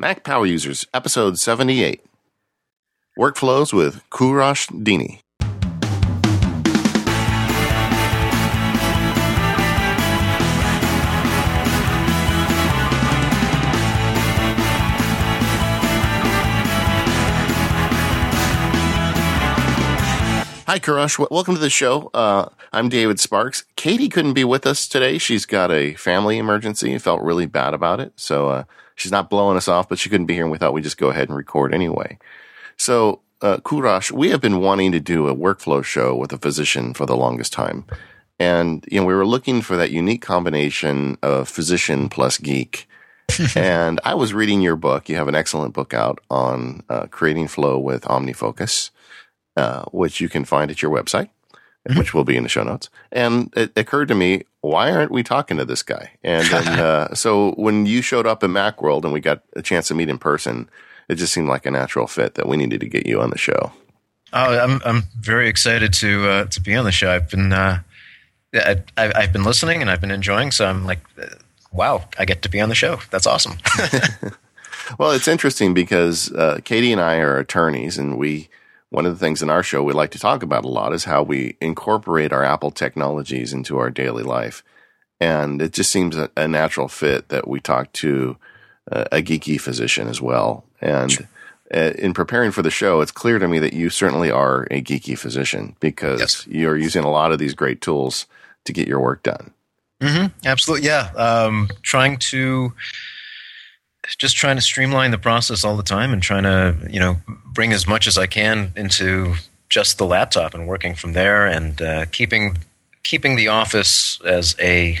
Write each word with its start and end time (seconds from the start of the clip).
Mac 0.00 0.22
Power 0.22 0.46
Users, 0.46 0.86
episode 0.94 1.40
78. 1.40 2.00
Workflows 3.18 3.72
with 3.72 4.00
Kourosh 4.10 4.68
Dini. 4.84 5.18
Hi, 20.68 20.78
Kourosh. 20.78 21.16
W- 21.16 21.28
Welcome 21.30 21.54
to 21.54 21.60
the 21.62 21.70
show. 21.70 22.10
Uh, 22.12 22.50
I'm 22.74 22.90
David 22.90 23.18
Sparks. 23.18 23.64
Katie 23.76 24.10
couldn't 24.10 24.34
be 24.34 24.44
with 24.44 24.66
us 24.66 24.86
today. 24.86 25.16
She's 25.16 25.46
got 25.46 25.70
a 25.70 25.94
family 25.94 26.36
emergency. 26.36 26.92
and 26.92 27.02
Felt 27.02 27.22
really 27.22 27.46
bad 27.46 27.72
about 27.72 28.00
it. 28.00 28.12
So 28.16 28.50
uh, 28.50 28.64
she's 28.94 29.10
not 29.10 29.30
blowing 29.30 29.56
us 29.56 29.66
off, 29.66 29.88
but 29.88 29.98
she 29.98 30.10
couldn't 30.10 30.26
be 30.26 30.34
here, 30.34 30.42
and 30.42 30.52
we 30.52 30.58
thought 30.58 30.74
we'd 30.74 30.84
just 30.84 30.98
go 30.98 31.08
ahead 31.08 31.28
and 31.30 31.36
record 31.38 31.72
anyway. 31.72 32.18
So, 32.76 33.20
uh, 33.40 33.56
Kourosh, 33.58 34.12
we 34.12 34.28
have 34.28 34.42
been 34.42 34.60
wanting 34.60 34.92
to 34.92 35.00
do 35.00 35.26
a 35.26 35.34
workflow 35.34 35.82
show 35.82 36.14
with 36.14 36.34
a 36.34 36.38
physician 36.38 36.92
for 36.92 37.06
the 37.06 37.16
longest 37.16 37.54
time. 37.54 37.86
And, 38.38 38.84
you 38.90 39.00
know, 39.00 39.06
we 39.06 39.14
were 39.14 39.26
looking 39.26 39.62
for 39.62 39.74
that 39.78 39.90
unique 39.90 40.20
combination 40.20 41.16
of 41.22 41.48
physician 41.48 42.10
plus 42.10 42.36
geek. 42.36 42.86
and 43.56 44.00
I 44.04 44.12
was 44.14 44.34
reading 44.34 44.60
your 44.60 44.76
book. 44.76 45.08
You 45.08 45.16
have 45.16 45.28
an 45.28 45.34
excellent 45.34 45.72
book 45.72 45.94
out 45.94 46.18
on 46.30 46.82
uh, 46.90 47.06
creating 47.06 47.48
flow 47.48 47.78
with 47.78 48.02
OmniFocus, 48.02 48.90
uh, 49.58 49.84
which 49.90 50.20
you 50.20 50.28
can 50.28 50.44
find 50.44 50.70
at 50.70 50.80
your 50.82 50.90
website, 50.90 51.28
which 51.96 52.14
will 52.14 52.24
be 52.24 52.36
in 52.36 52.42
the 52.44 52.48
show 52.48 52.62
notes. 52.62 52.88
And 53.10 53.52
it 53.56 53.72
occurred 53.76 54.08
to 54.08 54.14
me, 54.14 54.42
why 54.60 54.90
aren't 54.92 55.10
we 55.10 55.22
talking 55.22 55.56
to 55.56 55.64
this 55.64 55.82
guy? 55.82 56.12
And 56.22 56.46
then, 56.48 56.66
uh, 56.78 57.14
so 57.14 57.52
when 57.52 57.86
you 57.86 58.02
showed 58.02 58.26
up 58.26 58.42
at 58.44 58.50
Macworld 58.50 59.04
and 59.04 59.12
we 59.12 59.20
got 59.20 59.42
a 59.56 59.62
chance 59.62 59.88
to 59.88 59.94
meet 59.94 60.08
in 60.08 60.18
person, 60.18 60.68
it 61.08 61.16
just 61.16 61.32
seemed 61.32 61.48
like 61.48 61.66
a 61.66 61.70
natural 61.70 62.06
fit 62.06 62.34
that 62.34 62.46
we 62.46 62.56
needed 62.56 62.80
to 62.80 62.88
get 62.88 63.06
you 63.06 63.20
on 63.20 63.30
the 63.30 63.38
show. 63.38 63.72
Oh, 64.32 64.58
I'm 64.58 64.80
I'm 64.84 65.04
very 65.18 65.48
excited 65.48 65.92
to 65.94 66.28
uh, 66.28 66.44
to 66.46 66.60
be 66.60 66.76
on 66.76 66.84
the 66.84 66.92
show. 66.92 67.10
I've 67.10 67.30
been 67.30 67.50
uh, 67.50 67.80
I, 68.54 68.82
I've 68.98 69.12
I've 69.16 69.32
been 69.32 69.44
listening 69.44 69.80
and 69.80 69.90
I've 69.90 70.02
been 70.02 70.10
enjoying. 70.10 70.50
So 70.50 70.66
I'm 70.66 70.84
like, 70.84 71.00
uh, 71.18 71.36
wow, 71.72 72.04
I 72.18 72.26
get 72.26 72.42
to 72.42 72.50
be 72.50 72.60
on 72.60 72.68
the 72.68 72.74
show. 72.74 73.00
That's 73.10 73.26
awesome. 73.26 73.56
Well, 74.96 75.10
it's 75.10 75.28
interesting 75.28 75.74
because 75.74 76.32
uh, 76.32 76.60
Katie 76.64 76.92
and 76.92 77.00
I 77.00 77.16
are 77.18 77.38
attorneys, 77.38 77.98
and 77.98 78.16
we 78.16 78.48
one 78.90 79.06
of 79.06 79.12
the 79.12 79.18
things 79.24 79.42
in 79.42 79.50
our 79.50 79.62
show 79.62 79.82
we 79.82 79.92
like 79.92 80.10
to 80.12 80.18
talk 80.18 80.42
about 80.42 80.64
a 80.64 80.68
lot 80.68 80.92
is 80.94 81.04
how 81.04 81.22
we 81.22 81.56
incorporate 81.60 82.32
our 82.32 82.42
Apple 82.44 82.70
technologies 82.70 83.52
into 83.52 83.78
our 83.78 83.90
daily 83.90 84.22
life, 84.22 84.62
and 85.20 85.60
it 85.60 85.72
just 85.72 85.90
seems 85.92 86.16
a, 86.16 86.30
a 86.36 86.48
natural 86.48 86.88
fit 86.88 87.28
that 87.28 87.46
we 87.48 87.60
talk 87.60 87.92
to 87.94 88.36
uh, 88.90 89.04
a 89.12 89.22
geeky 89.22 89.60
physician 89.60 90.08
as 90.08 90.20
well. 90.22 90.64
And 90.80 91.28
uh, 91.74 91.92
in 91.98 92.14
preparing 92.14 92.50
for 92.50 92.62
the 92.62 92.70
show, 92.70 93.00
it's 93.02 93.10
clear 93.12 93.38
to 93.38 93.46
me 93.48 93.58
that 93.58 93.74
you 93.74 93.90
certainly 93.90 94.30
are 94.30 94.62
a 94.70 94.80
geeky 94.80 95.18
physician 95.18 95.76
because 95.80 96.20
Yes. 96.20 96.46
you're 96.46 96.76
using 96.78 97.04
a 97.04 97.10
lot 97.10 97.30
of 97.32 97.38
these 97.38 97.52
great 97.54 97.80
tools 97.82 98.24
to 98.64 98.72
get 98.72 98.88
your 98.88 99.00
work 99.00 99.22
done. 99.22 99.52
hmm 100.00 100.26
Absolutely, 100.46 100.86
yeah. 100.86 101.10
Um, 101.16 101.68
trying 101.82 102.16
to 102.30 102.72
just 104.18 104.36
trying 104.36 104.56
to 104.56 104.62
streamline 104.62 105.10
the 105.10 105.18
process 105.18 105.64
all 105.64 105.76
the 105.76 105.82
time 105.82 106.12
and 106.12 106.22
trying 106.22 106.44
to 106.44 106.76
you 106.90 107.00
know 107.00 107.16
bring 107.46 107.72
as 107.72 107.86
much 107.86 108.06
as 108.06 108.16
I 108.18 108.26
can 108.26 108.72
into 108.76 109.34
just 109.68 109.98
the 109.98 110.06
laptop 110.06 110.54
and 110.54 110.66
working 110.66 110.94
from 110.94 111.12
there 111.12 111.46
and 111.46 111.80
uh, 111.82 112.06
keeping 112.12 112.58
keeping 113.02 113.36
the 113.36 113.48
office 113.48 114.20
as 114.24 114.56
a 114.60 114.98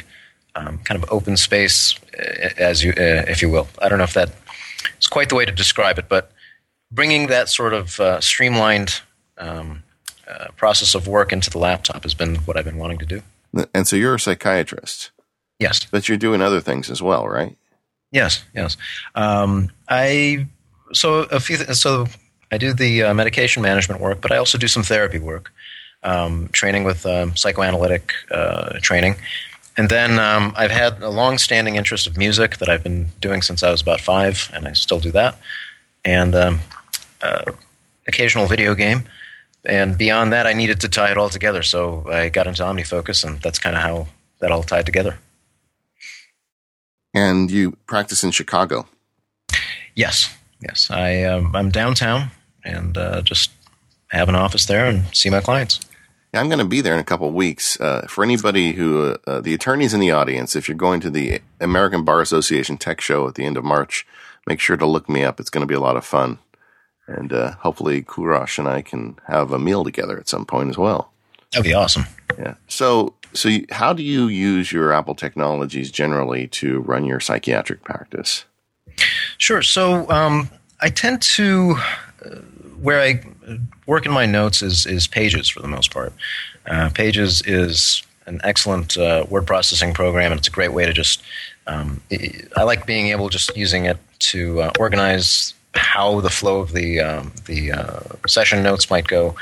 um, 0.54 0.78
kind 0.78 1.02
of 1.02 1.10
open 1.10 1.36
space, 1.36 1.94
uh, 2.18 2.50
as 2.58 2.82
you 2.82 2.90
uh, 2.92 3.24
if 3.28 3.40
you 3.42 3.50
will. 3.50 3.68
I 3.80 3.88
don't 3.88 3.98
know 3.98 4.04
if 4.04 4.14
that 4.14 4.30
is 5.00 5.06
quite 5.06 5.28
the 5.28 5.34
way 5.36 5.44
to 5.44 5.52
describe 5.52 5.98
it, 5.98 6.08
but 6.08 6.32
bringing 6.90 7.28
that 7.28 7.48
sort 7.48 7.72
of 7.74 8.00
uh, 8.00 8.20
streamlined 8.20 9.00
um, 9.38 9.82
uh, 10.26 10.48
process 10.56 10.94
of 10.94 11.06
work 11.06 11.32
into 11.32 11.48
the 11.50 11.58
laptop 11.58 12.02
has 12.02 12.14
been 12.14 12.36
what 12.46 12.56
I've 12.56 12.64
been 12.64 12.78
wanting 12.78 12.98
to 12.98 13.06
do. 13.06 13.22
And 13.74 13.86
so 13.86 13.96
you're 13.96 14.16
a 14.16 14.20
psychiatrist, 14.20 15.10
Yes. 15.58 15.86
but 15.90 16.08
you're 16.08 16.18
doing 16.18 16.42
other 16.42 16.60
things 16.60 16.90
as 16.90 17.00
well, 17.00 17.26
right? 17.28 17.56
Yes, 18.10 18.44
yes. 18.54 18.76
Um, 19.14 19.70
I 19.88 20.46
so 20.92 21.20
a 21.24 21.40
few. 21.40 21.56
So 21.56 22.06
I 22.50 22.58
do 22.58 22.72
the 22.72 23.04
uh, 23.04 23.14
medication 23.14 23.62
management 23.62 24.00
work, 24.00 24.20
but 24.20 24.32
I 24.32 24.38
also 24.38 24.56
do 24.56 24.68
some 24.68 24.82
therapy 24.82 25.18
work, 25.18 25.52
um, 26.02 26.48
training 26.52 26.84
with 26.84 27.04
um, 27.04 27.36
psychoanalytic 27.36 28.12
uh, 28.30 28.78
training, 28.80 29.16
and 29.76 29.90
then 29.90 30.18
um, 30.18 30.54
I've 30.56 30.70
had 30.70 31.02
a 31.02 31.10
long-standing 31.10 31.76
interest 31.76 32.06
of 32.06 32.16
music 32.16 32.56
that 32.58 32.68
I've 32.68 32.82
been 32.82 33.08
doing 33.20 33.42
since 33.42 33.62
I 33.62 33.70
was 33.70 33.82
about 33.82 34.00
five, 34.00 34.50
and 34.54 34.66
I 34.66 34.72
still 34.72 35.00
do 35.00 35.10
that, 35.12 35.38
and 36.04 36.34
um, 36.34 36.60
uh, 37.20 37.52
occasional 38.06 38.46
video 38.46 38.74
game. 38.74 39.04
And 39.64 39.98
beyond 39.98 40.32
that, 40.32 40.46
I 40.46 40.54
needed 40.54 40.80
to 40.80 40.88
tie 40.88 41.10
it 41.10 41.18
all 41.18 41.28
together, 41.28 41.62
so 41.62 42.06
I 42.08 42.30
got 42.30 42.46
into 42.46 42.62
OmniFocus, 42.62 43.24
and 43.24 43.42
that's 43.42 43.58
kind 43.58 43.76
of 43.76 43.82
how 43.82 44.06
that 44.38 44.50
all 44.50 44.62
tied 44.62 44.86
together. 44.86 45.18
And 47.18 47.50
you 47.50 47.72
practice 47.86 48.22
in 48.22 48.30
Chicago. 48.30 48.86
Yes, 49.96 50.32
yes. 50.60 50.88
I 50.88 51.24
um, 51.24 51.56
I'm 51.56 51.70
downtown 51.70 52.30
and 52.64 52.96
uh, 52.96 53.22
just 53.22 53.50
have 54.10 54.28
an 54.28 54.36
office 54.36 54.66
there 54.66 54.86
and 54.86 55.04
see 55.12 55.28
my 55.28 55.40
clients. 55.40 55.80
Yeah, 56.32 56.40
I'm 56.40 56.48
going 56.48 56.60
to 56.60 56.64
be 56.64 56.80
there 56.80 56.94
in 56.94 57.00
a 57.00 57.04
couple 57.04 57.26
of 57.26 57.34
weeks. 57.34 57.80
Uh, 57.80 58.06
for 58.08 58.22
anybody 58.22 58.72
who, 58.72 59.02
uh, 59.02 59.16
uh, 59.26 59.40
the 59.40 59.54
attorneys 59.54 59.94
in 59.94 60.00
the 60.00 60.12
audience, 60.12 60.54
if 60.54 60.68
you're 60.68 60.76
going 60.76 61.00
to 61.00 61.10
the 61.10 61.40
American 61.60 62.04
Bar 62.04 62.20
Association 62.20 62.76
Tech 62.76 63.00
Show 63.00 63.26
at 63.26 63.34
the 63.34 63.44
end 63.44 63.56
of 63.56 63.64
March, 63.64 64.06
make 64.46 64.60
sure 64.60 64.76
to 64.76 64.86
look 64.86 65.08
me 65.08 65.24
up. 65.24 65.40
It's 65.40 65.50
going 65.50 65.62
to 65.62 65.66
be 65.66 65.74
a 65.74 65.80
lot 65.80 65.96
of 65.96 66.04
fun. 66.04 66.38
And 67.08 67.32
uh, 67.32 67.52
hopefully, 67.52 68.02
Kourosh 68.02 68.58
and 68.58 68.68
I 68.68 68.82
can 68.82 69.18
have 69.26 69.50
a 69.50 69.58
meal 69.58 69.82
together 69.82 70.18
at 70.18 70.28
some 70.28 70.44
point 70.44 70.70
as 70.70 70.78
well. 70.78 71.10
That'd 71.50 71.64
be 71.64 71.74
awesome. 71.74 72.04
Yeah. 72.38 72.54
So, 72.68 73.14
so 73.32 73.50
how 73.70 73.92
do 73.92 74.02
you 74.02 74.28
use 74.28 74.72
your 74.72 74.92
Apple 74.92 75.14
technologies 75.14 75.90
generally 75.90 76.48
to 76.48 76.80
run 76.80 77.04
your 77.04 77.20
psychiatric 77.20 77.82
practice? 77.82 78.44
Sure. 79.38 79.62
So 79.62 80.08
um, 80.10 80.50
I 80.80 80.90
tend 80.90 81.22
to 81.22 81.76
uh, 82.24 82.36
where 82.80 83.00
I 83.00 83.20
work 83.86 84.06
in 84.06 84.12
my 84.12 84.26
notes 84.26 84.62
is 84.62 84.86
is 84.86 85.06
Pages 85.06 85.48
for 85.48 85.60
the 85.60 85.68
most 85.68 85.92
part. 85.92 86.12
Uh, 86.66 86.90
Pages 86.90 87.42
is 87.46 88.02
an 88.26 88.40
excellent 88.44 88.96
uh, 88.96 89.24
word 89.28 89.46
processing 89.46 89.94
program, 89.94 90.32
and 90.32 90.38
it's 90.38 90.48
a 90.48 90.52
great 90.52 90.72
way 90.72 90.86
to 90.86 90.92
just. 90.92 91.22
Um, 91.66 92.00
I 92.10 92.32
I 92.56 92.62
like 92.62 92.86
being 92.86 93.08
able 93.08 93.28
just 93.28 93.56
using 93.56 93.84
it 93.84 93.98
to 94.20 94.62
uh, 94.62 94.72
organize 94.78 95.54
how 95.74 96.20
the 96.20 96.30
flow 96.30 96.60
of 96.60 96.72
the 96.72 97.00
um, 97.00 97.32
the 97.46 97.72
uh, 97.72 98.00
session 98.26 98.62
notes 98.62 98.90
might 98.90 99.06
go, 99.06 99.34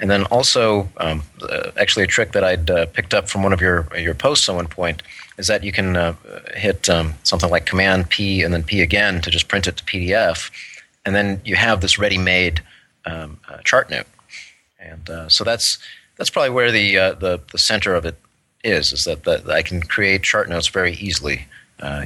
and 0.00 0.10
then 0.10 0.24
also 0.24 0.88
um, 0.96 1.22
uh, 1.42 1.70
actually 1.76 2.02
a 2.02 2.08
trick 2.08 2.32
that 2.32 2.42
I'd 2.42 2.70
uh, 2.70 2.86
picked 2.86 3.14
up 3.14 3.28
from 3.28 3.42
one 3.42 3.52
of 3.52 3.60
your 3.60 3.86
your 3.96 4.14
posts 4.14 4.48
at 4.48 4.54
one 4.54 4.66
point 4.66 5.02
is 5.38 5.46
that 5.46 5.62
you 5.62 5.72
can 5.72 5.96
uh, 5.96 6.14
hit 6.54 6.88
um, 6.90 7.14
something 7.22 7.50
like 7.50 7.66
Command 7.66 8.08
P 8.08 8.42
and 8.42 8.52
then 8.52 8.62
P 8.62 8.80
again 8.80 9.20
to 9.20 9.30
just 9.30 9.46
print 9.46 9.68
it 9.68 9.76
to 9.76 9.84
PDF, 9.84 10.50
and 11.04 11.14
then 11.14 11.40
you 11.44 11.54
have 11.54 11.80
this 11.80 11.98
ready-made 11.98 12.62
um, 13.04 13.38
uh, 13.48 13.58
chart 13.58 13.90
note, 13.90 14.06
and 14.80 15.08
uh, 15.08 15.28
so 15.28 15.44
that's 15.44 15.78
that's 16.16 16.30
probably 16.30 16.50
where 16.50 16.72
the 16.72 16.98
uh, 16.98 17.12
the 17.12 17.40
the 17.52 17.58
center 17.58 17.94
of 17.94 18.06
it 18.06 18.16
is 18.64 18.92
is 18.92 19.04
that, 19.04 19.24
that 19.24 19.48
I 19.50 19.62
can 19.62 19.82
create 19.82 20.22
chart 20.22 20.48
notes 20.48 20.68
very 20.68 20.94
easily 20.94 21.46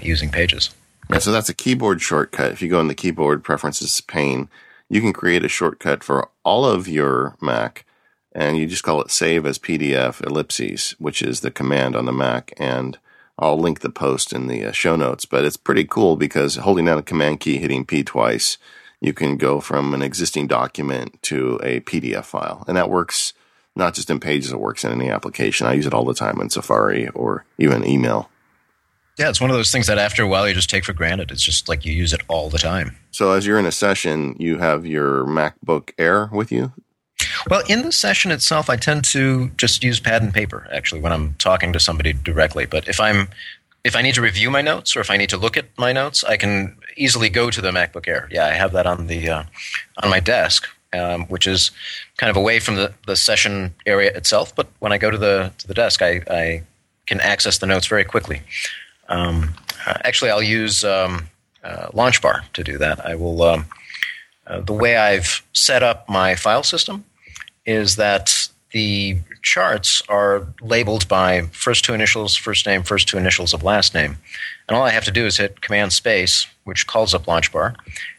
using 0.02 0.30
Pages. 0.30 0.70
Yeah, 1.10 1.18
so 1.18 1.32
that's 1.32 1.48
a 1.48 1.54
keyboard 1.54 2.00
shortcut. 2.00 2.52
If 2.52 2.62
you 2.62 2.68
go 2.68 2.80
in 2.80 2.86
the 2.86 2.94
keyboard 2.94 3.42
preferences 3.42 4.00
pane, 4.00 4.48
you 4.88 5.00
can 5.00 5.12
create 5.12 5.44
a 5.44 5.48
shortcut 5.48 6.04
for 6.04 6.28
all 6.44 6.64
of 6.64 6.86
your 6.88 7.36
Mac, 7.40 7.84
and 8.32 8.56
you 8.56 8.66
just 8.66 8.82
call 8.82 9.00
it 9.00 9.10
save 9.10 9.46
as 9.46 9.58
PDF 9.58 10.24
ellipses, 10.24 10.94
which 10.98 11.22
is 11.22 11.40
the 11.40 11.50
command 11.50 11.96
on 11.96 12.04
the 12.04 12.12
Mac. 12.12 12.52
And 12.58 12.98
I'll 13.38 13.58
link 13.58 13.80
the 13.80 13.90
post 13.90 14.32
in 14.32 14.46
the 14.46 14.66
uh, 14.66 14.72
show 14.72 14.96
notes. 14.96 15.24
But 15.24 15.44
it's 15.44 15.56
pretty 15.56 15.84
cool 15.84 16.16
because 16.16 16.56
holding 16.56 16.84
down 16.84 16.98
a 16.98 17.02
command 17.02 17.40
key, 17.40 17.58
hitting 17.58 17.84
P 17.84 18.02
twice, 18.02 18.58
you 19.00 19.12
can 19.12 19.36
go 19.36 19.60
from 19.60 19.92
an 19.94 20.02
existing 20.02 20.46
document 20.46 21.22
to 21.24 21.60
a 21.62 21.80
PDF 21.80 22.24
file, 22.24 22.64
and 22.66 22.76
that 22.76 22.90
works 22.90 23.34
not 23.76 23.94
just 23.94 24.08
in 24.08 24.20
Pages; 24.20 24.52
it 24.52 24.60
works 24.60 24.84
in 24.84 24.92
any 24.92 25.10
application. 25.10 25.66
I 25.66 25.74
use 25.74 25.86
it 25.86 25.94
all 25.94 26.04
the 26.04 26.14
time 26.14 26.40
in 26.40 26.50
Safari 26.50 27.08
or 27.08 27.44
even 27.58 27.86
email. 27.86 28.30
Yeah, 29.18 29.28
it's 29.28 29.40
one 29.40 29.50
of 29.50 29.56
those 29.56 29.70
things 29.70 29.86
that 29.86 29.98
after 29.98 30.22
a 30.22 30.28
while 30.28 30.48
you 30.48 30.54
just 30.54 30.70
take 30.70 30.84
for 30.84 30.92
granted. 30.92 31.30
It's 31.30 31.42
just 31.42 31.68
like 31.68 31.84
you 31.84 31.92
use 31.92 32.12
it 32.12 32.22
all 32.28 32.50
the 32.50 32.58
time. 32.58 32.96
So 33.12 33.32
as 33.32 33.46
you're 33.46 33.58
in 33.58 33.66
a 33.66 33.72
session, 33.72 34.34
you 34.40 34.58
have 34.58 34.84
your 34.84 35.24
MacBook 35.24 35.90
Air 35.98 36.28
with 36.32 36.50
you. 36.50 36.72
Well, 37.48 37.62
in 37.68 37.82
the 37.82 37.92
session 37.92 38.32
itself, 38.32 38.68
I 38.68 38.76
tend 38.76 39.04
to 39.06 39.50
just 39.56 39.84
use 39.84 40.00
pad 40.00 40.22
and 40.22 40.34
paper 40.34 40.66
actually 40.72 41.00
when 41.00 41.12
I'm 41.12 41.34
talking 41.34 41.72
to 41.72 41.80
somebody 41.80 42.12
directly. 42.12 42.66
But 42.66 42.88
if 42.88 43.00
I'm 43.00 43.28
if 43.84 43.94
I 43.94 44.02
need 44.02 44.14
to 44.14 44.22
review 44.22 44.50
my 44.50 44.62
notes 44.62 44.96
or 44.96 45.00
if 45.00 45.10
I 45.10 45.16
need 45.16 45.28
to 45.30 45.36
look 45.36 45.56
at 45.56 45.66
my 45.78 45.92
notes, 45.92 46.24
I 46.24 46.36
can 46.36 46.76
easily 46.96 47.28
go 47.28 47.50
to 47.50 47.60
the 47.60 47.70
MacBook 47.70 48.08
Air. 48.08 48.28
Yeah, 48.32 48.46
I 48.46 48.54
have 48.54 48.72
that 48.72 48.86
on 48.86 49.06
the 49.06 49.28
uh, 49.28 49.44
on 50.02 50.10
my 50.10 50.20
desk, 50.20 50.66
um, 50.92 51.26
which 51.26 51.46
is 51.46 51.70
kind 52.16 52.30
of 52.30 52.36
away 52.36 52.60
from 52.60 52.76
the, 52.76 52.94
the 53.06 53.14
session 53.14 53.74
area 53.86 54.10
itself. 54.16 54.56
But 54.56 54.68
when 54.80 54.92
I 54.92 54.98
go 54.98 55.10
to 55.10 55.18
the 55.18 55.52
to 55.58 55.68
the 55.68 55.74
desk, 55.74 56.02
I, 56.02 56.22
I 56.28 56.62
can 57.06 57.20
access 57.20 57.58
the 57.58 57.66
notes 57.66 57.86
very 57.86 58.04
quickly. 58.04 58.42
Um, 59.08 59.54
actually, 59.86 60.30
I'll 60.30 60.42
use 60.42 60.84
um, 60.84 61.28
uh, 61.62 61.88
launch 61.92 62.22
bar 62.22 62.44
to 62.52 62.64
do 62.64 62.78
that. 62.78 63.04
I 63.04 63.14
will. 63.14 63.42
Um, 63.42 63.66
uh, 64.46 64.60
the 64.60 64.74
way 64.74 64.96
I've 64.96 65.42
set 65.54 65.82
up 65.82 66.08
my 66.08 66.34
file 66.34 66.62
system 66.62 67.04
is 67.64 67.96
that 67.96 68.48
the 68.72 69.18
charts 69.40 70.02
are 70.08 70.48
labeled 70.60 71.06
by 71.08 71.42
first 71.52 71.84
two 71.84 71.94
initials, 71.94 72.34
first 72.34 72.66
name, 72.66 72.82
first 72.82 73.08
two 73.08 73.16
initials 73.16 73.54
of 73.54 73.62
last 73.62 73.94
name. 73.94 74.18
And 74.68 74.76
all 74.76 74.82
I 74.82 74.90
have 74.90 75.04
to 75.04 75.12
do 75.12 75.26
is 75.26 75.36
hit 75.36 75.60
Command 75.60 75.92
Space, 75.92 76.46
which 76.64 76.86
calls 76.86 77.14
up 77.14 77.26
LaunchBar, 77.26 77.76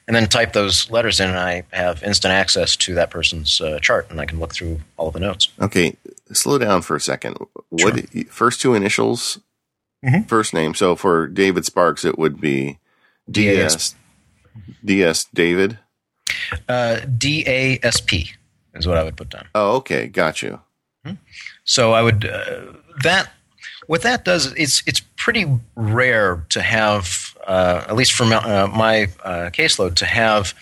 and 0.07 0.15
then 0.15 0.27
type 0.27 0.53
those 0.53 0.89
letters 0.89 1.19
in, 1.19 1.29
and 1.29 1.37
I 1.37 1.63
have 1.73 2.01
instant 2.03 2.31
access 2.31 2.75
to 2.77 2.95
that 2.95 3.09
person's 3.09 3.59
uh, 3.59 3.79
chart, 3.79 4.09
and 4.09 4.21
I 4.21 4.25
can 4.25 4.39
look 4.39 4.53
through 4.53 4.79
all 4.97 5.07
of 5.07 5.13
the 5.13 5.19
notes. 5.19 5.49
Okay, 5.59 5.97
slow 6.31 6.57
down 6.57 6.81
for 6.81 6.95
a 6.95 7.01
second. 7.01 7.37
What 7.69 8.09
sure. 8.11 8.23
first 8.29 8.61
two 8.61 8.75
initials, 8.75 9.39
mm-hmm. 10.05 10.23
first 10.23 10.53
name? 10.53 10.73
So 10.73 10.95
for 10.95 11.27
David 11.27 11.65
Sparks, 11.65 12.05
it 12.05 12.17
would 12.17 12.39
be 12.39 12.79
DS 13.29 13.95
DS 14.83 15.25
David. 15.33 15.79
Uh, 16.69 17.01
D 17.17 17.43
A 17.47 17.79
S 17.83 18.01
P 18.01 18.31
is 18.73 18.87
what 18.87 18.97
I 18.97 19.03
would 19.03 19.17
put 19.17 19.29
down. 19.29 19.47
Oh, 19.55 19.77
okay, 19.77 20.07
got 20.07 20.41
you. 20.41 20.59
Mm-hmm. 21.05 21.15
So 21.63 21.93
I 21.93 22.01
would 22.01 22.25
uh, 22.25 22.73
that 23.03 23.31
what 23.87 24.01
that 24.01 24.25
does 24.25 24.53
it's 24.53 24.83
it's 24.85 25.01
pretty 25.17 25.45
rare 25.75 26.45
to 26.49 26.61
have 26.61 27.35
uh, 27.47 27.85
at 27.87 27.95
least 27.95 28.13
for 28.13 28.25
my, 28.25 28.35
uh, 28.37 28.67
my 28.67 29.03
uh, 29.23 29.49
caseload 29.51 29.95
to 29.95 30.05
have 30.05 30.53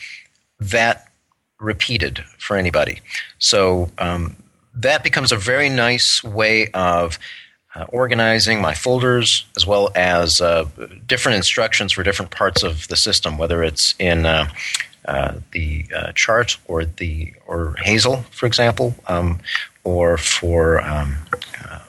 that 0.60 1.08
repeated 1.60 2.20
for 2.38 2.58
anybody. 2.58 3.02
So 3.40 3.90
um, 3.98 4.36
that 4.76 5.04
becomes 5.04 5.32
a 5.32 5.38
very 5.38 5.70
nice 5.70 6.24
way 6.24 6.68
of 6.74 7.20
uh, 7.76 7.86
organizing 7.90 8.62
my 8.62 8.74
folders 8.74 9.46
as 9.56 9.66
well 9.66 9.92
as 9.96 10.42
uh, 10.42 10.66
different 11.08 11.36
instructions 11.36 11.92
for 11.92 12.04
different 12.04 12.32
parts 12.32 12.64
of 12.64 12.88
the 12.88 12.96
system, 12.96 13.38
whether 13.38 13.64
it's 13.64 13.96
in 13.98 14.26
uh, 14.26 14.48
uh, 15.06 15.36
the 15.52 15.86
uh, 15.96 16.12
chart 16.14 16.58
or 16.68 16.86
the 16.86 17.34
or 17.48 17.76
Hazel, 17.80 18.24
for 18.32 18.46
example, 18.46 18.96
um, 19.08 19.40
or 19.84 20.18
for 20.18 20.82
um, 20.82 21.16
uh, 21.68 21.80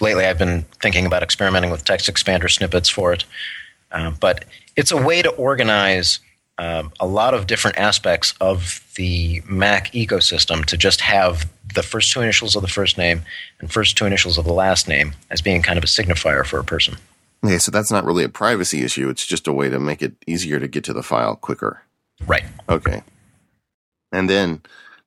lately 0.00 0.24
I've 0.24 0.38
been 0.38 0.62
thinking 0.80 1.06
about 1.06 1.22
experimenting 1.22 1.70
with 1.70 1.84
text 1.84 2.10
expander 2.10 2.50
snippets 2.50 2.88
for 2.88 3.12
it. 3.12 3.24
But 4.20 4.44
it's 4.76 4.92
a 4.92 4.96
way 4.96 5.20
to 5.20 5.30
organize 5.30 6.20
um, 6.60 6.92
a 7.00 7.06
lot 7.06 7.32
of 7.32 7.46
different 7.46 7.78
aspects 7.78 8.34
of 8.38 8.86
the 8.96 9.42
Mac 9.48 9.92
ecosystem 9.92 10.64
to 10.66 10.76
just 10.76 11.00
have 11.00 11.50
the 11.74 11.82
first 11.82 12.12
two 12.12 12.20
initials 12.20 12.54
of 12.54 12.60
the 12.60 12.68
first 12.68 12.98
name 12.98 13.22
and 13.60 13.72
first 13.72 13.96
two 13.96 14.04
initials 14.04 14.36
of 14.36 14.44
the 14.44 14.52
last 14.52 14.86
name 14.86 15.14
as 15.30 15.40
being 15.40 15.62
kind 15.62 15.78
of 15.78 15.84
a 15.84 15.86
signifier 15.86 16.44
for 16.44 16.58
a 16.58 16.64
person. 16.64 16.96
Okay, 17.42 17.56
so 17.56 17.70
that's 17.70 17.90
not 17.90 18.04
really 18.04 18.24
a 18.24 18.28
privacy 18.28 18.84
issue. 18.84 19.08
It's 19.08 19.26
just 19.26 19.48
a 19.48 19.52
way 19.54 19.70
to 19.70 19.80
make 19.80 20.02
it 20.02 20.12
easier 20.26 20.60
to 20.60 20.68
get 20.68 20.84
to 20.84 20.92
the 20.92 21.02
file 21.02 21.34
quicker. 21.34 21.82
Right. 22.26 22.44
Okay. 22.68 23.02
And 24.12 24.28
then 24.28 24.60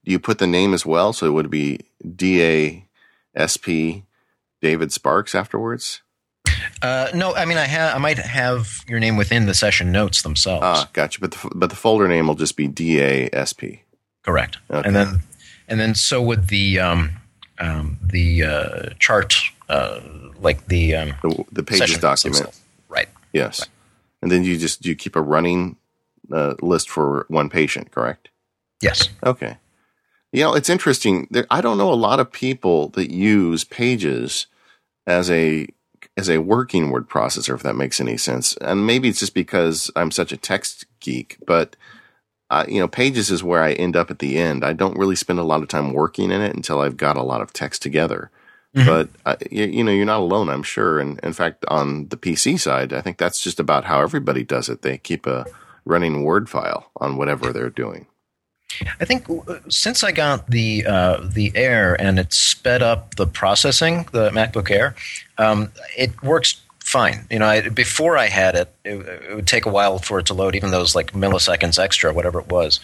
do 0.03 0.11
you 0.11 0.17
put 0.17 0.39
the 0.39 0.47
name 0.47 0.73
as 0.73 0.87
well? 0.87 1.13
So 1.13 1.27
it 1.27 1.33
would 1.33 1.51
be 1.51 1.81
D 2.15 2.43
A 2.43 2.87
S 3.35 3.57
P 3.57 4.05
David 4.59 4.91
Sparks 4.91 5.35
afterwards? 5.35 6.01
Uh, 6.81 7.09
no, 7.13 7.33
I 7.35 7.45
mean 7.45 7.57
I 7.57 7.65
have 7.65 7.95
I 7.95 7.97
might 7.97 8.17
have 8.17 8.83
your 8.87 8.99
name 8.99 9.17
within 9.17 9.45
the 9.45 9.53
session 9.53 9.91
notes 9.91 10.21
themselves. 10.21 10.63
Ah, 10.63 10.89
gotcha. 10.93 11.19
But 11.19 11.31
the 11.31 11.51
but 11.55 11.69
the 11.69 11.75
folder 11.75 12.07
name 12.07 12.27
will 12.27 12.35
just 12.35 12.55
be 12.57 12.67
D 12.67 12.99
A 13.01 13.29
S 13.33 13.53
P. 13.53 13.81
Correct. 14.23 14.57
Okay. 14.69 14.87
And 14.87 14.95
then 14.95 15.19
and 15.67 15.79
then 15.79 15.95
so 15.95 16.21
would 16.21 16.47
the 16.47 16.79
um, 16.79 17.11
um, 17.59 17.97
the 18.01 18.43
uh, 18.43 18.89
chart 18.99 19.35
uh, 19.69 19.99
like 20.39 20.67
the 20.67 20.95
um, 20.95 21.13
the, 21.21 21.45
the 21.51 21.63
pages 21.63 21.97
document. 21.97 22.59
Right. 22.89 23.09
Yes. 23.31 23.61
Right. 23.61 23.69
And 24.21 24.31
then 24.31 24.43
you 24.43 24.57
just 24.57 24.81
do 24.81 24.89
you 24.89 24.95
keep 24.95 25.15
a 25.15 25.21
running 25.21 25.77
uh, 26.31 26.55
list 26.61 26.89
for 26.89 27.25
one 27.27 27.49
patient, 27.49 27.91
correct? 27.91 28.29
Yes. 28.81 29.09
Okay. 29.25 29.57
You 30.31 30.41
know, 30.41 30.55
it's 30.55 30.69
interesting. 30.69 31.27
There, 31.29 31.45
I 31.51 31.61
don't 31.61 31.77
know 31.77 31.91
a 31.91 31.95
lot 31.95 32.19
of 32.19 32.31
people 32.31 32.89
that 32.89 33.11
use 33.11 33.63
Pages 33.63 34.47
as 35.05 35.29
a 35.29 35.67
as 36.15 36.29
a 36.29 36.39
working 36.39 36.91
word 36.91 37.09
processor, 37.09 37.55
if 37.55 37.63
that 37.63 37.75
makes 37.75 37.99
any 37.99 38.17
sense. 38.17 38.55
And 38.57 38.85
maybe 38.85 39.09
it's 39.09 39.19
just 39.19 39.33
because 39.33 39.89
I'm 39.95 40.11
such 40.11 40.31
a 40.31 40.37
text 40.37 40.85
geek, 40.99 41.37
but 41.45 41.75
uh, 42.49 42.65
you 42.67 42.79
know, 42.79 42.87
Pages 42.87 43.31
is 43.31 43.43
where 43.43 43.63
I 43.63 43.73
end 43.73 43.95
up 43.95 44.11
at 44.11 44.19
the 44.19 44.37
end. 44.37 44.63
I 44.63 44.73
don't 44.73 44.97
really 44.97 45.15
spend 45.15 45.39
a 45.39 45.43
lot 45.43 45.63
of 45.63 45.69
time 45.69 45.91
working 45.91 46.29
in 46.29 46.41
it 46.41 46.55
until 46.55 46.81
I've 46.81 46.97
got 46.97 47.17
a 47.17 47.23
lot 47.23 47.41
of 47.41 47.51
text 47.51 47.81
together. 47.81 48.29
Mm-hmm. 48.75 48.87
But 48.87 49.09
uh, 49.25 49.35
you, 49.49 49.65
you, 49.65 49.83
know, 49.83 49.91
you're 49.91 50.05
not 50.05 50.19
alone, 50.19 50.49
I'm 50.49 50.61
sure. 50.61 50.99
And 50.99 51.19
in 51.21 51.33
fact, 51.33 51.65
on 51.67 52.09
the 52.09 52.17
PC 52.17 52.59
side, 52.59 52.93
I 52.93 53.01
think 53.01 53.17
that's 53.17 53.41
just 53.41 53.59
about 53.59 53.85
how 53.85 54.01
everybody 54.01 54.43
does 54.43 54.69
it. 54.69 54.83
They 54.83 54.99
keep 54.99 55.25
a 55.25 55.47
running 55.85 56.23
Word 56.23 56.47
file 56.49 56.91
on 56.97 57.17
whatever 57.17 57.51
they're 57.51 57.69
doing. 57.69 58.05
I 58.99 59.05
think 59.05 59.29
uh, 59.29 59.59
since 59.69 60.03
I 60.03 60.11
got 60.11 60.49
the 60.49 60.85
uh, 60.85 61.19
the 61.21 61.51
Air 61.55 61.99
and 61.99 62.19
it 62.19 62.33
sped 62.33 62.81
up 62.81 63.15
the 63.15 63.27
processing, 63.27 64.07
the 64.11 64.29
MacBook 64.31 64.69
Air, 64.71 64.95
um, 65.37 65.71
it 65.97 66.21
works 66.23 66.61
fine. 66.79 67.25
You 67.29 67.39
know, 67.39 67.47
I, 67.47 67.69
before 67.69 68.17
I 68.17 68.27
had 68.27 68.55
it, 68.55 68.73
it, 68.83 68.95
it, 68.97 69.35
would 69.35 69.47
take 69.47 69.65
a 69.65 69.69
while 69.69 69.99
for 69.99 70.19
it 70.19 70.25
to 70.27 70.33
load, 70.33 70.55
even 70.55 70.71
those 70.71 70.95
like 70.95 71.13
milliseconds 71.13 71.79
extra, 71.79 72.13
whatever 72.13 72.39
it 72.39 72.49
was, 72.49 72.79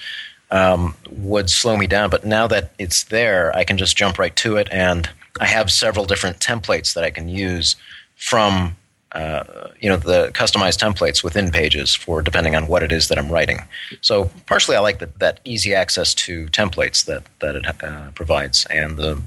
um, 0.51 0.95
would 1.09 1.49
slow 1.49 1.77
me 1.77 1.87
down. 1.87 2.09
But 2.09 2.25
now 2.25 2.47
that 2.47 2.71
it's 2.79 3.03
there, 3.03 3.55
I 3.55 3.63
can 3.63 3.77
just 3.77 3.97
jump 3.97 4.17
right 4.17 4.35
to 4.37 4.57
it, 4.57 4.67
and 4.71 5.09
I 5.39 5.45
have 5.45 5.71
several 5.71 6.05
different 6.05 6.39
templates 6.39 6.93
that 6.93 7.03
I 7.03 7.11
can 7.11 7.29
use 7.29 7.75
from 8.15 8.75
uh, 9.11 9.69
you 9.79 9.89
know 9.89 9.97
the 9.97 10.29
customized 10.33 10.79
templates 10.79 11.23
within 11.23 11.51
pages 11.51 11.95
for 11.95 12.21
depending 12.21 12.55
on 12.55 12.67
what 12.67 12.83
it 12.83 12.91
is 12.91 13.07
that 13.07 13.17
I'm 13.17 13.29
writing. 13.31 13.59
So 14.01 14.29
partially, 14.45 14.75
I 14.75 14.79
like 14.79 14.99
that, 14.99 15.19
that 15.19 15.39
easy 15.45 15.73
access 15.73 16.13
to 16.15 16.45
templates 16.47 17.05
that 17.05 17.23
that 17.39 17.55
it 17.55 17.83
uh, 17.83 18.11
provides, 18.11 18.65
and 18.65 18.97
the 18.97 19.21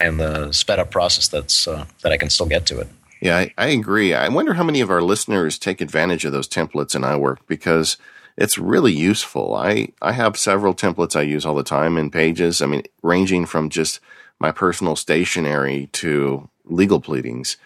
and 0.00 0.20
the 0.20 0.52
sped 0.52 0.78
up 0.78 0.90
process 0.90 1.28
that's 1.28 1.66
uh, 1.66 1.86
that 2.02 2.12
I 2.12 2.16
can 2.16 2.30
still 2.30 2.46
get 2.46 2.66
to 2.66 2.80
it. 2.80 2.88
Yeah, 3.20 3.38
I, 3.38 3.54
I, 3.56 3.68
agree. 3.68 4.12
I 4.12 4.28
wonder 4.28 4.54
how 4.54 4.62
many 4.62 4.82
of 4.82 4.90
our 4.90 5.00
listeners 5.00 5.58
take 5.58 5.80
advantage 5.80 6.26
of 6.26 6.32
those 6.32 6.46
templates 6.46 6.94
in 6.94 7.00
iWork 7.00 7.38
because 7.46 7.96
it's 8.36 8.58
really 8.58 8.92
useful. 8.92 9.54
I 9.54 9.88
I 10.02 10.12
have 10.12 10.36
several 10.36 10.74
templates 10.74 11.16
I 11.16 11.22
use 11.22 11.44
all 11.44 11.54
the 11.54 11.64
time 11.64 11.96
in 11.96 12.10
Pages. 12.10 12.62
I 12.62 12.66
mean, 12.66 12.82
ranging 13.02 13.46
from 13.46 13.70
just 13.70 14.00
my 14.38 14.52
personal 14.52 14.94
stationery 14.94 15.88
to 15.92 16.48
legal 16.64 17.00
pleadings 17.00 17.56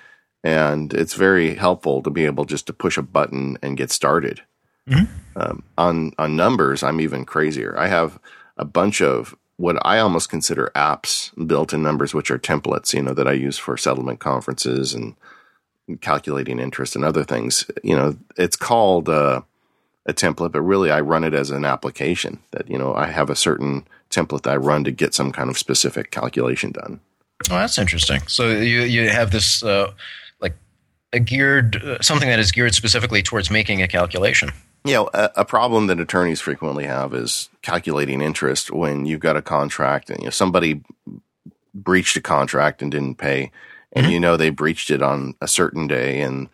and 0.43 0.93
it's 0.95 1.15
very 1.15 1.55
helpful 1.55 2.03
to 2.03 2.11
be 2.11 2.25
able 2.25 2.45
just 2.45 2.67
to 2.67 2.73
push 2.73 2.97
a 2.97 3.03
button 3.03 3.59
and 3.63 3.77
get 3.77 3.91
started. 3.91 4.43
Mm-hmm. 4.89 5.41
Um, 5.41 5.63
on 5.79 6.13
on 6.19 6.37
numbers, 6.37 6.83
I'm 6.83 7.01
even 7.01 7.25
crazier. 7.25 7.79
I 7.79 7.89
have 7.89 8.19
a 8.57 8.65
bunch 8.65 9.01
of 9.01 9.35
what 9.57 9.77
I 9.85 9.99
almost 9.99 10.31
consider 10.31 10.73
apps 10.75 11.31
built 11.47 11.75
in 11.75 11.83
numbers, 11.83 12.15
which 12.15 12.31
are 12.31 12.39
templates, 12.39 12.95
you 12.95 13.03
know, 13.03 13.13
that 13.13 13.29
I 13.29 13.33
use 13.33 13.59
for 13.59 13.77
settlement 13.77 14.19
conferences 14.19 14.95
and 14.95 15.17
calculating 16.01 16.59
interest 16.59 16.97
and 16.97 17.05
other 17.05 17.25
things. 17.25 17.71
You 17.83 17.95
know, 17.95 18.17
it's 18.39 18.57
called 18.57 19.11
uh, 19.11 19.43
a 20.07 20.15
template, 20.15 20.53
but 20.53 20.63
really 20.63 20.91
I 20.91 21.01
run 21.01 21.25
it 21.25 21.35
as 21.35 21.51
an 21.51 21.67
application 21.67 22.39
that, 22.53 22.71
you 22.71 22.79
know, 22.79 22.95
I 22.95 23.07
have 23.07 23.29
a 23.29 23.37
certain 23.37 23.87
template 24.09 24.43
that 24.43 24.55
I 24.55 24.57
run 24.57 24.85
to 24.85 24.91
get 24.91 25.15
some 25.15 25.31
kind 25.31 25.51
of 25.51 25.59
specific 25.59 26.11
calculation 26.11 26.73
done. 26.73 27.01
Oh, 27.51 27.57
that's 27.57 27.79
interesting. 27.79 28.21
So 28.29 28.49
you 28.49 28.83
you 28.83 29.09
have 29.09 29.31
this 29.31 29.63
uh, 29.63 29.93
geared 31.19 31.99
something 32.01 32.29
that 32.29 32.39
is 32.39 32.53
geared 32.53 32.75
specifically 32.75 33.23
towards 33.23 33.51
making 33.51 33.83
a 33.83 33.89
calculation. 33.89 34.51
You 34.85 34.95
know, 34.95 35.11
a, 35.13 35.31
a, 35.37 35.45
problem 35.45 35.89
that 35.89 36.01
attorneys 36.01 36.41
frequently 36.41 36.85
have 36.85 37.13
is 37.13 37.51
calculating 37.61 38.23
interest 38.23 38.71
when 38.71 39.05
you've 39.05 39.21
got 39.21 39.37
a 39.37 39.43
contract 39.43 40.09
and 40.09 40.21
you 40.21 40.27
know 40.27 40.31
somebody 40.31 40.83
breached 41.75 42.17
a 42.17 42.21
contract 42.21 42.81
and 42.81 42.91
didn't 42.91 43.17
pay, 43.17 43.51
and 43.93 44.05
mm-hmm. 44.05 44.13
you 44.13 44.21
know 44.21 44.37
they 44.37 44.51
breached 44.51 44.91
it 44.91 45.03
on 45.03 45.35
a 45.41 45.49
certain 45.49 45.87
day, 45.87 46.21
and 46.21 46.49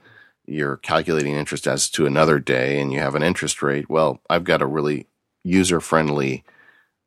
you're 0.46 0.78
calculating 0.78 1.34
interest 1.34 1.68
as 1.68 1.88
to 1.90 2.06
another 2.06 2.38
day, 2.38 2.80
and 2.80 2.92
you 2.92 2.98
have 2.98 3.14
an 3.14 3.22
interest 3.22 3.62
rate. 3.62 3.88
Well, 3.88 4.20
I've 4.28 4.44
got 4.44 4.62
a 4.62 4.66
really 4.66 5.06
user 5.44 5.80
friendly 5.80 6.42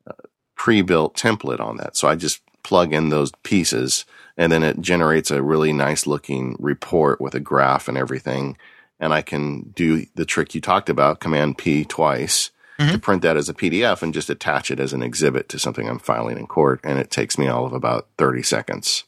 uh, 0.06 0.12
pre 0.54 0.80
built 0.80 1.16
template 1.16 1.60
on 1.60 1.76
that, 1.78 1.96
so 1.96 2.08
I 2.08 2.14
just 2.14 2.40
plug 2.62 2.94
in 2.94 3.08
those 3.08 3.32
pieces 3.42 4.06
and 4.36 4.50
then 4.50 4.62
it 4.62 4.80
generates 4.80 5.30
a 5.30 5.42
really 5.42 5.72
nice 5.72 6.06
looking 6.06 6.56
report 6.58 7.20
with 7.20 7.34
a 7.34 7.40
graph 7.40 7.88
and 7.88 7.98
everything. 7.98 8.56
And 8.98 9.12
I 9.12 9.22
can 9.22 9.72
do 9.74 10.06
the 10.14 10.24
trick 10.24 10.54
you 10.54 10.60
talked 10.60 10.90
about, 10.90 11.20
Command 11.20 11.58
P 11.58 11.84
twice 11.84 12.50
mm-hmm. 12.78 12.92
to 12.92 12.98
print 12.98 13.22
that 13.22 13.36
as 13.36 13.48
a 13.48 13.54
PDF 13.54 14.02
and 14.02 14.14
just 14.14 14.30
attach 14.30 14.70
it 14.70 14.80
as 14.80 14.92
an 14.92 15.02
exhibit 15.02 15.48
to 15.50 15.58
something 15.58 15.88
I'm 15.88 15.98
filing 15.98 16.38
in 16.38 16.46
court. 16.46 16.80
And 16.84 16.98
it 16.98 17.10
takes 17.10 17.38
me 17.38 17.48
all 17.48 17.66
of 17.66 17.72
about 17.72 18.08
30 18.18 18.42
seconds. 18.42 19.04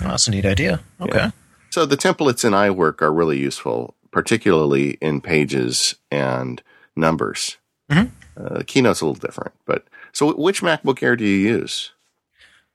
Oh, 0.00 0.08
that's 0.08 0.28
a 0.28 0.30
neat 0.30 0.46
idea. 0.46 0.80
Okay. 1.00 1.16
Yeah. 1.16 1.30
So 1.70 1.86
the 1.86 1.96
templates 1.96 2.44
in 2.44 2.52
iWork 2.52 3.00
are 3.02 3.12
really 3.12 3.38
useful, 3.38 3.94
particularly 4.10 4.98
in 5.00 5.20
pages 5.20 5.94
and 6.10 6.62
numbers. 6.96 7.56
Mm-hmm. 7.90 8.08
Uh, 8.36 8.62
Keynote's 8.66 9.00
a 9.00 9.06
little 9.06 9.20
different, 9.20 9.52
but 9.66 9.86
so 10.12 10.34
which 10.34 10.62
MacBook 10.62 11.02
Air 11.02 11.16
do 11.16 11.24
you 11.24 11.36
use? 11.36 11.92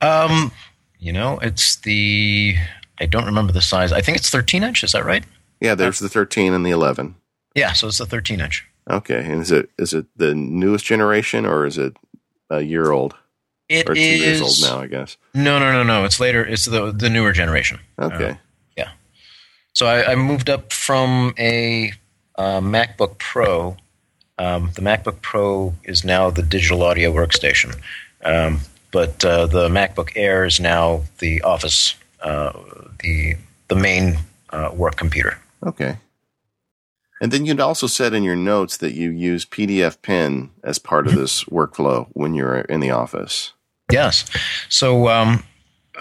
Um, 0.02 0.52
you 1.00 1.14
know, 1.14 1.40
it's 1.40 1.78
the 1.78 2.56
I 3.00 3.06
don't 3.06 3.26
remember 3.26 3.54
the 3.54 3.62
size. 3.62 3.92
I 3.92 4.02
think 4.02 4.18
it's 4.18 4.30
13 4.30 4.64
inch. 4.64 4.84
Is 4.84 4.92
that 4.94 5.06
right? 5.06 5.24
Yeah, 5.60 5.76
there's 5.76 6.00
the 6.00 6.10
13 6.10 6.54
and 6.54 6.66
the 6.66 6.72
11. 6.72 7.16
Yeah, 7.56 7.74
so 7.74 7.88
it's 7.88 7.98
the 7.98 8.06
13 8.06 8.40
inch. 8.42 8.66
Okay, 8.90 9.24
and 9.24 9.42
is 9.42 9.52
it 9.52 9.70
is 9.78 9.94
it 9.94 10.06
the 10.16 10.34
newest 10.34 10.86
generation 10.86 11.46
or 11.46 11.66
is 11.66 11.78
it 11.78 11.96
a 12.50 12.62
year 12.62 12.92
old 12.92 13.16
It 13.68 13.90
or 13.90 13.94
two 13.94 14.00
is 14.00 14.20
years 14.22 14.42
old 14.42 14.62
now? 14.62 14.82
I 14.82 14.88
guess. 14.88 15.18
No, 15.34 15.60
no, 15.60 15.72
no, 15.72 15.84
no. 15.84 16.06
It's 16.06 16.20
later. 16.20 16.46
It's 16.46 16.66
the 16.66 16.92
the 16.92 17.10
newer 17.10 17.32
generation. 17.34 17.80
Okay. 18.00 18.32
Uh, 18.32 18.36
So 19.74 19.86
I, 19.86 20.14
I 20.14 20.16
moved 20.16 20.50
up 20.50 20.74
from 20.74 21.36
a 21.38 21.94
uh, 22.36 22.62
MacBook 22.62 23.20
Pro. 23.20 23.78
Um, 24.40 24.72
the 24.74 24.82
MacBook 24.82 25.22
Pro 25.22 25.76
is 25.84 26.04
now 26.04 26.32
the 26.32 26.42
digital 26.42 26.82
audio 26.82 27.14
workstation, 27.14 27.76
um, 28.24 28.62
but 28.92 29.24
uh, 29.24 29.48
the 29.48 29.70
MacBook 29.70 30.12
Air 30.16 30.46
is 30.46 30.60
now 30.60 31.04
the 31.20 31.42
Office, 31.42 31.96
uh, 32.22 32.54
the 33.00 33.36
the 33.68 33.76
main 33.76 34.18
uh, 34.50 34.72
work 34.74 34.96
computer. 34.96 35.40
Okay. 35.64 35.98
And 37.20 37.32
then 37.32 37.46
you'd 37.46 37.60
also 37.60 37.88
said 37.88 38.14
in 38.14 38.24
your 38.24 38.36
notes 38.36 38.78
that 38.78 38.94
you 38.94 39.10
use 39.10 39.46
PDF 39.46 40.02
Pen 40.02 40.52
as 40.64 40.78
part 40.78 41.08
of 41.08 41.16
this 41.16 41.44
workflow 41.46 42.08
when 42.14 42.36
you're 42.36 42.60
in 42.60 42.80
the 42.80 42.92
office. 42.92 43.54
Yes. 43.92 44.26
So 44.70 45.08
um, 45.08 45.44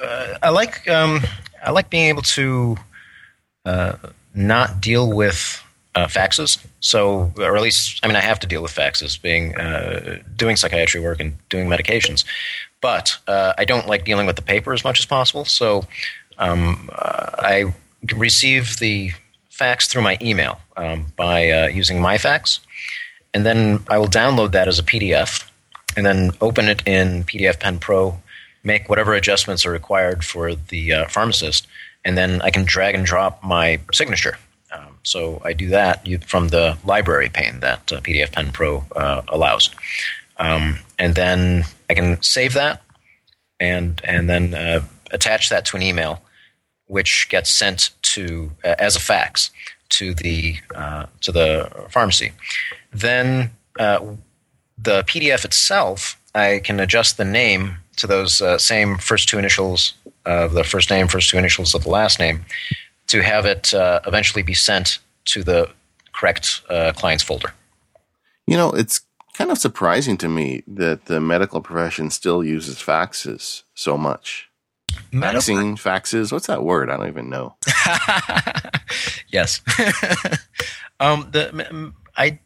uh, 0.01 0.39
I 0.43 0.51
like 0.51 0.87
um, 0.89 1.21
I 1.65 1.71
like 1.71 1.89
being 1.89 2.07
able 2.07 2.23
to 2.23 2.77
uh, 3.65 3.97
not 4.35 4.81
deal 4.81 5.11
with 5.11 5.63
uh, 5.95 6.07
faxes. 6.07 6.65
So, 6.81 7.33
or 7.39 7.57
at 7.57 7.63
least, 7.63 8.01
I 8.03 8.07
mean, 8.07 8.17
I 8.17 8.21
have 8.21 8.39
to 8.41 8.47
deal 8.47 8.63
with 8.63 8.73
faxes, 8.73 9.21
being 9.21 9.57
uh, 9.57 10.19
doing 10.37 10.57
psychiatry 10.57 11.01
work 11.01 11.21
and 11.21 11.37
doing 11.49 11.69
medications. 11.69 12.25
But 12.87 13.19
uh, 13.27 13.53
I 13.59 13.65
don't 13.65 13.89
like 13.89 14.05
dealing 14.05 14.29
with 14.29 14.37
the 14.37 14.43
paper 14.43 14.73
as 14.73 14.85
much 14.85 15.01
as 15.01 15.07
possible. 15.07 15.45
So 15.45 15.87
um, 16.39 16.89
uh, 16.93 17.31
I 17.37 17.75
receive 18.15 18.77
the 18.79 19.11
fax 19.51 19.89
through 19.89 20.03
my 20.03 20.17
email 20.23 20.61
um, 20.77 21.07
by 21.17 21.51
uh, 21.51 21.67
using 21.67 21.99
MyFax, 21.99 22.61
and 23.35 23.45
then 23.45 23.83
I 23.89 23.99
will 23.99 24.07
download 24.07 24.53
that 24.53 24.69
as 24.69 24.79
a 24.79 24.85
PDF, 24.85 25.51
and 25.97 26.07
then 26.07 26.31
open 26.41 26.69
it 26.69 26.87
in 26.87 27.25
PDF 27.25 27.59
Pen 27.59 27.81
Pro, 27.81 28.21
make 28.63 28.89
whatever 28.89 29.15
adjustments 29.15 29.67
are 29.67 29.73
required 29.73 30.25
for 30.25 30.55
the 30.55 30.93
uh, 30.93 31.09
pharmacist, 31.09 31.67
and 32.05 32.17
then 32.17 32.41
I 32.41 32.51
can 32.51 32.63
drag 32.65 32.95
and 32.95 33.05
drop 33.05 33.43
my 33.43 33.81
signature. 33.93 34.39
Um, 34.73 34.99
so 35.03 35.43
I 35.45 35.55
do 35.55 35.71
that 35.71 36.07
from 36.25 36.51
the 36.51 36.79
library 36.85 37.31
pane 37.31 37.59
that 37.61 37.93
uh, 37.93 38.01
PDF 38.01 38.31
Pen 38.31 38.53
Pro 38.53 38.85
uh, 38.95 39.23
allows, 39.27 39.71
um, 40.39 40.79
and 40.99 41.15
then 41.15 41.65
I 41.89 41.95
can 41.95 42.21
save 42.23 42.55
that, 42.55 42.83
and 43.61 44.01
and 44.05 44.29
then 44.29 44.55
uh, 44.55 44.83
attach 45.11 45.49
that 45.49 45.65
to 45.67 45.77
an 45.77 45.83
email, 45.83 46.23
which 46.87 47.29
gets 47.29 47.51
sent 47.51 47.91
to 48.03 48.53
uh, 48.65 48.75
as 48.79 48.97
a 48.97 49.01
fax 49.01 49.51
to 49.91 50.15
the 50.15 50.57
uh, 50.75 51.07
to 51.23 51.33
the 51.33 51.71
pharmacy. 51.91 52.33
Then 52.93 53.51
uh, 53.79 54.01
the 54.79 55.03
PDF 55.05 55.45
itself, 55.45 56.21
I 56.35 56.61
can 56.63 56.81
adjust 56.81 57.17
the 57.17 57.25
name 57.25 57.77
to 57.97 58.07
those 58.07 58.43
uh, 58.43 58.59
same 58.59 58.99
first 58.99 59.29
two 59.29 59.39
initials 59.39 59.95
of 60.25 60.53
the 60.53 60.65
first 60.65 60.91
name, 60.91 61.09
first 61.09 61.31
two 61.31 61.39
initials 61.39 61.75
of 61.75 61.85
the 61.85 61.91
last 61.91 62.19
name, 62.19 62.45
to 63.07 63.23
have 63.23 63.47
it 63.47 63.73
uh, 63.73 64.01
eventually 64.07 64.43
be 64.43 64.55
sent 64.55 64.99
to 65.27 65.43
the 65.43 65.71
correct 66.13 66.63
uh, 66.69 66.93
client's 66.95 67.23
folder. 67.23 67.53
You 68.47 68.57
know, 68.57 68.71
it's 68.71 69.01
kind 69.37 69.51
of 69.51 69.59
surprising 69.59 70.17
to 70.19 70.29
me 70.29 70.63
that 70.67 71.07
the 71.07 71.21
medical 71.21 71.61
profession 71.61 72.11
still 72.11 72.43
uses 72.43 72.77
faxes 72.77 73.63
so 73.75 73.97
much. 73.97 74.49
Faxing, 75.13 75.75
faxes, 75.75 76.33
what's 76.33 76.47
that 76.47 76.63
word? 76.63 76.91
I 76.91 76.97
don't 76.97 77.09
even 77.09 77.29
know. 77.29 77.55
yes. 79.29 79.61
um, 81.01 81.29
the 81.33 81.93
I 82.17 82.39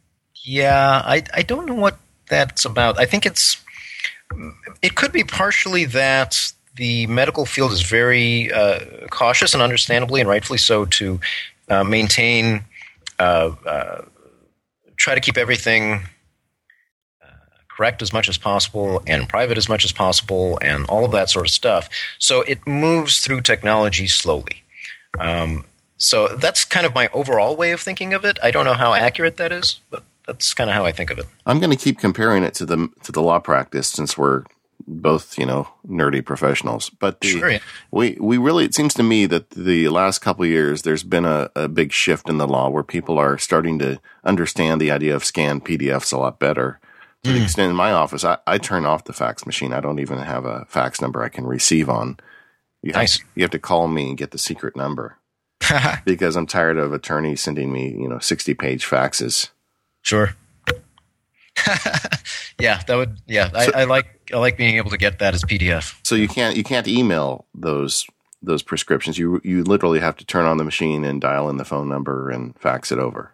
yeah 0.43 1.01
I 1.05 1.23
I 1.33 1.41
don't 1.43 1.65
know 1.65 1.75
what 1.75 1.97
that's 2.29 2.65
about. 2.65 2.99
I 2.99 3.05
think 3.05 3.25
it's 3.25 3.63
it 4.81 4.95
could 4.95 5.11
be 5.11 5.23
partially 5.23 5.85
that 5.85 6.51
the 6.75 7.07
medical 7.07 7.45
field 7.45 7.71
is 7.71 7.81
very 7.81 8.51
uh, 8.51 8.79
cautious 9.09 9.53
and 9.53 9.63
understandably 9.63 10.21
and 10.21 10.29
rightfully 10.29 10.57
so 10.57 10.85
to 10.85 11.19
uh, 11.69 11.83
maintain 11.83 12.63
uh, 13.19 13.51
uh, 13.65 14.01
try 14.97 15.15
to 15.15 15.21
keep 15.21 15.37
everything 15.37 16.01
correct 17.75 18.01
as 18.01 18.13
much 18.13 18.29
as 18.29 18.37
possible 18.37 19.01
and 19.07 19.27
private 19.27 19.57
as 19.57 19.69
much 19.69 19.85
as 19.85 19.91
possible 19.91 20.59
and 20.61 20.85
all 20.87 21.05
of 21.05 21.11
that 21.11 21.29
sort 21.29 21.45
of 21.45 21.51
stuff. 21.51 21.89
So 22.19 22.41
it 22.41 22.65
moves 22.67 23.19
through 23.19 23.41
technology 23.41 24.07
slowly. 24.07 24.63
Um, 25.19 25.65
so 25.97 26.27
that's 26.27 26.65
kind 26.65 26.85
of 26.85 26.95
my 26.95 27.09
overall 27.13 27.55
way 27.55 27.71
of 27.71 27.79
thinking 27.79 28.13
of 28.13 28.25
it. 28.25 28.39
I 28.41 28.51
don't 28.51 28.65
know 28.65 28.73
how 28.73 28.93
accurate 28.93 29.37
that 29.37 29.51
is, 29.51 29.79
but 29.89 30.03
that's 30.25 30.53
kind 30.53 30.69
of 30.69 30.75
how 30.75 30.85
I 30.85 30.91
think 30.91 31.11
of 31.11 31.19
it. 31.19 31.25
I'm 31.45 31.59
going 31.59 31.69
to 31.69 31.77
keep 31.77 31.99
comparing 31.99 32.43
it 32.43 32.53
to 32.55 32.65
the 32.65 32.89
to 33.03 33.11
the 33.11 33.21
law 33.21 33.39
practice 33.39 33.87
since 33.87 34.17
we're 34.17 34.43
both, 34.87 35.37
you 35.37 35.45
know, 35.45 35.67
nerdy 35.87 36.25
professionals. 36.25 36.89
But 36.89 37.21
the, 37.21 37.27
Sure, 37.27 37.51
yeah. 37.51 37.59
we 37.91 38.17
we 38.19 38.37
really 38.37 38.65
it 38.65 38.73
seems 38.73 38.93
to 38.95 39.03
me 39.03 39.25
that 39.27 39.51
the 39.51 39.89
last 39.89 40.19
couple 40.19 40.43
of 40.43 40.49
years 40.49 40.81
there's 40.81 41.03
been 41.03 41.25
a, 41.25 41.49
a 41.55 41.67
big 41.67 41.91
shift 41.91 42.29
in 42.29 42.37
the 42.37 42.47
law 42.47 42.69
where 42.69 42.83
people 42.83 43.17
are 43.17 43.37
starting 43.37 43.79
to 43.79 43.99
understand 44.23 44.81
the 44.81 44.91
idea 44.91 45.15
of 45.15 45.23
scanned 45.23 45.65
PDFs 45.65 46.13
a 46.13 46.17
lot 46.17 46.39
better. 46.39 46.79
To 47.23 47.31
the 47.31 47.37
hmm. 47.37 47.43
extent 47.43 47.69
in 47.69 47.75
my 47.75 47.91
office, 47.91 48.23
I, 48.23 48.39
I 48.47 48.57
turn 48.57 48.85
off 48.85 49.03
the 49.03 49.13
fax 49.13 49.45
machine. 49.45 49.73
I 49.73 49.79
don't 49.79 49.99
even 49.99 50.17
have 50.17 50.45
a 50.45 50.65
fax 50.67 51.01
number 51.01 51.23
I 51.23 51.29
can 51.29 51.45
receive 51.45 51.87
on. 51.89 52.17
You 52.81 52.93
have, 52.93 53.01
Nice. 53.01 53.19
you 53.35 53.43
have 53.43 53.51
to 53.51 53.59
call 53.59 53.87
me 53.87 54.09
and 54.09 54.17
get 54.17 54.31
the 54.31 54.39
secret 54.39 54.75
number 54.75 55.17
because 56.05 56.35
I'm 56.35 56.47
tired 56.47 56.77
of 56.77 56.93
attorneys 56.93 57.41
sending 57.41 57.71
me, 57.71 57.89
you 57.89 58.07
know, 58.07 58.17
60 58.17 58.55
page 58.55 58.85
faxes. 58.87 59.49
Sure. 60.01 60.35
yeah, 62.59 62.81
that 62.87 62.95
would. 62.95 63.19
Yeah, 63.27 63.49
I, 63.53 63.81
I 63.81 63.83
like 63.83 64.31
I 64.33 64.37
like 64.37 64.57
being 64.57 64.77
able 64.77 64.89
to 64.89 64.97
get 64.97 65.19
that 65.19 65.33
as 65.33 65.43
PDF. 65.43 65.99
So 66.03 66.15
you 66.15 66.27
can't 66.27 66.55
you 66.55 66.63
can't 66.63 66.87
email 66.87 67.45
those 67.53 68.07
those 68.41 68.63
prescriptions. 68.63 69.17
You 69.17 69.41
you 69.43 69.63
literally 69.63 69.99
have 69.99 70.15
to 70.17 70.25
turn 70.25 70.45
on 70.45 70.57
the 70.57 70.63
machine 70.63 71.03
and 71.03 71.21
dial 71.21 71.49
in 71.49 71.57
the 71.57 71.65
phone 71.65 71.89
number 71.89 72.29
and 72.29 72.57
fax 72.59 72.91
it 72.91 72.99
over. 72.99 73.33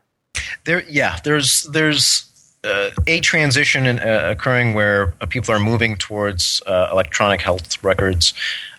There, 0.65 0.83
yeah, 0.89 1.19
there's 1.23 1.63
there's 1.63 2.29
uh, 2.67 2.91
a 3.07 3.19
transition 3.21 3.85
in, 3.85 3.99
uh, 3.99 4.29
occurring 4.31 4.73
where 4.73 5.13
uh, 5.21 5.25
people 5.25 5.53
are 5.53 5.59
moving 5.59 5.95
towards 5.95 6.61
uh, 6.67 6.89
electronic 6.91 7.41
health 7.41 7.81
records. 7.83 8.33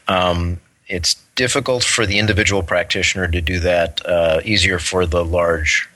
Um, 0.06 0.60
it's 0.86 1.14
difficult 1.34 1.84
for 1.84 2.06
the 2.06 2.18
individual 2.18 2.62
practitioner 2.62 3.28
to 3.28 3.40
do 3.40 3.60
that. 3.60 4.04
Uh, 4.04 4.40
easier 4.44 4.78
for 4.78 5.06
the 5.06 5.24
large 5.24 5.88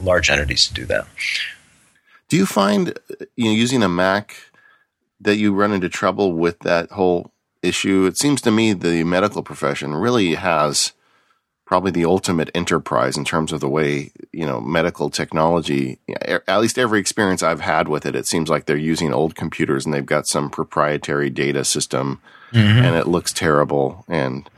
large 0.00 0.30
entities 0.30 0.68
to 0.68 0.74
do 0.74 0.84
that. 0.86 1.08
Do 2.28 2.36
you 2.36 2.46
find 2.46 2.96
you 3.36 3.46
know 3.46 3.50
using 3.50 3.82
a 3.82 3.88
Mac 3.88 4.36
that 5.20 5.36
you 5.36 5.52
run 5.52 5.72
into 5.72 5.88
trouble 5.88 6.32
with 6.32 6.60
that 6.60 6.90
whole 6.90 7.32
issue? 7.62 8.06
It 8.06 8.16
seems 8.16 8.40
to 8.42 8.50
me 8.50 8.72
the 8.72 9.02
medical 9.04 9.42
profession 9.42 9.94
really 9.94 10.34
has 10.34 10.92
probably 11.68 11.90
the 11.90 12.06
ultimate 12.06 12.50
enterprise 12.54 13.18
in 13.18 13.26
terms 13.26 13.52
of 13.52 13.60
the 13.60 13.68
way 13.68 14.10
you 14.32 14.46
know 14.46 14.58
medical 14.58 15.10
technology 15.10 15.98
at 16.24 16.60
least 16.60 16.78
every 16.78 16.98
experience 16.98 17.42
i've 17.42 17.60
had 17.60 17.88
with 17.88 18.06
it 18.06 18.16
it 18.16 18.26
seems 18.26 18.48
like 18.48 18.64
they're 18.64 18.76
using 18.76 19.12
old 19.12 19.34
computers 19.34 19.84
and 19.84 19.92
they've 19.92 20.06
got 20.06 20.26
some 20.26 20.48
proprietary 20.48 21.28
data 21.28 21.62
system 21.62 22.22
and 22.52 22.96
it 22.96 23.06
looks 23.06 23.34
terrible 23.34 24.06
and 24.08 24.48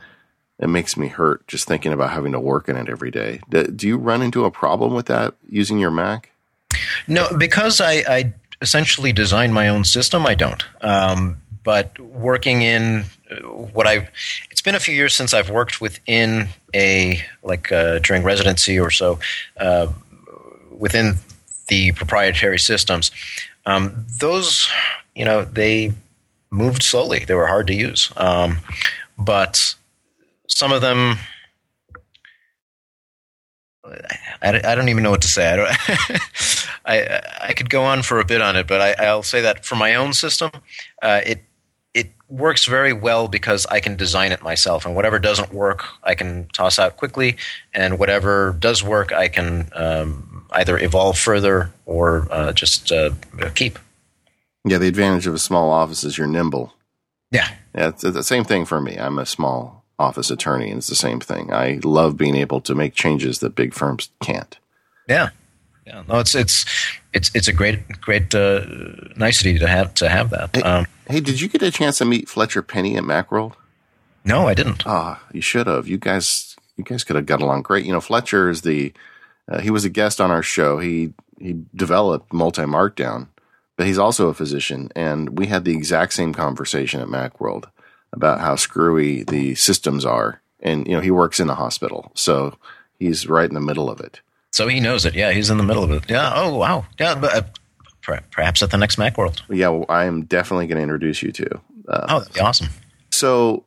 it 0.57 0.69
makes 0.69 0.95
me 0.95 1.09
hurt 1.09 1.45
just 1.47 1.67
thinking 1.67 1.91
about 1.91 2.11
having 2.11 2.31
to 2.31 2.39
work 2.39 2.69
in 2.69 2.77
it 2.77 2.87
every 2.87 3.11
day 3.11 3.41
do, 3.49 3.63
do 3.67 3.89
you 3.89 3.97
run 3.97 4.21
into 4.21 4.45
a 4.45 4.51
problem 4.51 4.93
with 4.93 5.07
that 5.07 5.33
using 5.49 5.79
your 5.79 5.91
mac 5.91 6.31
No, 7.07 7.27
because 7.37 7.81
I, 7.81 8.03
I 8.07 8.33
essentially 8.61 9.11
designed 9.11 9.53
my 9.53 9.67
own 9.67 9.83
system. 9.83 10.25
I 10.25 10.35
don't. 10.35 10.63
Um, 10.81 11.40
but 11.63 11.97
working 11.99 12.61
in 12.61 13.05
uh, 13.29 13.35
what 13.47 13.87
I, 13.87 14.07
it's 14.49 14.61
been 14.61 14.75
a 14.75 14.79
few 14.79 14.95
years 14.95 15.13
since 15.13 15.33
I've 15.33 15.49
worked 15.49 15.81
within 15.81 16.49
a 16.73 17.21
like 17.43 17.71
uh, 17.71 17.99
during 17.99 18.23
residency 18.23 18.79
or 18.79 18.91
so, 18.91 19.19
uh, 19.57 19.87
within 20.71 21.15
the 21.67 21.91
proprietary 21.93 22.59
systems. 22.59 23.11
Um, 23.65 24.05
those, 24.19 24.69
you 25.15 25.25
know, 25.25 25.43
they 25.43 25.93
moved 26.49 26.83
slowly. 26.83 27.25
They 27.25 27.35
were 27.35 27.47
hard 27.47 27.67
to 27.67 27.75
use, 27.75 28.11
um, 28.17 28.57
but 29.17 29.75
some 30.47 30.71
of 30.71 30.81
them. 30.81 31.17
I, 34.43 34.75
don't 34.75 34.89
even 34.89 35.03
know 35.03 35.11
what 35.11 35.21
to 35.21 35.27
say. 35.27 35.65
I. 35.67 35.77
I 36.85 37.21
I 37.41 37.53
could 37.53 37.69
go 37.69 37.83
on 37.83 38.01
for 38.01 38.19
a 38.19 38.25
bit 38.25 38.41
on 38.41 38.55
it, 38.55 38.67
but 38.67 38.81
I, 38.81 39.05
I'll 39.05 39.23
say 39.23 39.41
that 39.41 39.65
for 39.65 39.75
my 39.75 39.95
own 39.95 40.13
system, 40.13 40.51
uh, 41.01 41.21
it 41.25 41.43
works 42.31 42.65
very 42.65 42.93
well 42.93 43.27
because 43.27 43.65
I 43.67 43.79
can 43.81 43.95
design 43.95 44.31
it 44.31 44.41
myself, 44.41 44.85
and 44.85 44.95
whatever 44.95 45.19
doesn't 45.19 45.53
work, 45.53 45.83
I 46.03 46.15
can 46.15 46.47
toss 46.53 46.79
out 46.79 46.97
quickly, 46.97 47.37
and 47.73 47.99
whatever 47.99 48.55
does 48.57 48.81
work, 48.83 49.11
I 49.11 49.27
can 49.27 49.69
um, 49.75 50.45
either 50.51 50.77
evolve 50.79 51.17
further 51.17 51.71
or 51.85 52.27
uh, 52.31 52.53
just 52.53 52.91
uh, 52.91 53.11
keep. 53.55 53.77
yeah 54.65 54.77
the 54.77 54.87
advantage 54.87 55.27
of 55.27 55.33
a 55.33 55.39
small 55.39 55.69
office 55.71 56.03
is 56.03 56.17
you're 56.17 56.27
nimble 56.27 56.73
Yeah, 57.31 57.49
Yeah, 57.75 57.89
it's 57.89 58.03
it's 58.03 58.15
the 58.15 58.23
same 58.23 58.43
thing 58.43 58.65
for 58.65 58.81
me. 58.81 58.97
I'm 58.97 59.19
a 59.19 59.25
small 59.25 59.83
office 59.99 60.31
attorney, 60.31 60.69
and 60.69 60.77
it's 60.79 60.87
the 60.87 60.95
same 60.95 61.19
thing. 61.19 61.53
I 61.53 61.79
love 61.83 62.17
being 62.17 62.35
able 62.35 62.61
to 62.61 62.73
make 62.75 62.93
changes 62.95 63.39
that 63.39 63.55
big 63.55 63.73
firms 63.73 64.09
can't. 64.21 64.57
yeah. 65.07 65.29
yeah. 65.85 66.03
No, 66.07 66.19
it's 66.19 66.35
it's 66.35 66.65
it's 67.13 67.31
it's 67.35 67.47
a 67.47 67.53
great 67.53 68.01
great 68.01 68.33
uh, 68.33 68.65
nicety 69.15 69.59
to 69.59 69.67
have 69.67 69.93
to 69.95 70.09
have 70.09 70.29
that. 70.31 70.65
Um, 70.65 70.85
hey, 71.11 71.19
did 71.19 71.41
you 71.41 71.47
get 71.47 71.61
a 71.61 71.71
chance 71.71 71.97
to 71.99 72.05
meet 72.05 72.29
Fletcher 72.29 72.61
Penney 72.61 72.97
at 72.97 73.03
Macworld? 73.03 73.53
no, 74.23 74.47
I 74.47 74.53
didn't. 74.53 74.83
Ah, 74.85 75.21
you 75.33 75.41
should 75.41 75.67
have. 75.67 75.87
You 75.87 75.97
guys, 75.97 76.55
you 76.77 76.83
guys 76.83 77.03
could 77.03 77.15
have 77.15 77.25
got 77.25 77.41
along 77.41 77.63
great. 77.63 77.85
You 77.85 77.91
know, 77.91 78.01
Fletcher 78.01 78.49
is 78.49 78.61
the 78.61 78.93
uh, 79.49 79.59
he 79.59 79.69
was 79.69 79.85
a 79.85 79.89
guest 79.89 80.21
on 80.21 80.31
our 80.31 80.43
show. 80.43 80.79
He 80.79 81.13
he 81.39 81.63
developed 81.75 82.31
multi 82.31 82.61
markdown, 82.63 83.27
but 83.77 83.87
he's 83.87 83.97
also 83.97 84.27
a 84.27 84.33
physician, 84.33 84.89
and 84.95 85.37
we 85.37 85.47
had 85.47 85.65
the 85.65 85.73
exact 85.73 86.13
same 86.13 86.33
conversation 86.33 87.01
at 87.01 87.07
MacWorld 87.07 87.65
about 88.13 88.39
how 88.39 88.55
screwy 88.55 89.23
the 89.23 89.55
systems 89.55 90.05
are. 90.05 90.41
And 90.59 90.85
you 90.87 90.93
know, 90.93 91.01
he 91.01 91.11
works 91.11 91.39
in 91.39 91.49
a 91.49 91.55
hospital, 91.55 92.11
so 92.13 92.55
he's 92.99 93.27
right 93.27 93.49
in 93.49 93.55
the 93.55 93.59
middle 93.61 93.89
of 93.89 93.99
it. 93.99 94.21
So 94.51 94.67
he 94.67 94.79
knows 94.79 95.05
it. 95.05 95.15
Yeah, 95.15 95.31
he's 95.31 95.49
in 95.49 95.57
the 95.57 95.63
middle 95.63 95.83
of 95.83 95.91
it. 95.91 96.03
Yeah. 96.09 96.31
Oh 96.35 96.55
wow. 96.57 96.85
Yeah. 96.99 97.15
But 97.15 97.35
uh, 97.35 97.41
perhaps 98.01 98.61
at 98.63 98.71
the 98.71 98.77
next 98.77 98.97
MacWorld. 98.97 99.41
Yeah, 99.49 99.69
well, 99.69 99.85
I 99.89 100.05
am 100.05 100.25
definitely 100.25 100.67
going 100.67 100.77
to 100.77 100.83
introduce 100.83 101.21
you 101.23 101.31
to. 101.31 101.55
Uh, 101.87 102.05
Oh, 102.09 102.19
that'd 102.19 102.33
be 102.33 102.39
awesome. 102.39 102.67
So 103.11 103.65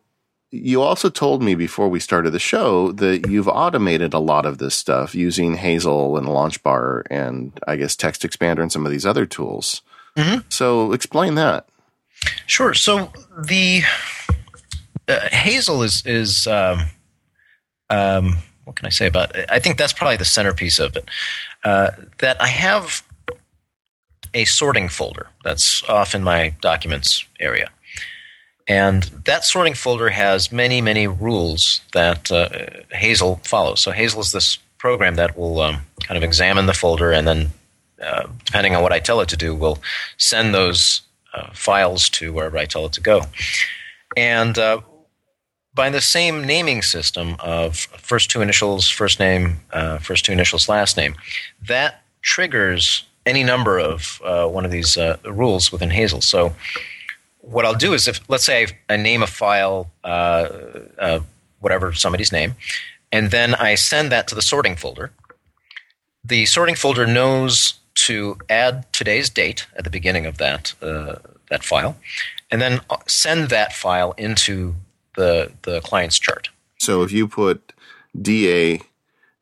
you 0.50 0.82
also 0.82 1.10
told 1.10 1.42
me 1.42 1.54
before 1.54 1.88
we 1.88 1.98
started 2.00 2.30
the 2.30 2.38
show 2.38 2.92
that 2.92 3.28
you've 3.28 3.48
automated 3.48 4.14
a 4.14 4.18
lot 4.20 4.46
of 4.46 4.58
this 4.58 4.74
stuff 4.74 5.14
using 5.14 5.56
Hazel 5.56 6.16
and 6.16 6.26
LaunchBar 6.28 7.02
and 7.10 7.58
I 7.66 7.76
guess 7.76 7.96
Text 7.96 8.22
Expander 8.22 8.60
and 8.62 8.70
some 8.72 8.86
of 8.86 8.92
these 8.92 9.04
other 9.06 9.26
tools. 9.26 9.82
Mhm. 10.16 10.44
So 10.52 10.92
explain 10.92 11.34
that. 11.34 11.66
Sure. 12.46 12.72
So 12.72 13.12
the 13.36 13.82
uh, 15.08 15.28
Hazel 15.30 15.82
is 15.82 16.02
is 16.06 16.46
um, 16.46 16.84
um, 17.90 18.38
what 18.64 18.76
can 18.76 18.86
I 18.86 18.90
say 18.90 19.06
about? 19.06 19.34
it? 19.36 19.46
I 19.50 19.58
think 19.58 19.76
that's 19.76 19.92
probably 19.92 20.16
the 20.16 20.24
centerpiece 20.24 20.78
of 20.78 20.96
it. 20.96 21.08
Uh, 21.64 21.90
that 22.18 22.40
I 22.40 22.46
have 22.46 23.02
a 24.34 24.44
sorting 24.44 24.88
folder 24.88 25.28
that's 25.44 25.82
off 25.88 26.14
in 26.14 26.22
my 26.22 26.54
documents 26.60 27.24
area, 27.40 27.70
and 28.68 29.04
that 29.24 29.44
sorting 29.44 29.74
folder 29.74 30.10
has 30.10 30.52
many 30.52 30.80
many 30.80 31.06
rules 31.06 31.80
that 31.92 32.30
uh, 32.30 32.48
Hazel 32.92 33.40
follows. 33.44 33.80
So 33.80 33.90
Hazel 33.90 34.20
is 34.20 34.32
this 34.32 34.58
program 34.78 35.16
that 35.16 35.38
will 35.38 35.60
um, 35.60 35.76
kind 36.02 36.18
of 36.18 36.22
examine 36.22 36.66
the 36.66 36.74
folder 36.74 37.12
and 37.12 37.26
then. 37.26 37.50
Uh, 38.02 38.26
depending 38.44 38.74
on 38.74 38.82
what 38.82 38.92
I 38.92 38.98
tell 38.98 39.20
it 39.20 39.28
to 39.30 39.36
do, 39.36 39.54
will 39.54 39.78
send 40.18 40.52
those 40.52 41.00
uh, 41.32 41.50
files 41.54 42.10
to 42.10 42.32
wherever 42.32 42.58
I 42.58 42.66
tell 42.66 42.84
it 42.84 42.92
to 42.94 43.00
go. 43.00 43.22
And 44.16 44.58
uh, 44.58 44.80
by 45.74 45.90
the 45.90 46.00
same 46.00 46.44
naming 46.44 46.82
system 46.82 47.36
of 47.40 47.76
first 47.76 48.30
two 48.30 48.42
initials, 48.42 48.88
first 48.88 49.18
name, 49.18 49.60
uh, 49.72 49.98
first 49.98 50.24
two 50.24 50.32
initials, 50.32 50.68
last 50.68 50.96
name, 50.96 51.14
that 51.66 52.02
triggers 52.22 53.04
any 53.26 53.42
number 53.42 53.78
of 53.78 54.20
uh, 54.24 54.46
one 54.46 54.64
of 54.64 54.70
these 54.70 54.96
uh, 54.96 55.16
rules 55.24 55.72
within 55.72 55.90
Hazel. 55.90 56.20
So 56.20 56.54
what 57.40 57.64
I'll 57.64 57.74
do 57.74 57.94
is 57.94 58.08
if, 58.08 58.20
let's 58.28 58.44
say 58.44 58.66
I, 58.88 58.96
name 58.96 59.22
a 59.22 59.26
file, 59.26 59.90
uh, 60.02 60.48
uh, 60.98 61.20
whatever 61.60 61.92
somebody's 61.92 62.32
name, 62.32 62.54
and 63.12 63.30
then 63.30 63.54
I 63.54 63.74
send 63.74 64.10
that 64.12 64.28
to 64.28 64.34
the 64.34 64.42
sorting 64.42 64.76
folder. 64.76 65.12
The 66.24 66.46
sorting 66.46 66.74
folder 66.74 67.06
knows 67.06 67.74
to 67.94 68.38
add 68.48 68.90
today's 68.92 69.30
date 69.30 69.66
at 69.76 69.84
the 69.84 69.90
beginning 69.90 70.26
of 70.26 70.38
that 70.38 70.74
uh, 70.82 71.16
that 71.50 71.62
file, 71.62 71.96
and 72.50 72.60
then 72.60 72.80
send 73.06 73.50
that 73.50 73.72
file 73.72 74.12
into 74.12 74.74
the 75.16 75.52
the 75.62 75.80
client's 75.80 76.18
chart. 76.18 76.48
So 76.78 77.02
if 77.02 77.12
you 77.12 77.28
put 77.28 77.72
DA 78.20 78.80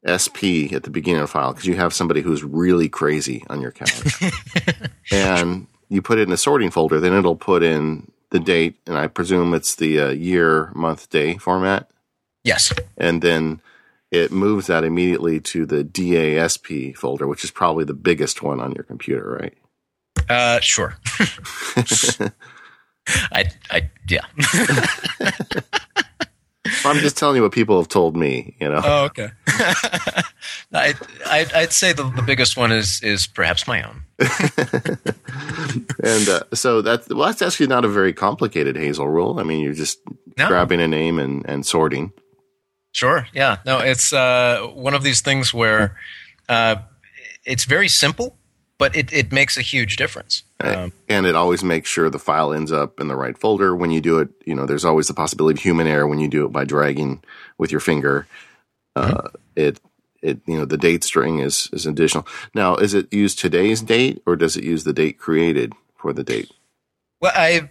SP 0.06 0.73
at 0.73 0.82
the 0.82 0.90
beginning 0.90 1.23
of 1.23 1.28
the 1.28 1.32
file 1.32 1.52
because 1.52 1.66
you 1.66 1.76
have 1.76 1.94
somebody 1.94 2.21
who's 2.21 2.42
really 2.42 2.88
crazy 2.88 3.44
on 3.49 3.61
your 3.61 3.73
couch, 3.73 4.23
and 5.12 5.66
you 5.88 6.02
put 6.02 6.18
it 6.18 6.29
in 6.29 6.33
a 6.33 6.37
sorting 6.37 6.70
folder, 6.70 7.00
then 7.00 7.12
it'll 7.12 7.37
put 7.37 7.62
in 7.62 8.11
the 8.31 8.40
date, 8.40 8.79
and 8.87 8.96
I 8.96 9.07
presume 9.07 9.55
it's 9.55 9.74
the 9.74 10.00
uh, 10.00 10.09
year, 10.11 10.72
month, 10.74 11.11
day 11.11 11.37
format. 11.37 11.88
Yes. 12.44 12.72
and 12.96 13.22
then 13.22 13.61
it 14.11 14.33
moves 14.33 14.66
that 14.66 14.85
immediately 14.85 15.40
to 15.40 15.64
the 15.64 15.85
DASP 15.85 16.96
folder, 16.96 17.27
which 17.27 17.44
is 17.44 17.50
probably 17.50 17.85
the 17.85 17.94
biggest 17.94 18.42
one 18.42 18.61
on 18.61 18.72
your 18.72 18.85
computer, 18.85 19.38
right? 19.40 19.57
Uh, 20.29 20.61
sure. 20.61 20.96
I, 23.33 23.44
I, 23.70 23.90
yeah. 24.09 24.27
I'm 26.85 26.98
just 26.98 27.16
telling 27.16 27.37
you 27.37 27.42
what 27.42 27.52
people 27.52 27.78
have 27.78 27.88
told 27.88 28.16
me, 28.16 28.56
you 28.61 28.68
know. 28.68 28.80
Oh, 28.85 29.04
okay. 29.04 29.28
I, 30.72 30.94
I, 31.26 31.46
I'd 31.54 31.72
say 31.72 31.92
the, 31.92 32.04
the 32.04 32.22
biggest 32.22 32.56
one 32.56 32.72
is 32.72 33.02
is 33.02 33.26
perhaps 33.26 33.66
my 33.66 33.82
own. 33.82 34.02
and 36.04 36.28
uh, 36.28 36.40
so 36.54 36.82
that's 36.82 37.08
well, 37.08 37.26
that's 37.28 37.42
actually 37.42 37.66
not 37.66 37.85
a 37.85 37.88
very 37.88 38.12
complicated 38.12 38.76
Hazel 38.76 39.08
rule. 39.08 39.38
I 39.38 39.42
mean, 39.42 39.61
you're 39.61 39.74
just 39.74 39.98
No. 40.38 40.48
grabbing 40.48 40.80
a 40.80 40.88
name 40.88 41.18
and, 41.18 41.44
and 41.46 41.64
sorting. 41.66 42.12
Sure. 42.92 43.26
Yeah. 43.32 43.58
No, 43.64 43.78
it's 43.78 44.12
uh, 44.12 44.66
one 44.74 44.94
of 44.94 45.02
these 45.02 45.20
things 45.22 45.54
where 45.54 45.96
uh, 46.48 46.76
it's 47.44 47.64
very 47.64 47.88
simple, 47.88 48.37
but 48.83 48.97
it, 48.97 49.12
it 49.12 49.33
makes 49.33 49.57
a 49.57 49.62
huge 49.62 49.97
difference. 49.97 50.42
Um, 50.59 50.92
and 51.09 51.25
it 51.25 51.37
always 51.37 51.62
makes 51.62 51.88
sure 51.88 52.11
the 52.11 52.18
file 52.18 52.53
ends 52.53 52.73
up 52.73 52.99
in 53.01 53.09
the 53.09 53.16
right 53.16 53.38
folder. 53.38 53.77
When 53.77 53.90
you 53.90 54.01
do 54.01 54.18
it, 54.18 54.29
you 54.45 54.55
know, 54.55 54.66
there's 54.66 54.85
always 54.85 55.07
the 55.07 55.14
possibility 55.14 55.59
of 55.59 55.62
human 55.62 55.87
error 55.87 56.07
when 56.07 56.18
you 56.18 56.29
do 56.29 56.45
it 56.45 56.53
by 56.53 56.64
dragging 56.64 57.23
with 57.59 57.71
your 57.71 57.81
finger. 57.81 58.27
Uh, 58.97 59.29
it, 59.57 59.81
it, 60.21 60.40
you 60.47 60.59
know, 60.59 60.64
the 60.64 60.77
date 60.77 61.05
string 61.05 61.38
is, 61.38 61.68
is 61.73 61.87
additional. 61.87 62.27
Now, 62.55 62.75
is 62.77 62.92
it 62.92 63.12
use 63.12 63.35
today's 63.35 63.83
date 63.83 64.21
or 64.27 64.37
does 64.37 64.57
it 64.57 64.64
use 64.64 64.85
the 64.85 64.92
date 64.92 65.18
created 65.18 65.73
for 65.97 66.12
the 66.12 66.25
date? 66.25 66.51
well, 67.23 67.33
I 67.35 67.71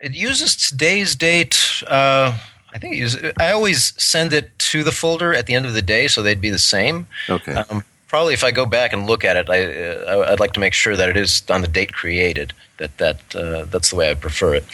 it 0.00 0.14
uses 0.14 0.56
today's 0.56 1.14
date. 1.14 1.82
Uh, 1.86 2.38
I 2.72 2.78
think 2.78 2.94
it 2.94 2.98
uses, 2.98 3.32
I 3.38 3.50
always 3.50 3.92
send 4.02 4.32
it 4.32 4.56
to 4.70 4.84
the 4.84 4.92
folder 4.92 5.34
at 5.34 5.46
the 5.46 5.54
end 5.54 5.66
of 5.66 5.74
the 5.74 5.82
day, 5.82 6.06
so 6.06 6.22
they'd 6.22 6.40
be 6.40 6.50
the 6.50 6.58
same. 6.58 7.08
Okay. 7.28 7.52
Um, 7.52 7.84
probably, 8.10 8.34
if 8.34 8.42
I 8.42 8.50
go 8.50 8.66
back 8.66 8.92
and 8.92 9.06
look 9.06 9.24
at 9.24 9.36
it, 9.36 9.48
I, 9.48 9.64
uh, 9.64 10.32
I'd 10.32 10.40
like 10.40 10.52
to 10.54 10.60
make 10.60 10.74
sure 10.74 10.96
that 10.96 11.08
it 11.08 11.16
is 11.16 11.42
on 11.48 11.62
the 11.62 11.68
date 11.68 11.92
created. 11.92 12.52
That 12.78 12.98
that 12.98 13.36
uh, 13.36 13.64
that's 13.66 13.90
the 13.90 13.96
way 13.96 14.10
I 14.10 14.14
prefer 14.14 14.56
it. 14.56 14.64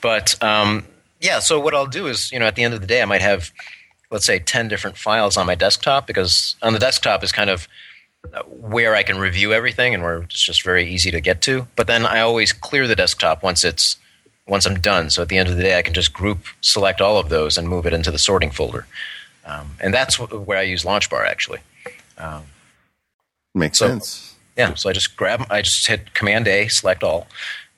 But 0.00 0.42
um, 0.42 0.84
yeah, 1.20 1.38
so 1.38 1.60
what 1.60 1.74
I'll 1.74 1.86
do 1.86 2.06
is, 2.06 2.32
you 2.32 2.38
know, 2.38 2.46
at 2.46 2.56
the 2.56 2.64
end 2.64 2.74
of 2.74 2.80
the 2.80 2.86
day, 2.86 3.02
I 3.02 3.04
might 3.04 3.20
have, 3.20 3.52
let's 4.10 4.24
say, 4.24 4.38
ten 4.38 4.68
different 4.68 4.96
files 4.96 5.36
on 5.36 5.46
my 5.46 5.54
desktop 5.54 6.06
because 6.06 6.56
on 6.62 6.72
the 6.72 6.78
desktop 6.78 7.22
is 7.22 7.30
kind 7.30 7.50
of 7.50 7.68
uh, 8.32 8.42
where 8.44 8.96
I 8.96 9.02
can 9.02 9.18
review 9.18 9.52
everything 9.52 9.92
and 9.92 10.02
where 10.02 10.22
it's 10.22 10.40
just 10.40 10.64
very 10.64 10.88
easy 10.88 11.10
to 11.10 11.20
get 11.20 11.42
to. 11.42 11.66
But 11.76 11.86
then 11.86 12.06
I 12.06 12.20
always 12.20 12.52
clear 12.52 12.86
the 12.86 12.96
desktop 12.96 13.42
once 13.42 13.64
it's 13.64 13.96
once 14.46 14.64
I'm 14.64 14.80
done. 14.80 15.10
So 15.10 15.20
at 15.20 15.28
the 15.28 15.36
end 15.36 15.48
of 15.50 15.56
the 15.56 15.62
day, 15.62 15.78
I 15.78 15.82
can 15.82 15.92
just 15.92 16.14
group 16.14 16.38
select 16.62 17.02
all 17.02 17.18
of 17.18 17.28
those 17.28 17.58
and 17.58 17.68
move 17.68 17.86
it 17.86 17.92
into 17.92 18.10
the 18.10 18.18
sorting 18.18 18.50
folder. 18.50 18.86
Um, 19.44 19.72
and 19.80 19.92
that's 19.92 20.16
wh- 20.16 20.48
where 20.48 20.58
I 20.58 20.62
use 20.62 20.84
LaunchBar 20.84 21.26
actually. 21.26 21.60
Um, 22.16 22.44
Makes 23.58 23.78
so- 23.78 23.88
sense. 23.88 24.34
yeah, 24.56 24.74
so 24.74 24.88
I 24.88 24.92
just 24.92 25.16
grab, 25.16 25.46
I 25.50 25.62
just 25.62 25.86
hit 25.86 26.14
Command 26.14 26.48
A, 26.48 26.68
select 26.68 27.02
all, 27.02 27.26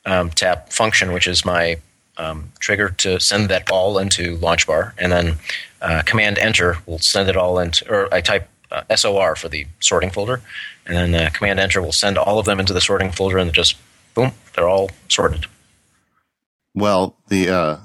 um, 0.07 0.31
tap 0.31 0.73
function, 0.73 1.13
which 1.13 1.27
is 1.27 1.45
my 1.45 1.77
um, 2.17 2.53
trigger 2.59 2.91
to 2.99 3.19
send 3.21 3.49
that 3.49 3.71
all 3.71 3.99
into 3.99 4.37
launch 4.37 4.67
bar, 4.67 4.95
and 4.99 5.11
then 5.11 5.39
uh, 5.83 6.03
Command 6.05 6.39
Enter 6.39 6.79
will 6.87 6.99
send 6.99 7.29
it 7.29 7.37
all 7.37 7.59
into, 7.59 7.91
or 7.91 8.13
I 8.13 8.21
type 8.21 8.49
uh, 8.71 8.83
SOR 8.95 9.37
for 9.37 9.49
the 9.49 9.67
sorting 9.81 10.11
folder, 10.11 10.41
and 10.87 10.97
then 10.97 11.15
uh, 11.27 11.31
Command 11.33 11.59
Enter 11.59 11.81
will 11.83 11.93
send 11.93 12.19
all 12.19 12.39
of 12.39 12.47
them 12.47 12.61
into 12.61 12.73
the 12.73 12.81
sorting 12.81 13.11
folder, 13.11 13.39
and 13.39 13.53
just 13.53 13.77
boom, 14.15 14.33
they're 14.55 14.69
all 14.69 14.91
sorted. 15.09 15.47
Well, 16.75 17.17
the 17.29 17.49
uh, 17.49 17.77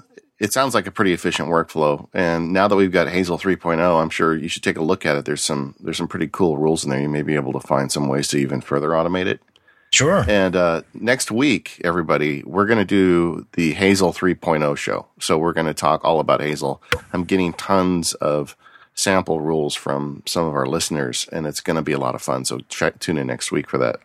it 0.45 0.53
sounds 0.53 0.75
like 0.75 0.85
a 0.85 0.91
pretty 0.91 1.11
efficient 1.11 1.49
workflow, 1.49 2.07
and 2.13 2.53
now 2.53 2.67
that 2.67 2.75
we've 2.75 2.91
got 2.91 3.09
Hazel 3.09 3.39
3.0, 3.39 3.79
I'm 4.01 4.11
sure 4.11 4.35
you 4.35 4.47
should 4.47 4.61
take 4.61 4.77
a 4.77 4.83
look 4.83 5.03
at 5.03 5.17
it. 5.17 5.25
There's 5.25 5.43
some 5.43 5.73
there's 5.79 5.97
some 5.97 6.07
pretty 6.07 6.27
cool 6.27 6.57
rules 6.57 6.83
in 6.83 6.91
there. 6.91 7.01
You 7.01 7.09
may 7.09 7.23
be 7.23 7.33
able 7.33 7.51
to 7.53 7.59
find 7.59 7.91
some 7.91 8.07
ways 8.07 8.27
to 8.29 8.37
even 8.37 8.61
further 8.61 8.89
automate 8.89 9.25
it. 9.25 9.41
Sure. 9.89 10.23
And 10.27 10.55
uh, 10.55 10.83
next 10.93 11.31
week, 11.31 11.81
everybody, 11.83 12.43
we're 12.43 12.65
going 12.65 12.79
to 12.79 12.85
do 12.85 13.47
the 13.53 13.73
Hazel 13.73 14.13
3.0 14.13 14.77
show. 14.77 15.07
So 15.19 15.37
we're 15.37 15.53
going 15.53 15.67
to 15.67 15.73
talk 15.73 16.03
all 16.03 16.19
about 16.19 16.41
Hazel. 16.41 16.81
I'm 17.13 17.23
getting 17.23 17.53
tons 17.53 18.13
of 18.15 18.55
sample 18.93 19.41
rules 19.41 19.73
from 19.73 20.21
some 20.25 20.45
of 20.45 20.53
our 20.53 20.65
listeners, 20.65 21.27
and 21.31 21.47
it's 21.47 21.61
going 21.61 21.77
to 21.77 21.81
be 21.81 21.93
a 21.93 21.99
lot 21.99 22.13
of 22.13 22.21
fun. 22.21 22.45
So 22.45 22.59
try, 22.69 22.91
tune 22.91 23.17
in 23.17 23.27
next 23.27 23.51
week 23.51 23.69
for 23.69 23.77
that. 23.77 23.99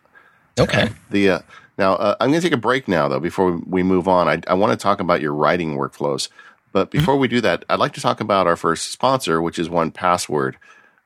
Okay. 0.58 0.90
The 1.10 1.30
uh, 1.30 1.38
now 1.80 1.94
uh, 1.94 2.14
I'm 2.20 2.30
going 2.30 2.40
to 2.40 2.46
take 2.46 2.56
a 2.56 2.60
break 2.60 2.86
now 2.86 3.08
though 3.08 3.18
before 3.18 3.60
we 3.66 3.82
move 3.82 4.06
on. 4.06 4.28
I, 4.28 4.40
I 4.46 4.54
want 4.54 4.72
to 4.72 4.76
talk 4.80 5.00
about 5.00 5.20
your 5.20 5.34
writing 5.34 5.76
workflows, 5.76 6.28
but 6.72 6.90
before 6.90 7.16
we 7.16 7.26
do 7.26 7.40
that, 7.40 7.64
I'd 7.68 7.80
like 7.80 7.94
to 7.94 8.00
talk 8.00 8.20
about 8.20 8.46
our 8.46 8.56
first 8.56 8.92
sponsor, 8.92 9.42
which 9.42 9.58
is 9.58 9.68
One 9.68 9.90
Password. 9.90 10.56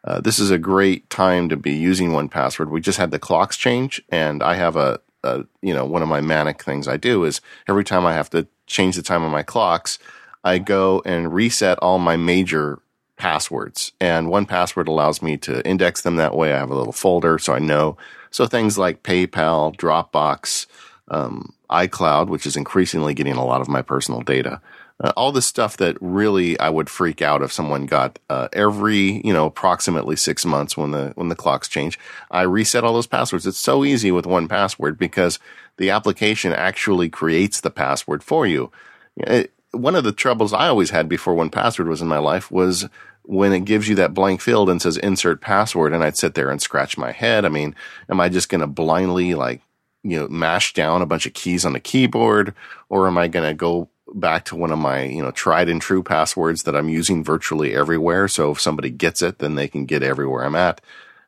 Uh, 0.02 0.20
this 0.20 0.38
is 0.38 0.50
a 0.50 0.58
great 0.58 1.08
time 1.08 1.48
to 1.48 1.56
be 1.56 1.72
using 1.72 2.12
One 2.12 2.28
Password. 2.28 2.70
We 2.70 2.82
just 2.82 2.98
had 2.98 3.10
the 3.10 3.18
clocks 3.18 3.56
change, 3.56 4.02
and 4.10 4.42
I 4.42 4.56
have 4.56 4.76
a, 4.76 5.00
a 5.22 5.44
you 5.62 5.72
know 5.72 5.87
one 5.87 6.02
of 6.02 6.08
my 6.08 6.20
manic 6.20 6.62
things 6.62 6.87
I 6.88 6.98
do 6.98 7.24
is 7.24 7.40
every 7.68 7.84
time 7.84 8.04
I 8.04 8.12
have 8.12 8.28
to 8.30 8.46
change 8.66 8.96
the 8.96 9.02
time 9.02 9.24
on 9.24 9.30
my 9.30 9.42
clocks, 9.42 9.98
I 10.42 10.58
go 10.58 11.02
and 11.06 11.32
reset 11.32 11.78
all 11.78 11.98
my 11.98 12.16
major 12.16 12.80
passwords. 13.16 13.92
And 14.00 14.28
one 14.28 14.44
password 14.44 14.88
allows 14.88 15.22
me 15.22 15.37
to 15.38 15.66
index 15.66 16.02
them 16.02 16.16
that 16.16 16.37
way. 16.37 16.52
I 16.52 16.58
have 16.58 16.70
a 16.70 16.74
little 16.74 16.92
folder 16.92 17.38
so 17.38 17.54
I 17.54 17.58
know. 17.58 17.96
So 18.35 18.47
things 18.47 18.77
like 18.77 19.05
PayPal, 19.05 19.77
Dropbox, 19.77 20.66
um, 21.07 21.55
iCloud, 21.70 22.27
which 22.27 22.47
is 22.47 22.57
increasingly 22.57 23.14
getting 23.14 23.37
a 23.37 23.44
lot 23.44 23.61
of 23.61 23.68
my 23.68 23.81
personal 23.81 24.23
data. 24.23 24.61
Uh, 24.99 25.12
all 25.16 25.31
the 25.31 25.40
stuff 25.40 25.77
that 25.77 25.97
really 26.01 26.59
I 26.59 26.68
would 26.68 26.90
freak 26.90 27.23
out 27.23 27.42
if 27.42 27.53
someone 27.53 27.87
got 27.87 28.18
uh, 28.29 28.49
every 28.53 29.25
you 29.25 29.33
know 29.33 29.47
approximately 29.47 30.16
six 30.16 30.44
months 30.44 30.77
when 30.77 30.90
the 30.90 31.12
when 31.14 31.29
the 31.29 31.37
clocks 31.37 31.68
change. 31.68 31.97
I 32.29 32.42
reset 32.42 32.83
all 32.83 32.94
those 32.94 33.07
passwords. 33.07 33.47
It's 33.47 33.57
so 33.57 33.85
easy 33.85 34.11
with 34.11 34.27
one 34.27 34.49
password 34.49 34.99
because 34.99 35.38
the 35.77 35.90
application 35.90 36.53
actually 36.53 37.11
creates 37.11 37.61
the 37.61 37.70
password 37.70 38.25
for 38.25 38.49
you. 38.49 38.73
It, 39.16 39.53
one 39.70 39.94
of 39.94 40.03
the 40.03 40.11
troubles 40.11 40.53
I 40.53 40.66
always 40.66 40.90
had 40.90 41.09
before 41.09 41.37
one 41.37 41.51
password 41.51 41.87
was 41.87 42.03
in 42.03 42.09
my 42.09 42.18
life 42.18 42.51
was 42.51 42.88
when 43.24 43.52
it 43.52 43.64
gives 43.64 43.88
you 43.88 43.94
that 43.96 44.14
blank 44.14 44.40
field 44.40 44.68
and 44.68 44.80
says 44.80 44.96
insert 44.98 45.40
password 45.40 45.92
and 45.92 46.04
I'd 46.04 46.16
sit 46.16 46.34
there 46.34 46.50
and 46.50 46.60
scratch 46.60 46.98
my 46.98 47.10
head. 47.10 47.44
I 47.44 47.48
mean, 47.48 47.74
am 48.08 48.20
I 48.20 48.28
just 48.28 48.48
going 48.48 48.60
to 48.60 48.66
blindly 48.66 49.34
like, 49.34 49.62
you 50.02 50.18
know, 50.18 50.28
mash 50.28 50.74
down 50.74 51.00
a 51.00 51.06
bunch 51.06 51.24
of 51.24 51.32
keys 51.32 51.64
on 51.64 51.72
the 51.72 51.80
keyboard 51.80 52.54
or 52.90 53.06
am 53.06 53.16
I 53.16 53.28
going 53.28 53.48
to 53.48 53.54
go 53.54 53.88
back 54.14 54.44
to 54.46 54.56
one 54.56 54.70
of 54.70 54.78
my, 54.78 55.04
you 55.04 55.22
know, 55.22 55.30
tried 55.30 55.70
and 55.70 55.80
true 55.80 56.02
passwords 56.02 56.64
that 56.64 56.76
I'm 56.76 56.90
using 56.90 57.24
virtually 57.24 57.74
everywhere. 57.74 58.28
So 58.28 58.50
if 58.50 58.60
somebody 58.60 58.90
gets 58.90 59.22
it, 59.22 59.38
then 59.38 59.54
they 59.54 59.68
can 59.68 59.87
get 59.87 60.02
everywhere 60.02 60.44
I'm 60.44 60.54
at. 60.54 60.82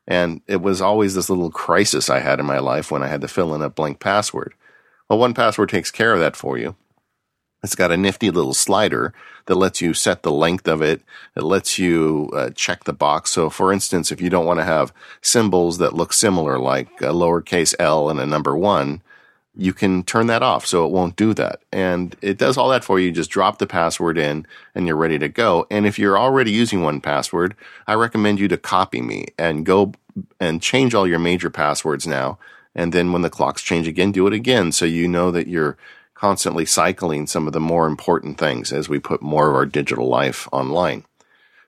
And 0.07 0.41
it 0.47 0.61
was 0.61 0.81
always 0.81 1.15
this 1.15 1.29
little 1.29 1.51
crisis 1.51 2.09
I 2.09 2.19
had 2.19 2.39
in 2.39 2.45
my 2.45 2.59
life 2.59 2.91
when 2.91 3.03
I 3.03 3.07
had 3.07 3.21
to 3.21 3.27
fill 3.27 3.55
in 3.55 3.61
a 3.61 3.69
blank 3.69 3.99
password. 3.99 4.53
Well, 5.09 5.19
one 5.19 5.33
password 5.33 5.69
takes 5.69 5.91
care 5.91 6.13
of 6.13 6.19
that 6.19 6.35
for 6.35 6.57
you. 6.57 6.75
It's 7.63 7.75
got 7.75 7.91
a 7.91 7.97
nifty 7.97 8.29
little 8.29 8.53
slider 8.53 9.13
that 9.47 9.55
lets 9.55 9.81
you 9.81 9.93
set 9.93 10.23
the 10.23 10.31
length 10.31 10.67
of 10.67 10.81
it. 10.81 11.01
It 11.35 11.43
lets 11.43 11.79
you 11.79 12.29
uh, 12.33 12.49
check 12.51 12.83
the 12.83 12.93
box. 12.93 13.31
So, 13.31 13.49
for 13.49 13.73
instance, 13.73 14.11
if 14.11 14.21
you 14.21 14.29
don't 14.29 14.45
want 14.45 14.59
to 14.59 14.65
have 14.65 14.93
symbols 15.21 15.79
that 15.79 15.93
look 15.93 16.13
similar, 16.13 16.59
like 16.59 17.01
a 17.01 17.13
lowercase 17.13 17.73
l 17.79 18.09
and 18.09 18.19
a 18.19 18.25
number 18.25 18.55
one, 18.55 19.01
you 19.55 19.73
can 19.73 20.03
turn 20.03 20.27
that 20.27 20.43
off 20.43 20.67
so 20.67 20.85
it 20.85 20.91
won't 20.91 21.15
do 21.15 21.33
that. 21.33 21.61
And 21.71 22.15
it 22.21 22.37
does 22.37 22.57
all 22.57 22.69
that 22.69 22.83
for 22.83 22.99
you. 22.99 23.11
Just 23.11 23.31
drop 23.31 23.57
the 23.57 23.65
password 23.65 24.17
in 24.17 24.45
and 24.75 24.85
you're 24.85 24.95
ready 24.95 25.17
to 25.17 25.29
go. 25.29 25.65
And 25.71 25.87
if 25.87 25.97
you're 25.97 26.17
already 26.17 26.51
using 26.51 26.83
one 26.83 27.01
password, 27.01 27.55
I 27.87 27.95
recommend 27.95 28.39
you 28.39 28.47
to 28.49 28.57
copy 28.57 29.01
me 29.01 29.25
and 29.37 29.65
go 29.65 29.93
and 30.39 30.61
change 30.61 30.93
all 30.93 31.07
your 31.07 31.19
major 31.19 31.49
passwords 31.49 32.05
now. 32.05 32.37
And 32.75 32.93
then 32.93 33.11
when 33.11 33.23
the 33.23 33.31
clocks 33.31 33.63
change 33.63 33.87
again, 33.87 34.11
do 34.11 34.27
it 34.27 34.33
again 34.33 34.71
so 34.71 34.85
you 34.85 35.07
know 35.07 35.31
that 35.31 35.47
you're 35.47 35.75
constantly 36.17 36.65
cycling 36.65 37.27
some 37.27 37.45
of 37.45 37.53
the 37.53 37.59
more 37.59 37.85
important 37.85 38.39
things 38.39 38.73
as 38.73 38.89
we 38.89 38.99
put 38.99 39.21
more 39.21 39.49
of 39.49 39.55
our 39.55 39.67
digital 39.67 40.07
life 40.07 40.49
online. 40.51 41.05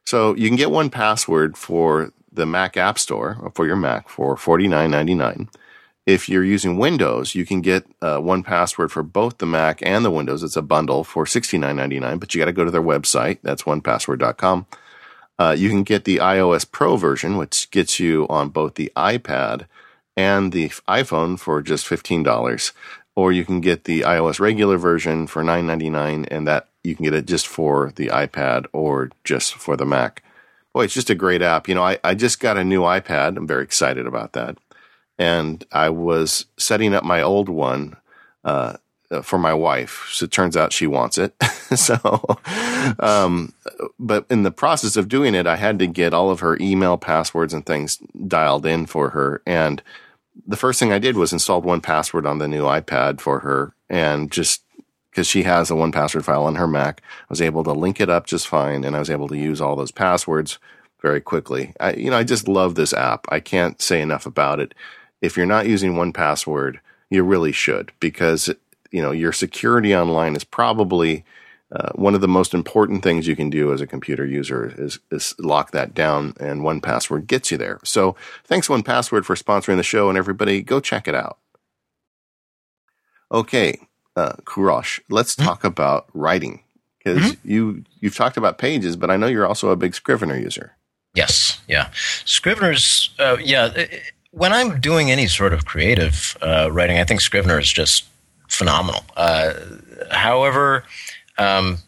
So 0.05 0.35
you 0.35 0.47
can 0.47 0.57
get 0.57 0.71
one 0.71 0.89
password 0.89 1.55
for 1.55 2.11
the 2.31 2.47
Mac 2.47 2.75
App 2.75 2.97
Store 2.97 3.51
for 3.53 3.67
your 3.67 3.75
Mac 3.75 4.09
for 4.09 4.35
$49.99. 4.35 5.49
If 6.07 6.27
you're 6.27 6.43
using 6.43 6.79
Windows, 6.79 7.35
you 7.35 7.45
can 7.45 7.61
get 7.61 7.85
uh, 8.01 8.17
one 8.17 8.41
password 8.41 8.91
for 8.91 9.03
both 9.03 9.37
the 9.37 9.45
Mac 9.45 9.79
and 9.83 10.03
the 10.03 10.09
Windows. 10.09 10.41
It's 10.41 10.55
a 10.55 10.63
bundle 10.63 11.03
for 11.03 11.25
$69.99, 11.25 12.19
but 12.19 12.33
you 12.33 12.39
got 12.39 12.45
to 12.45 12.51
go 12.51 12.65
to 12.65 12.71
their 12.71 12.81
website. 12.81 13.37
That's 13.43 13.63
onepassword.com. 13.63 14.65
Uh, 15.37 15.55
you 15.55 15.69
can 15.69 15.83
get 15.83 16.05
the 16.05 16.17
iOS 16.17 16.69
Pro 16.69 16.97
version, 16.97 17.37
which 17.37 17.69
gets 17.69 17.99
you 17.99 18.25
on 18.29 18.49
both 18.49 18.75
the 18.75 18.91
iPad 18.95 19.67
and 20.17 20.51
the 20.51 20.69
iPhone 20.87 21.39
for 21.39 21.61
just 21.61 21.85
$15 21.87 22.73
or 23.19 23.33
you 23.33 23.43
can 23.43 23.59
get 23.59 23.83
the 23.83 24.01
iOS 24.01 24.39
regular 24.39 24.77
version 24.77 25.27
for 25.27 25.43
$9.99 25.43 26.25
and 26.31 26.47
that 26.47 26.69
you 26.85 26.95
can 26.95 27.03
get 27.03 27.13
it 27.13 27.25
just 27.25 27.47
for 27.47 27.91
the 27.97 28.07
iPad 28.07 28.65
or 28.71 29.11
just 29.25 29.55
for 29.55 29.75
the 29.75 29.85
Mac. 29.85 30.23
Boy, 30.73 30.85
it's 30.85 30.93
just 30.93 31.09
a 31.09 31.15
great 31.15 31.41
app. 31.41 31.67
You 31.67 31.75
know, 31.75 31.83
I, 31.83 31.99
I 32.01 32.15
just 32.15 32.39
got 32.39 32.57
a 32.57 32.63
new 32.63 32.81
iPad. 32.81 33.35
I'm 33.35 33.45
very 33.45 33.63
excited 33.63 34.07
about 34.07 34.31
that. 34.33 34.57
And 35.17 35.65
I 35.73 35.89
was 35.89 36.45
setting 36.55 36.93
up 36.93 37.03
my 37.03 37.21
old 37.21 37.49
one 37.49 37.97
uh, 38.45 38.77
for 39.21 39.37
my 39.37 39.53
wife. 39.53 40.07
So 40.13 40.23
it 40.23 40.31
turns 40.31 40.55
out 40.55 40.71
she 40.71 40.87
wants 40.87 41.17
it. 41.17 41.35
so, 41.75 42.39
um, 42.99 43.51
but 43.99 44.25
in 44.29 44.43
the 44.43 44.51
process 44.51 44.95
of 44.95 45.09
doing 45.09 45.35
it, 45.35 45.45
I 45.45 45.57
had 45.57 45.77
to 45.79 45.87
get 45.87 46.13
all 46.13 46.29
of 46.29 46.39
her 46.39 46.57
email 46.61 46.97
passwords 46.97 47.53
and 47.53 47.65
things 47.65 47.97
dialed 48.27 48.65
in 48.65 48.85
for 48.85 49.09
her. 49.09 49.41
And 49.45 49.81
the 50.47 50.57
first 50.57 50.79
thing 50.79 50.91
I 50.91 50.99
did 50.99 51.15
was 51.15 51.33
installed 51.33 51.65
one 51.65 51.81
password 51.81 52.25
on 52.25 52.37
the 52.37 52.47
new 52.47 52.63
iPad 52.63 53.21
for 53.21 53.39
her 53.39 53.73
and 53.89 54.31
just 54.31 54.63
because 55.09 55.27
she 55.27 55.43
has 55.43 55.69
a 55.69 55.75
one 55.75 55.91
password 55.91 56.25
file 56.25 56.45
on 56.45 56.55
her 56.55 56.67
Mac, 56.67 57.01
I 57.01 57.25
was 57.29 57.41
able 57.41 57.63
to 57.63 57.73
link 57.73 57.99
it 57.99 58.09
up 58.09 58.27
just 58.27 58.47
fine 58.47 58.83
and 58.83 58.95
I 58.95 58.99
was 58.99 59.09
able 59.09 59.27
to 59.29 59.37
use 59.37 59.59
all 59.59 59.75
those 59.75 59.91
passwords 59.91 60.59
very 61.01 61.21
quickly. 61.21 61.73
I, 61.79 61.93
you 61.93 62.09
know, 62.09 62.17
I 62.17 62.23
just 62.23 62.47
love 62.47 62.75
this 62.75 62.93
app. 62.93 63.25
I 63.29 63.39
can't 63.39 63.81
say 63.81 64.01
enough 64.01 64.25
about 64.25 64.59
it. 64.59 64.73
If 65.21 65.35
you're 65.35 65.45
not 65.45 65.67
using 65.67 65.95
one 65.95 66.13
password, 66.13 66.79
you 67.09 67.23
really 67.23 67.51
should 67.51 67.91
because, 67.99 68.49
you 68.91 69.01
know, 69.01 69.11
your 69.11 69.33
security 69.33 69.95
online 69.95 70.35
is 70.35 70.43
probably 70.43 71.25
uh, 71.71 71.91
one 71.93 72.15
of 72.15 72.21
the 72.21 72.27
most 72.27 72.53
important 72.53 73.03
things 73.03 73.27
you 73.27 73.35
can 73.35 73.49
do 73.49 73.71
as 73.71 73.79
a 73.79 73.87
computer 73.87 74.25
user 74.25 74.73
is, 74.77 74.99
is 75.11 75.35
lock 75.37 75.71
that 75.71 75.93
down 75.93 76.33
and 76.39 76.63
one 76.63 76.81
password 76.81 77.27
gets 77.27 77.51
you 77.51 77.57
there. 77.57 77.79
So 77.83 78.15
thanks 78.43 78.69
one 78.69 78.81
password 78.81 79.25
for 79.25 79.35
sponsoring 79.35 79.77
the 79.77 79.83
show 79.83 80.09
and 80.09 80.17
everybody 80.17 80.61
go 80.61 80.79
check 80.79 81.07
it 81.07 81.13
out. 81.13 81.37
Okay. 83.31 83.79
Uh, 84.15 84.33
Kourosh, 84.45 84.99
let's 85.09 85.35
mm-hmm. 85.35 85.45
talk 85.45 85.63
about 85.63 86.07
writing 86.13 86.63
because 86.97 87.33
mm-hmm. 87.33 87.49
you, 87.49 87.83
you've 87.99 88.15
talked 88.15 88.37
about 88.37 88.57
pages, 88.57 88.95
but 88.95 89.11
I 89.11 89.17
know 89.17 89.27
you're 89.27 89.47
also 89.47 89.69
a 89.69 89.75
big 89.75 89.93
Scrivener 89.93 90.37
user. 90.37 90.75
Yes. 91.13 91.61
Yeah. 91.67 91.91
Scrivener's, 92.25 93.11
uh, 93.19 93.37
yeah. 93.39 93.85
When 94.31 94.53
I'm 94.53 94.79
doing 94.79 95.11
any 95.11 95.27
sort 95.27 95.53
of 95.53 95.65
creative 95.65 96.35
uh, 96.41 96.69
writing, 96.71 96.97
I 96.97 97.03
think 97.03 97.21
Scrivener 97.21 97.59
is 97.59 97.71
just 97.71 98.05
phenomenal. 98.47 99.03
Uh, 99.15 99.53
however, 100.11 100.83
um, 101.39 101.79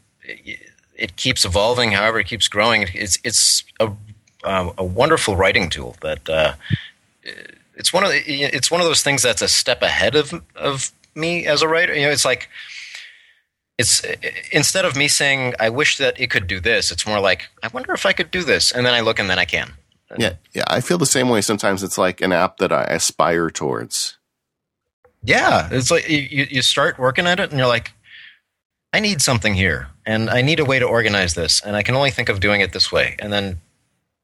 it 0.95 1.15
keeps 1.15 1.45
evolving. 1.45 1.91
However, 1.91 2.19
it 2.19 2.27
keeps 2.27 2.47
growing. 2.47 2.87
It's 2.93 3.19
it's 3.23 3.63
a 3.79 3.91
um, 4.43 4.73
a 4.77 4.83
wonderful 4.83 5.35
writing 5.35 5.69
tool 5.69 5.95
that 6.01 6.27
uh, 6.29 6.53
it's 7.75 7.93
one 7.93 8.03
of 8.03 8.11
the, 8.11 8.21
it's 8.25 8.71
one 8.71 8.81
of 8.81 8.87
those 8.87 9.03
things 9.03 9.21
that's 9.21 9.41
a 9.41 9.47
step 9.47 9.81
ahead 9.81 10.15
of 10.15 10.41
of 10.55 10.91
me 11.15 11.45
as 11.45 11.61
a 11.61 11.67
writer. 11.67 11.93
You 11.93 12.03
know, 12.03 12.11
it's 12.11 12.25
like 12.25 12.49
it's 13.77 14.03
instead 14.51 14.85
of 14.85 14.95
me 14.95 15.07
saying 15.07 15.53
I 15.59 15.69
wish 15.69 15.97
that 15.97 16.19
it 16.19 16.29
could 16.29 16.47
do 16.47 16.59
this, 16.59 16.91
it's 16.91 17.05
more 17.05 17.19
like 17.19 17.49
I 17.63 17.67
wonder 17.67 17.93
if 17.93 18.05
I 18.05 18.13
could 18.13 18.31
do 18.31 18.43
this, 18.43 18.71
and 18.71 18.85
then 18.85 18.93
I 18.93 19.01
look 19.01 19.19
and 19.19 19.29
then 19.29 19.39
I 19.39 19.45
can. 19.45 19.73
Yeah, 20.17 20.33
yeah, 20.53 20.65
I 20.67 20.81
feel 20.81 20.97
the 20.97 21.05
same 21.05 21.29
way. 21.29 21.39
Sometimes 21.39 21.83
it's 21.83 21.97
like 21.97 22.19
an 22.19 22.33
app 22.33 22.57
that 22.57 22.73
I 22.73 22.83
aspire 22.83 23.49
towards. 23.49 24.17
Yeah, 25.23 25.69
it's 25.71 25.89
like 25.89 26.09
you 26.09 26.47
you 26.49 26.61
start 26.61 26.99
working 26.99 27.27
at 27.27 27.39
it, 27.39 27.49
and 27.49 27.57
you're 27.57 27.67
like, 27.67 27.93
I 28.93 28.99
need 28.99 29.21
something 29.21 29.53
here 29.53 29.87
and 30.05 30.29
I 30.29 30.41
need 30.41 30.59
a 30.59 30.65
way 30.65 30.79
to 30.79 30.85
organize 30.85 31.33
this 31.33 31.61
and 31.61 31.75
I 31.75 31.83
can 31.83 31.95
only 31.95 32.11
think 32.11 32.29
of 32.29 32.39
doing 32.39 32.61
it 32.61 32.73
this 32.73 32.91
way. 32.91 33.15
And 33.19 33.31
then, 33.31 33.61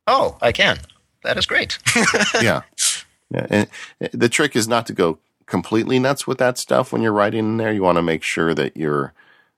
oh, 0.05 0.37
I 0.41 0.51
can. 0.51 0.79
That 1.23 1.37
is 1.37 1.45
great. 1.45 1.79
yeah. 2.41 2.61
Yeah. 3.29 3.47
And 3.49 3.67
the 4.11 4.29
trick 4.29 4.55
is 4.55 4.67
not 4.67 4.85
to 4.87 4.93
go 4.93 5.19
completely 5.45 5.99
nuts 5.99 6.27
with 6.27 6.37
that 6.37 6.57
stuff 6.57 6.91
when 6.91 7.01
you're 7.01 7.13
writing 7.13 7.39
in 7.39 7.57
there. 7.57 7.71
You 7.71 7.83
want 7.83 7.97
to 7.97 8.01
make 8.01 8.23
sure 8.23 8.53
that 8.53 8.77
you're, 8.77 9.13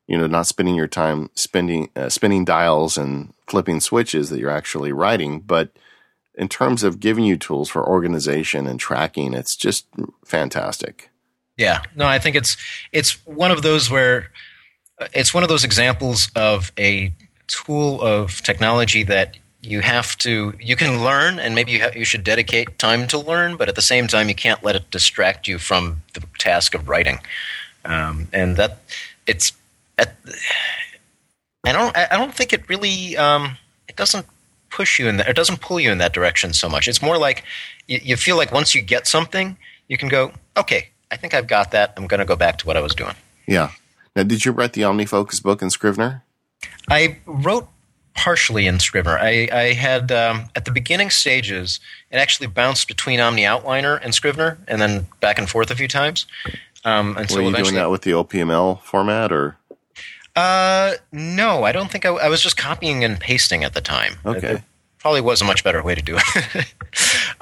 you 0.07 0.17
know, 0.17 0.27
not 0.27 0.47
spending 0.47 0.75
your 0.75 0.87
time 0.87 1.29
spending, 1.35 1.89
uh, 1.95 2.09
spinning 2.09 2.45
dials 2.45 2.97
and 2.97 3.33
flipping 3.47 3.79
switches 3.79 4.29
that 4.29 4.39
you're 4.39 4.49
actually 4.49 4.91
writing. 4.91 5.39
But 5.39 5.71
in 6.35 6.49
terms 6.49 6.83
of 6.83 6.99
giving 6.99 7.25
you 7.25 7.37
tools 7.37 7.69
for 7.69 7.85
organization 7.85 8.65
and 8.67 8.79
tracking, 8.79 9.33
it's 9.33 9.55
just 9.55 9.87
fantastic. 10.23 11.09
Yeah. 11.57 11.83
No, 11.95 12.07
I 12.07 12.19
think 12.19 12.35
it's, 12.35 12.55
it's 12.91 13.25
one 13.25 13.51
of 13.51 13.61
those 13.61 13.91
where, 13.91 14.31
it's 15.13 15.33
one 15.33 15.43
of 15.43 15.49
those 15.49 15.63
examples 15.63 16.29
of 16.35 16.71
a 16.77 17.11
tool 17.47 18.01
of 18.01 18.41
technology 18.43 19.03
that 19.03 19.37
you 19.61 19.81
have 19.81 20.17
to 20.17 20.53
you 20.59 20.75
can 20.75 21.03
learn 21.03 21.37
and 21.37 21.53
maybe 21.53 21.73
you, 21.73 21.81
ha- 21.81 21.91
you 21.95 22.05
should 22.05 22.23
dedicate 22.23 22.77
time 22.79 23.07
to 23.07 23.17
learn 23.19 23.57
but 23.57 23.67
at 23.67 23.75
the 23.75 23.81
same 23.81 24.07
time 24.07 24.29
you 24.29 24.35
can't 24.35 24.63
let 24.63 24.75
it 24.75 24.89
distract 24.89 25.47
you 25.47 25.57
from 25.57 26.01
the 26.13 26.23
task 26.37 26.73
of 26.73 26.87
writing. 26.87 27.19
Um, 27.85 28.27
and 28.31 28.57
that 28.57 28.79
it's 29.25 29.53
at, 29.97 30.15
I 31.65 31.71
don't 31.71 31.95
I 31.97 32.17
don't 32.17 32.33
think 32.33 32.53
it 32.53 32.67
really 32.69 33.17
um, 33.17 33.57
it 33.87 33.95
doesn't 33.95 34.25
push 34.69 34.99
you 34.99 35.07
in 35.07 35.17
that 35.17 35.27
it 35.27 35.35
doesn't 35.35 35.61
pull 35.61 35.79
you 35.79 35.91
in 35.91 35.97
that 35.97 36.13
direction 36.13 36.53
so 36.53 36.69
much. 36.69 36.87
It's 36.87 37.01
more 37.01 37.17
like 37.17 37.43
you, 37.87 37.99
you 38.01 38.15
feel 38.15 38.37
like 38.37 38.51
once 38.51 38.75
you 38.75 38.81
get 38.81 39.07
something 39.07 39.57
you 39.87 39.97
can 39.97 40.09
go 40.09 40.31
okay 40.55 40.89
I 41.11 41.17
think 41.17 41.33
I've 41.33 41.47
got 41.47 41.71
that. 41.71 41.93
I'm 41.97 42.05
going 42.05 42.19
to 42.19 42.25
go 42.25 42.35
back 42.35 42.59
to 42.59 42.67
what 42.67 42.77
I 42.77 42.81
was 42.81 42.93
doing. 42.93 43.15
Yeah 43.47 43.71
now, 44.15 44.23
did 44.23 44.45
you 44.45 44.51
write 44.51 44.73
the 44.73 44.81
OmniFocus 44.81 45.41
book 45.41 45.61
in 45.61 45.69
Scrivener? 45.69 46.23
I 46.89 47.17
wrote 47.25 47.67
partially 48.15 48.67
in 48.67 48.79
Scrivener. 48.79 49.17
I, 49.17 49.47
I 49.51 49.73
had 49.73 50.11
um, 50.11 50.49
at 50.55 50.65
the 50.65 50.71
beginning 50.71 51.09
stages, 51.09 51.79
it 52.11 52.17
actually 52.17 52.47
bounced 52.47 52.87
between 52.87 53.19
Omni 53.19 53.43
Outliner 53.43 53.99
and 54.03 54.13
Scrivener, 54.13 54.57
and 54.67 54.81
then 54.81 55.07
back 55.19 55.37
and 55.37 55.49
forth 55.49 55.71
a 55.71 55.75
few 55.75 55.87
times. 55.87 56.25
Um, 56.83 57.09
and 57.17 57.29
Were 57.29 57.35
so 57.35 57.39
you 57.39 57.55
doing 57.55 57.75
that 57.75 57.89
with 57.89 58.01
the 58.01 58.11
OPML 58.11 58.81
format, 58.81 59.31
or? 59.31 59.57
Uh, 60.35 60.93
no, 61.11 61.63
I 61.63 61.71
don't 61.71 61.91
think 61.91 62.05
I, 62.05 62.09
I 62.09 62.29
was 62.29 62.41
just 62.41 62.57
copying 62.57 63.03
and 63.03 63.19
pasting 63.19 63.63
at 63.63 63.73
the 63.73 63.81
time. 63.81 64.15
Okay. 64.25 64.55
It 64.55 64.63
probably 64.97 65.21
was 65.21 65.41
a 65.41 65.45
much 65.45 65.63
better 65.63 65.81
way 65.81 65.95
to 65.95 66.01
do 66.01 66.17
it. 66.17 66.73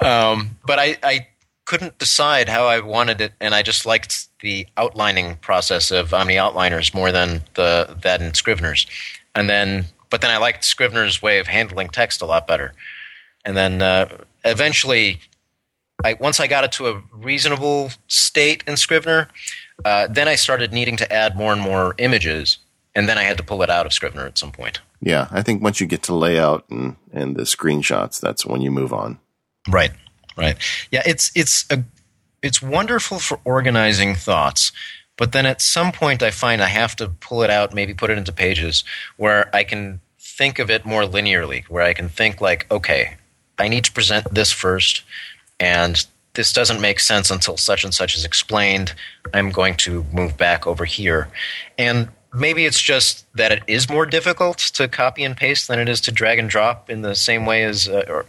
um, 0.04 0.58
but 0.64 0.78
I, 0.78 0.96
I 1.02 1.26
couldn't 1.68 1.98
decide 1.98 2.48
how 2.48 2.66
I 2.66 2.80
wanted 2.80 3.20
it, 3.20 3.34
and 3.40 3.54
I 3.54 3.62
just 3.62 3.84
liked 3.84 4.28
the 4.40 4.66
outlining 4.78 5.36
process 5.36 5.90
of 5.90 6.14
Omni 6.14 6.36
Outliners 6.36 6.94
more 6.94 7.12
than 7.12 7.42
the 7.54 7.94
that 8.02 8.22
in 8.22 8.32
Scrivener's. 8.32 8.86
And 9.34 9.50
then, 9.50 9.84
but 10.08 10.22
then 10.22 10.30
I 10.30 10.38
liked 10.38 10.64
Scrivener's 10.64 11.20
way 11.20 11.38
of 11.38 11.46
handling 11.46 11.90
text 11.90 12.22
a 12.22 12.24
lot 12.24 12.46
better. 12.46 12.72
And 13.44 13.54
then 13.54 13.82
uh, 13.82 14.08
eventually, 14.46 15.20
I, 16.02 16.14
once 16.14 16.40
I 16.40 16.46
got 16.46 16.64
it 16.64 16.72
to 16.72 16.88
a 16.88 17.02
reasonable 17.12 17.90
state 18.06 18.64
in 18.66 18.78
Scrivener, 18.78 19.28
uh, 19.84 20.06
then 20.08 20.26
I 20.26 20.36
started 20.36 20.72
needing 20.72 20.96
to 20.96 21.12
add 21.12 21.36
more 21.36 21.52
and 21.52 21.60
more 21.60 21.94
images, 21.98 22.58
and 22.94 23.06
then 23.10 23.18
I 23.18 23.24
had 23.24 23.36
to 23.36 23.44
pull 23.44 23.62
it 23.62 23.68
out 23.68 23.84
of 23.84 23.92
Scrivener 23.92 24.26
at 24.26 24.38
some 24.38 24.52
point. 24.52 24.80
Yeah, 25.02 25.28
I 25.30 25.42
think 25.42 25.62
once 25.62 25.82
you 25.82 25.86
get 25.86 26.02
to 26.04 26.14
layout 26.14 26.64
and, 26.70 26.96
and 27.12 27.36
the 27.36 27.42
screenshots, 27.42 28.18
that's 28.18 28.46
when 28.46 28.62
you 28.62 28.70
move 28.70 28.94
on. 28.94 29.18
Right, 29.68 29.92
right. 30.38 30.56
Yeah, 30.90 31.02
it's 31.04 31.30
it's 31.34 31.66
a 31.70 31.84
it's 32.42 32.62
wonderful 32.62 33.18
for 33.18 33.40
organizing 33.44 34.14
thoughts, 34.14 34.72
but 35.16 35.32
then 35.32 35.46
at 35.46 35.60
some 35.60 35.92
point 35.92 36.22
I 36.22 36.30
find 36.30 36.62
I 36.62 36.68
have 36.68 36.96
to 36.96 37.08
pull 37.08 37.42
it 37.42 37.50
out, 37.50 37.74
maybe 37.74 37.94
put 37.94 38.10
it 38.10 38.18
into 38.18 38.32
pages 38.32 38.84
where 39.16 39.54
I 39.54 39.64
can 39.64 40.00
think 40.18 40.58
of 40.58 40.70
it 40.70 40.84
more 40.86 41.02
linearly, 41.02 41.64
where 41.64 41.82
I 41.82 41.92
can 41.92 42.08
think 42.08 42.40
like, 42.40 42.70
okay, 42.70 43.16
I 43.58 43.68
need 43.68 43.84
to 43.84 43.92
present 43.92 44.32
this 44.32 44.52
first, 44.52 45.02
and 45.58 46.06
this 46.34 46.52
doesn't 46.52 46.80
make 46.80 47.00
sense 47.00 47.32
until 47.32 47.56
such 47.56 47.82
and 47.82 47.92
such 47.92 48.16
is 48.16 48.24
explained. 48.24 48.94
I'm 49.34 49.50
going 49.50 49.74
to 49.78 50.06
move 50.12 50.36
back 50.36 50.68
over 50.68 50.84
here. 50.84 51.28
And 51.76 52.10
maybe 52.32 52.64
it's 52.64 52.80
just 52.80 53.26
that 53.34 53.50
it 53.50 53.62
is 53.66 53.88
more 53.88 54.06
difficult 54.06 54.58
to 54.58 54.86
copy 54.86 55.24
and 55.24 55.36
paste 55.36 55.66
than 55.66 55.80
it 55.80 55.88
is 55.88 56.00
to 56.02 56.12
drag 56.12 56.38
and 56.38 56.48
drop 56.48 56.90
in 56.90 57.02
the 57.02 57.16
same 57.16 57.44
way 57.44 57.64
as 57.64 57.88
uh, 57.88 58.04
or, 58.08 58.24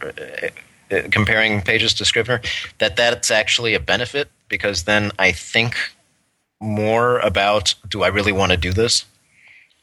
uh, 0.90 1.02
comparing 1.10 1.62
pages 1.62 1.94
to 1.94 2.04
Scrivener. 2.04 2.40
That 2.78 2.96
that's 2.96 3.30
actually 3.30 3.74
a 3.74 3.80
benefit 3.80 4.28
because 4.48 4.84
then 4.84 5.12
I 5.18 5.32
think 5.32 5.76
more 6.60 7.18
about 7.20 7.74
do 7.88 8.02
I 8.02 8.08
really 8.08 8.32
want 8.32 8.52
to 8.52 8.58
do 8.58 8.72
this? 8.72 9.04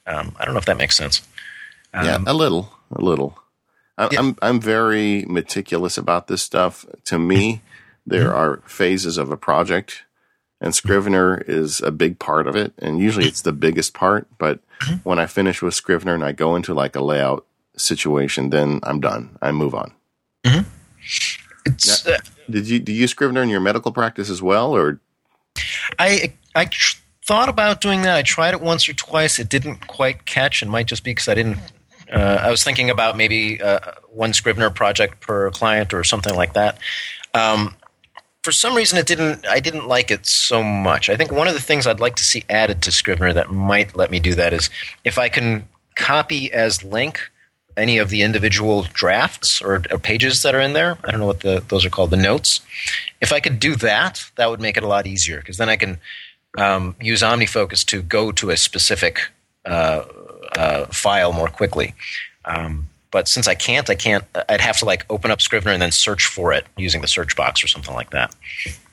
Um, 0.05 0.35
I 0.39 0.45
don't 0.45 0.53
know 0.53 0.59
if 0.59 0.65
that 0.65 0.77
makes 0.77 0.95
sense. 0.95 1.27
Um, 1.93 2.05
yeah, 2.05 2.19
a 2.25 2.33
little, 2.33 2.71
a 2.91 3.01
little. 3.01 3.37
I, 3.97 4.09
yeah. 4.11 4.19
I'm 4.19 4.35
I'm 4.41 4.61
very 4.61 5.25
meticulous 5.27 5.97
about 5.97 6.27
this 6.27 6.41
stuff. 6.41 6.85
To 7.05 7.17
me, 7.17 7.61
there 8.05 8.27
mm-hmm. 8.27 8.37
are 8.37 8.61
phases 8.65 9.17
of 9.17 9.31
a 9.31 9.37
project, 9.37 10.03
and 10.61 10.73
Scrivener 10.75 11.43
is 11.47 11.81
a 11.81 11.91
big 11.91 12.19
part 12.19 12.47
of 12.47 12.55
it. 12.55 12.73
And 12.77 12.99
usually, 12.99 13.27
it's 13.27 13.41
the 13.41 13.53
biggest 13.53 13.93
part. 13.93 14.27
But 14.37 14.59
mm-hmm. 14.81 14.95
when 15.03 15.19
I 15.19 15.25
finish 15.25 15.61
with 15.61 15.73
Scrivener 15.73 16.13
and 16.13 16.23
I 16.23 16.31
go 16.31 16.55
into 16.55 16.73
like 16.73 16.95
a 16.95 17.01
layout 17.01 17.45
situation, 17.75 18.49
then 18.49 18.79
I'm 18.83 18.99
done. 18.99 19.37
I 19.41 19.51
move 19.51 19.73
on. 19.73 19.93
Mm-hmm. 20.45 20.69
Now, 21.65 22.17
did 22.49 22.67
you 22.67 22.79
do 22.79 22.91
you 22.91 23.01
use 23.01 23.11
Scrivener 23.11 23.43
in 23.43 23.49
your 23.49 23.59
medical 23.59 23.91
practice 23.91 24.29
as 24.29 24.41
well, 24.41 24.75
or? 24.75 24.99
I 25.99 26.33
I 26.55 26.65
tr- 26.65 26.97
thought 27.25 27.49
about 27.49 27.81
doing 27.81 28.03
that. 28.03 28.15
I 28.15 28.21
tried 28.21 28.53
it 28.53 28.61
once 28.61 28.87
or 28.87 28.93
twice. 28.93 29.37
It 29.37 29.49
didn't 29.49 29.87
quite 29.87 30.25
catch, 30.25 30.61
and 30.61 30.71
might 30.71 30.87
just 30.87 31.03
be 31.03 31.11
because 31.11 31.27
I 31.27 31.35
didn't 31.35 31.57
uh, 32.11 32.39
I 32.41 32.49
was 32.49 32.63
thinking 32.63 32.89
about 32.89 33.17
maybe 33.17 33.61
uh, 33.61 33.79
one 34.09 34.33
Scrivener 34.33 34.69
project 34.69 35.19
per 35.19 35.49
client 35.51 35.93
or 35.93 36.03
something 36.03 36.35
like 36.35 36.53
that. 36.53 36.77
Um, 37.33 37.75
for 38.43 38.51
some 38.51 38.75
reason, 38.75 38.97
it 38.97 39.05
didn't. 39.05 39.45
I 39.45 39.59
didn't 39.59 39.87
like 39.87 40.09
it 40.09 40.25
so 40.25 40.63
much. 40.63 41.09
I 41.09 41.17
think 41.17 41.31
one 41.31 41.47
of 41.47 41.53
the 41.53 41.59
things 41.59 41.85
I'd 41.85 41.99
like 41.99 42.15
to 42.15 42.23
see 42.23 42.43
added 42.49 42.81
to 42.83 42.91
Scrivener 42.91 43.33
that 43.33 43.51
might 43.51 43.95
let 43.95 44.09
me 44.09 44.19
do 44.19 44.35
that 44.35 44.53
is 44.53 44.69
if 45.03 45.17
I 45.17 45.27
can 45.27 45.67
copy 45.95 46.51
as 46.53 46.83
link 46.83 47.19
any 47.77 47.97
of 47.99 48.09
the 48.09 48.23
individual 48.23 48.83
drafts 48.93 49.61
or, 49.61 49.83
or, 49.91 49.99
pages 49.99 50.41
that 50.41 50.55
are 50.55 50.59
in 50.59 50.73
there. 50.73 50.97
I 51.03 51.11
don't 51.11 51.19
know 51.19 51.27
what 51.27 51.41
the, 51.41 51.63
those 51.67 51.85
are 51.85 51.89
called, 51.89 52.09
the 52.09 52.17
notes. 52.17 52.61
If 53.21 53.31
I 53.31 53.39
could 53.39 53.59
do 53.59 53.75
that, 53.77 54.29
that 54.35 54.49
would 54.49 54.59
make 54.59 54.77
it 54.77 54.83
a 54.83 54.87
lot 54.87 55.05
easier 55.05 55.37
because 55.37 55.57
then 55.57 55.69
I 55.69 55.77
can 55.77 55.99
um, 56.57 56.95
use 56.99 57.21
OmniFocus 57.21 57.85
to 57.85 58.01
go 58.01 58.31
to 58.31 58.49
a 58.49 58.57
specific 58.57 59.29
uh, 59.65 60.03
uh, 60.55 60.85
file 60.87 61.33
more 61.33 61.47
quickly. 61.47 61.93
Um, 62.45 62.89
but 63.11 63.27
since 63.27 63.47
I 63.47 63.55
can't, 63.55 63.89
I 63.89 63.95
can't. 63.95 64.25
I'd 64.49 64.61
have 64.61 64.77
to 64.79 64.85
like 64.85 65.05
open 65.09 65.31
up 65.31 65.41
Scrivener 65.41 65.71
and 65.71 65.81
then 65.81 65.91
search 65.91 66.25
for 66.25 66.51
it 66.51 66.65
using 66.77 67.01
the 67.01 67.07
search 67.07 67.35
box 67.35 67.63
or 67.63 67.67
something 67.67 67.93
like 67.93 68.09
that. 68.11 68.35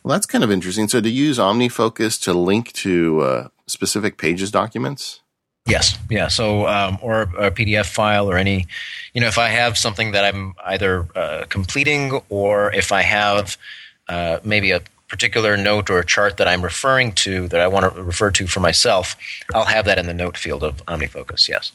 Well, 0.02 0.12
that's 0.12 0.26
kind 0.26 0.44
of 0.44 0.50
interesting. 0.50 0.88
So, 0.88 1.00
to 1.00 1.10
use 1.10 1.38
OmniFocus 1.38 2.22
to 2.22 2.32
link 2.32 2.72
to 2.74 3.20
uh, 3.20 3.48
specific 3.66 4.16
pages 4.16 4.50
documents. 4.50 5.20
Yes, 5.66 5.96
yeah. 6.10 6.28
So, 6.28 6.66
um, 6.66 6.98
or 7.00 7.22
a 7.22 7.50
PDF 7.50 7.86
file 7.86 8.30
or 8.30 8.36
any, 8.36 8.66
you 9.14 9.20
know, 9.20 9.28
if 9.28 9.38
I 9.38 9.48
have 9.48 9.78
something 9.78 10.12
that 10.12 10.24
I'm 10.24 10.54
either 10.64 11.06
uh, 11.16 11.44
completing 11.48 12.20
or 12.28 12.70
if 12.74 12.92
I 12.92 13.00
have 13.00 13.56
uh, 14.08 14.40
maybe 14.44 14.72
a 14.72 14.82
particular 15.08 15.56
note 15.56 15.88
or 15.88 15.98
a 15.98 16.04
chart 16.04 16.36
that 16.36 16.48
I'm 16.48 16.62
referring 16.62 17.12
to 17.12 17.48
that 17.48 17.60
I 17.60 17.68
want 17.68 17.94
to 17.94 18.02
refer 18.02 18.30
to 18.32 18.46
for 18.46 18.60
myself, 18.60 19.16
I'll 19.54 19.64
have 19.64 19.86
that 19.86 19.98
in 19.98 20.06
the 20.06 20.14
note 20.14 20.36
field 20.36 20.62
of 20.62 20.84
OmniFocus. 20.84 21.48
Yes. 21.48 21.72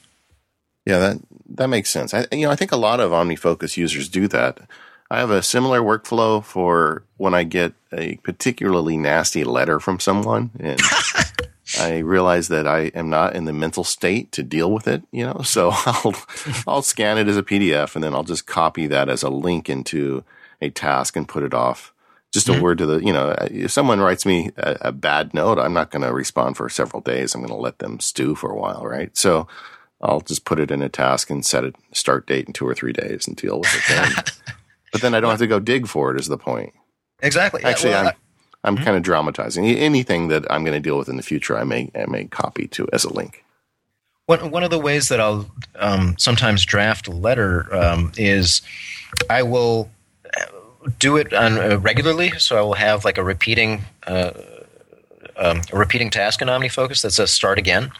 Yeah, 0.85 0.99
that 0.99 1.17
that 1.55 1.67
makes 1.67 1.89
sense. 1.89 2.13
I, 2.13 2.27
you 2.31 2.45
know, 2.45 2.51
I 2.51 2.55
think 2.55 2.71
a 2.71 2.77
lot 2.77 2.99
of 2.99 3.11
OmniFocus 3.11 3.75
users 3.75 4.07
do 4.07 4.27
that. 4.27 4.59
I 5.11 5.19
have 5.19 5.31
a 5.31 5.41
similar 5.41 5.81
workflow 5.81 6.43
for 6.43 7.03
when 7.17 7.33
I 7.33 7.43
get 7.43 7.73
a 7.91 8.17
particularly 8.17 8.97
nasty 8.97 9.43
letter 9.43 9.79
from 9.79 9.99
someone, 9.99 10.51
and 10.59 10.79
I 11.77 11.99
realize 11.99 12.47
that 12.47 12.67
I 12.67 12.83
am 12.95 13.09
not 13.09 13.35
in 13.35 13.45
the 13.45 13.53
mental 13.53 13.83
state 13.83 14.31
to 14.33 14.43
deal 14.43 14.71
with 14.71 14.87
it. 14.87 15.03
You 15.11 15.25
know, 15.25 15.41
so 15.43 15.71
I'll 15.73 16.15
I'll 16.67 16.81
scan 16.81 17.17
it 17.17 17.27
as 17.27 17.37
a 17.37 17.43
PDF, 17.43 17.95
and 17.95 18.03
then 18.03 18.13
I'll 18.13 18.23
just 18.23 18.47
copy 18.47 18.87
that 18.87 19.09
as 19.09 19.23
a 19.23 19.29
link 19.29 19.69
into 19.69 20.23
a 20.61 20.69
task 20.69 21.15
and 21.15 21.27
put 21.27 21.43
it 21.43 21.53
off 21.53 21.93
just 22.31 22.47
a 22.47 22.51
mm-hmm. 22.51 22.61
word 22.61 22.77
to 22.77 22.85
the, 22.85 22.99
you 22.99 23.11
know, 23.11 23.35
if 23.49 23.71
someone 23.71 23.99
writes 23.99 24.25
me 24.25 24.51
a, 24.57 24.77
a 24.81 24.91
bad 24.91 25.33
note, 25.33 25.57
I'm 25.57 25.73
not 25.73 25.89
going 25.89 26.03
to 26.03 26.13
respond 26.13 26.57
for 26.57 26.69
several 26.69 27.01
days. 27.01 27.33
I'm 27.33 27.41
going 27.41 27.49
to 27.49 27.55
let 27.55 27.79
them 27.79 27.99
stew 27.99 28.35
for 28.35 28.51
a 28.51 28.55
while, 28.55 28.85
right? 28.85 29.15
So 29.17 29.47
I'll 30.01 30.21
just 30.21 30.45
put 30.45 30.59
it 30.59 30.69
in 30.69 30.81
a 30.81 30.89
task 30.89 31.29
and 31.29 31.45
set 31.45 31.63
a 31.63 31.73
start 31.91 32.27
date 32.27 32.45
in 32.45 32.53
two 32.53 32.67
or 32.67 32.75
three 32.75 32.93
days 32.93 33.27
and 33.27 33.35
deal 33.35 33.59
with 33.59 33.73
it 33.73 33.83
then. 33.89 34.11
but 34.91 35.01
then 35.01 35.15
I 35.15 35.19
don't 35.19 35.31
have 35.31 35.39
to 35.39 35.47
go 35.47 35.59
dig 35.59 35.87
for 35.87 36.13
it 36.13 36.19
is 36.19 36.27
the 36.27 36.37
point. 36.37 36.73
Exactly. 37.21 37.63
Actually, 37.63 37.93
well, 37.93 38.07
I'm, 38.07 38.13
I'm 38.63 38.75
mm-hmm. 38.75 38.83
kind 38.83 38.97
of 38.97 39.03
dramatizing. 39.03 39.65
Anything 39.65 40.27
that 40.29 40.49
I'm 40.51 40.63
going 40.63 40.75
to 40.75 40.79
deal 40.79 40.97
with 40.97 41.09
in 41.09 41.17
the 41.17 41.23
future, 41.23 41.57
I 41.57 41.63
may, 41.63 41.91
I 41.95 42.05
may 42.07 42.25
copy 42.25 42.67
to 42.69 42.87
as 42.91 43.03
a 43.03 43.13
link. 43.13 43.43
One, 44.25 44.51
one 44.51 44.63
of 44.63 44.69
the 44.69 44.79
ways 44.79 45.09
that 45.09 45.19
I'll 45.19 45.49
um, 45.77 46.15
sometimes 46.19 46.63
draft 46.65 47.07
a 47.07 47.11
letter 47.11 47.73
um, 47.73 48.11
is 48.15 48.61
I 49.29 49.41
will 49.41 49.89
do 50.99 51.17
it 51.17 51.33
on, 51.33 51.57
uh, 51.57 51.77
regularly, 51.79 52.31
so 52.37 52.57
I 52.57 52.61
will 52.61 52.75
have 52.75 53.05
like 53.05 53.17
a 53.17 53.23
repeating 53.23 53.81
uh, 54.05 54.31
um, 55.35 55.61
a 55.71 55.77
repeating 55.77 56.09
task 56.09 56.41
in 56.41 56.47
OmniFocus 56.47 57.01
that 57.01 57.11
says 57.11 57.31
start 57.31 57.57
again, 57.57 57.91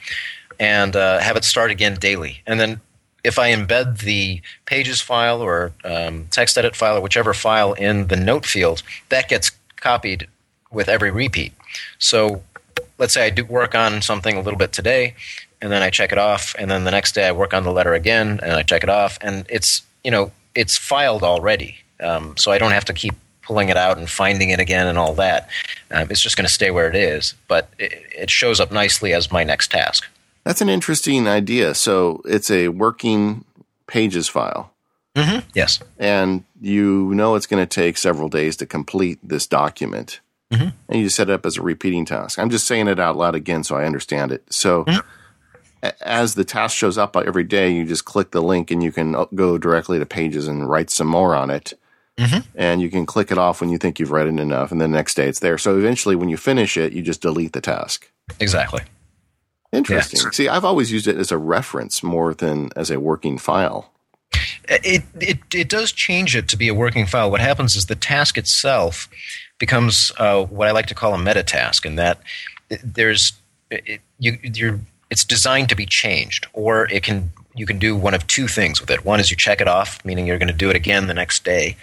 and 0.60 0.96
uh, 0.96 1.20
have 1.20 1.38
it 1.38 1.46
start 1.46 1.72
again 1.72 1.96
daily. 1.96 2.42
And 2.46 2.60
then 2.60 2.82
if 3.24 3.40
I 3.40 3.52
embed 3.52 4.00
the 4.00 4.42
pages 4.66 5.02
file 5.02 5.42
or 5.42 5.72
um, 5.84 6.28
text 6.32 6.58
edit 6.58 6.76
file 6.76 6.98
or 6.98 7.02
whichever 7.02 7.34
file 7.34 7.74
in 7.74 8.08
the 8.08 8.16
note 8.18 8.46
field, 8.46 8.84
that 9.10 9.30
gets 9.30 9.52
copied 9.78 10.28
with 10.72 10.90
every 10.90 11.12
repeat. 11.12 11.54
So 11.98 12.44
let's 12.98 13.14
say 13.14 13.26
I 13.26 13.30
do 13.30 13.46
work 13.46 13.76
on 13.76 14.02
something 14.02 14.36
a 14.38 14.42
little 14.42 14.60
bit 14.60 14.72
today, 14.72 15.16
and 15.62 15.72
then 15.72 15.82
I 15.82 15.90
check 15.90 16.12
it 16.12 16.18
off, 16.18 16.56
and 16.58 16.70
then 16.70 16.84
the 16.84 16.92
next 16.92 17.14
day 17.14 17.28
I 17.28 17.32
work 17.32 17.54
on 17.54 17.64
the 17.64 17.72
letter 17.72 17.94
again, 17.94 18.40
and 18.44 18.54
I 18.54 18.64
check 18.64 18.84
it 18.84 18.90
off, 18.90 19.18
and 19.22 19.46
it's 19.50 19.84
you 20.04 20.12
know 20.12 20.32
it's 20.56 20.78
filed 20.78 21.24
already. 21.24 21.78
Um, 22.02 22.38
so 22.38 22.52
I 22.52 22.58
don't 22.58 22.72
have 22.72 22.86
to 22.86 22.94
keep 22.94 23.14
pulling 23.42 23.70
it 23.70 23.78
out 23.78 23.98
and 23.98 24.10
finding 24.10 24.52
it 24.52 24.60
again 24.60 24.88
and 24.88 24.98
all 24.98 25.14
that. 25.16 25.50
Um, 25.92 26.08
it's 26.12 26.22
just 26.22 26.38
going 26.38 26.46
to 26.46 26.54
stay 26.54 26.70
where 26.70 26.88
it 26.88 26.96
is, 26.96 27.34
but 27.48 27.68
it, 27.80 28.04
it, 28.16 28.30
shows 28.30 28.60
up 28.60 28.72
nicely 28.72 29.12
as 29.12 29.32
my 29.32 29.44
next 29.44 29.72
task. 29.72 30.06
That's 30.44 30.62
an 30.62 30.70
interesting 30.70 31.28
idea. 31.28 31.74
So 31.74 32.22
it's 32.26 32.52
a 32.52 32.68
working 32.68 33.44
pages 33.88 34.28
file. 34.28 34.72
Mm-hmm. 35.16 35.50
Yes. 35.56 35.80
And 35.98 36.44
you 36.62 37.12
know 37.16 37.34
it's 37.36 37.48
going 37.48 37.66
to 37.66 37.82
take 37.82 37.98
several 37.98 38.30
days 38.30 38.56
to 38.58 38.68
complete 38.68 39.18
this 39.24 39.48
document. 39.48 40.20
Mm-hmm. 40.52 40.70
And 40.90 41.02
you 41.02 41.10
set 41.10 41.30
it 41.30 41.34
up 41.34 41.46
as 41.46 41.58
a 41.58 41.62
repeating 41.62 42.06
task. 42.06 42.40
I'm 42.40 42.50
just 42.50 42.66
saying 42.66 42.88
it 42.88 43.00
out 43.00 43.16
loud 43.16 43.36
again 43.36 43.64
so 43.64 43.76
I 43.76 43.86
understand 43.86 44.32
it. 44.32 44.52
So 44.52 44.86
mm-hmm 44.86 45.08
as 46.02 46.36
the 46.36 46.44
task 46.44 46.76
shows 46.76 46.98
up 46.98 47.16
every 47.16 47.44
day, 47.44 47.72
you 47.72 47.86
just 47.86 48.06
click 48.06 48.32
the 48.32 48.42
link 48.42 48.72
and 48.72 48.84
you 48.84 48.92
can 48.92 49.16
uh, 49.16 49.26
go 49.34 49.58
directly 49.58 50.00
to 50.00 50.06
pages 50.06 50.48
and 50.48 50.70
write 50.70 50.90
some 50.90 51.08
more 51.08 51.36
on 51.36 51.50
it. 51.50 51.74
Mm-hmm. 52.18 52.40
And 52.56 52.82
you 52.82 52.90
can 52.90 53.06
click 53.06 53.32
it 53.32 53.38
off 53.38 53.62
when 53.62 53.70
you 53.70 53.78
think 53.78 53.98
you've 53.98 54.12
read 54.12 54.28
it 54.28 54.38
enough, 54.38 54.74
and 54.74 54.82
then 54.82 54.92
the 54.92 54.98
next 54.98 55.14
day 55.14 55.30
it's 55.30 55.40
there. 55.40 55.58
So 55.58 55.78
eventually, 55.78 56.18
when 56.18 56.28
you 56.28 56.36
finish 56.36 56.76
it, 56.76 56.92
you 56.92 57.02
just 57.02 57.22
delete 57.22 57.54
the 57.54 57.62
task. 57.62 58.12
Exactly. 58.42 58.82
Interesting. 59.72 60.20
Yeah. 60.26 60.32
See, 60.32 60.50
I've 60.50 60.66
always 60.66 60.92
used 60.92 61.08
it 61.08 61.16
as 61.16 61.32
a 61.32 61.38
reference 61.38 62.04
more 62.04 62.34
than 62.34 62.72
as 62.76 62.92
a 62.92 63.00
working 63.00 63.38
file. 63.38 63.94
It, 64.68 65.04
it, 65.20 65.40
it 65.54 65.70
does 65.70 65.94
change 65.94 66.36
it 66.36 66.50
to 66.50 66.58
be 66.58 66.68
a 66.68 66.74
working 66.74 67.06
file. 67.06 67.32
What 67.32 67.40
happens 67.40 67.78
is 67.78 67.86
the 67.86 67.96
task 67.96 68.38
itself 68.38 69.08
becomes 69.60 70.12
uh, 70.18 70.46
what 70.46 70.68
I 70.68 70.72
like 70.72 70.88
to 70.88 70.96
call 70.96 71.14
a 71.14 71.18
meta 71.18 71.44
task, 71.44 71.86
in 71.86 71.96
that 71.96 72.20
there's 72.84 73.34
it, 73.70 74.02
you, 74.18 74.40
you're 74.42 74.80
it's 75.12 75.26
designed 75.26 75.70
to 75.70 75.76
be 75.76 75.86
changed, 75.86 76.48
or 76.54 76.90
it 76.90 77.04
can 77.04 77.32
you 77.56 77.66
can 77.66 77.78
do 77.78 77.96
one 77.96 78.14
of 78.14 78.26
two 78.28 78.48
things 78.48 78.80
with 78.82 78.90
it. 78.90 79.06
One 79.06 79.20
is 79.20 79.30
you 79.30 79.38
check 79.38 79.62
it 79.62 79.68
off, 79.68 80.04
meaning 80.06 80.26
you're 80.26 80.38
going 80.38 80.48
to 80.52 80.54
do 80.66 80.70
it 80.70 80.76
again 80.76 81.08
the 81.08 81.14
next 81.14 81.44
day, 81.44 81.76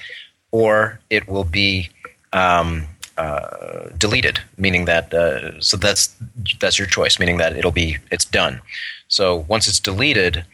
or 0.51 1.01
it 1.11 1.29
will 1.29 1.45
be 1.45 1.91
um, 2.33 2.87
uh, 3.19 3.91
deleted, 3.99 4.41
meaning 4.57 4.87
that 4.87 5.13
uh, 5.13 5.61
so 5.61 5.77
that's 5.77 6.15
that's 6.61 6.79
your 6.79 6.89
choice, 6.89 7.19
meaning 7.19 7.39
that 7.39 7.57
it'll 7.57 7.73
be 7.73 7.99
it's 8.11 8.25
done. 8.25 8.61
So 9.09 9.45
once 9.49 9.69
it's 9.69 9.81
deleted, 9.81 10.45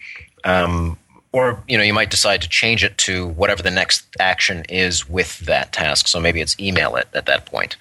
um, 0.45 0.99
or 1.33 1.63
you 1.67 1.77
know 1.77 1.83
you 1.83 1.95
might 1.95 2.11
decide 2.11 2.43
to 2.43 2.49
change 2.49 2.85
it 2.85 2.97
to 2.99 3.29
whatever 3.29 3.63
the 3.63 3.71
next 3.71 4.05
action 4.21 4.65
is 4.69 5.09
with 5.09 5.39
that 5.41 5.73
task. 5.73 6.07
So 6.07 6.21
maybe 6.21 6.41
it's 6.41 6.59
email 6.61 6.97
it 6.97 7.09
at 7.15 7.27
that 7.27 7.47
point. 7.47 7.77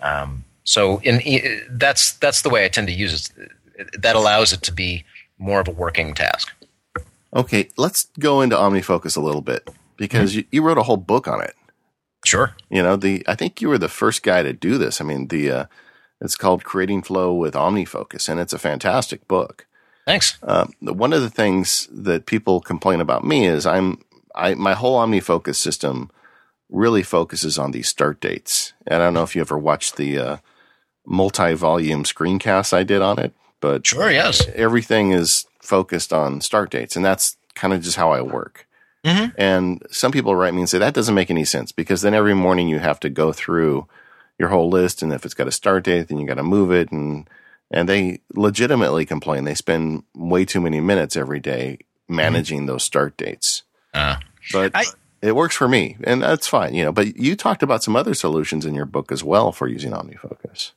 Um, 0.00 0.44
so 0.64 1.00
in, 1.02 1.20
that's 1.70 2.14
that's 2.14 2.42
the 2.42 2.50
way 2.50 2.64
I 2.64 2.68
tend 2.68 2.88
to 2.88 2.92
use 2.92 3.30
it. 3.36 4.00
That 4.00 4.16
allows 4.16 4.52
it 4.52 4.62
to 4.62 4.72
be 4.72 5.04
more 5.38 5.60
of 5.60 5.68
a 5.68 5.72
working 5.72 6.14
task. 6.14 6.50
Okay, 7.34 7.68
let's 7.76 8.08
go 8.18 8.40
into 8.40 8.56
OmniFocus 8.56 9.16
a 9.16 9.20
little 9.20 9.40
bit 9.40 9.68
because 9.96 10.30
mm-hmm. 10.30 10.38
you, 10.38 10.44
you, 10.52 10.62
wrote 10.62 10.78
a 10.78 10.84
whole 10.84 10.96
book 10.96 11.26
on 11.26 11.42
it. 11.42 11.54
Sure. 12.24 12.54
You 12.70 12.82
know 12.82 12.96
the 12.96 13.22
I 13.26 13.34
think 13.34 13.60
you 13.60 13.68
were 13.68 13.78
the 13.78 13.88
first 13.88 14.22
guy 14.22 14.42
to 14.42 14.52
do 14.52 14.78
this. 14.78 15.00
I 15.00 15.04
mean 15.04 15.28
the 15.28 15.50
uh, 15.50 15.64
it's 16.20 16.36
called 16.36 16.64
Creating 16.64 17.02
Flow 17.02 17.34
with 17.34 17.54
OmniFocus, 17.54 18.28
and 18.28 18.40
it's 18.40 18.52
a 18.52 18.58
fantastic 18.58 19.28
book. 19.28 19.66
Thanks. 20.06 20.38
Uh, 20.42 20.66
one 20.80 21.12
of 21.12 21.22
the 21.22 21.30
things 21.30 21.88
that 21.90 22.26
people 22.26 22.60
complain 22.60 23.00
about 23.00 23.24
me 23.24 23.46
is 23.46 23.66
I'm 23.66 23.98
I 24.34 24.54
my 24.54 24.74
whole 24.74 24.98
OmniFocus 24.98 25.56
system 25.56 26.10
really 26.68 27.02
focuses 27.02 27.58
on 27.58 27.70
these 27.70 27.88
start 27.88 28.20
dates. 28.20 28.72
And 28.86 29.02
I 29.02 29.06
don't 29.06 29.14
know 29.14 29.22
if 29.22 29.34
you 29.34 29.40
ever 29.40 29.58
watched 29.58 29.96
the 29.96 30.18
uh, 30.18 30.36
multi-volume 31.06 32.04
screencasts 32.04 32.72
I 32.72 32.82
did 32.82 33.02
on 33.02 33.18
it, 33.18 33.32
but 33.60 33.86
sure, 33.86 34.10
yes, 34.10 34.46
everything 34.54 35.12
is 35.12 35.46
focused 35.60 36.12
on 36.12 36.40
start 36.40 36.70
dates, 36.70 36.96
and 36.96 37.04
that's 37.04 37.36
kind 37.54 37.72
of 37.72 37.82
just 37.82 37.96
how 37.96 38.10
I 38.10 38.20
work. 38.20 38.66
Mm-hmm. 39.04 39.32
And 39.36 39.82
some 39.90 40.12
people 40.12 40.34
write 40.34 40.54
me 40.54 40.60
and 40.60 40.68
say 40.68 40.78
that 40.78 40.94
doesn't 40.94 41.14
make 41.14 41.30
any 41.30 41.44
sense 41.44 41.72
because 41.72 42.02
then 42.02 42.14
every 42.14 42.34
morning 42.34 42.68
you 42.68 42.78
have 42.78 42.98
to 43.00 43.10
go 43.10 43.32
through 43.32 43.86
your 44.38 44.48
whole 44.48 44.68
list, 44.68 45.02
and 45.02 45.12
if 45.12 45.24
it's 45.24 45.34
got 45.34 45.48
a 45.48 45.52
start 45.52 45.84
date, 45.84 46.08
then 46.08 46.18
you 46.18 46.26
got 46.26 46.34
to 46.34 46.42
move 46.42 46.72
it, 46.72 46.90
and 46.90 47.28
and 47.74 47.88
they 47.88 48.20
legitimately 48.34 49.04
complain 49.04 49.44
they 49.44 49.54
spend 49.54 50.04
way 50.14 50.44
too 50.44 50.60
many 50.60 50.80
minutes 50.80 51.16
every 51.16 51.40
day 51.40 51.78
managing 52.08 52.60
mm-hmm. 52.60 52.66
those 52.66 52.84
start 52.84 53.16
dates. 53.16 53.64
Uh, 53.92 54.16
but 54.52 54.70
I, 54.74 54.84
it 55.20 55.34
works 55.34 55.56
for 55.56 55.66
me, 55.66 55.96
and 56.04 56.22
that's 56.22 56.46
fine, 56.46 56.74
you 56.74 56.84
know. 56.84 56.92
But 56.92 57.16
you 57.16 57.34
talked 57.34 57.62
about 57.62 57.82
some 57.82 57.96
other 57.96 58.14
solutions 58.14 58.64
in 58.64 58.74
your 58.74 58.84
book 58.86 59.10
as 59.10 59.24
well 59.24 59.50
for 59.50 59.66
using 59.66 59.90
OmniFocus. 59.90 60.70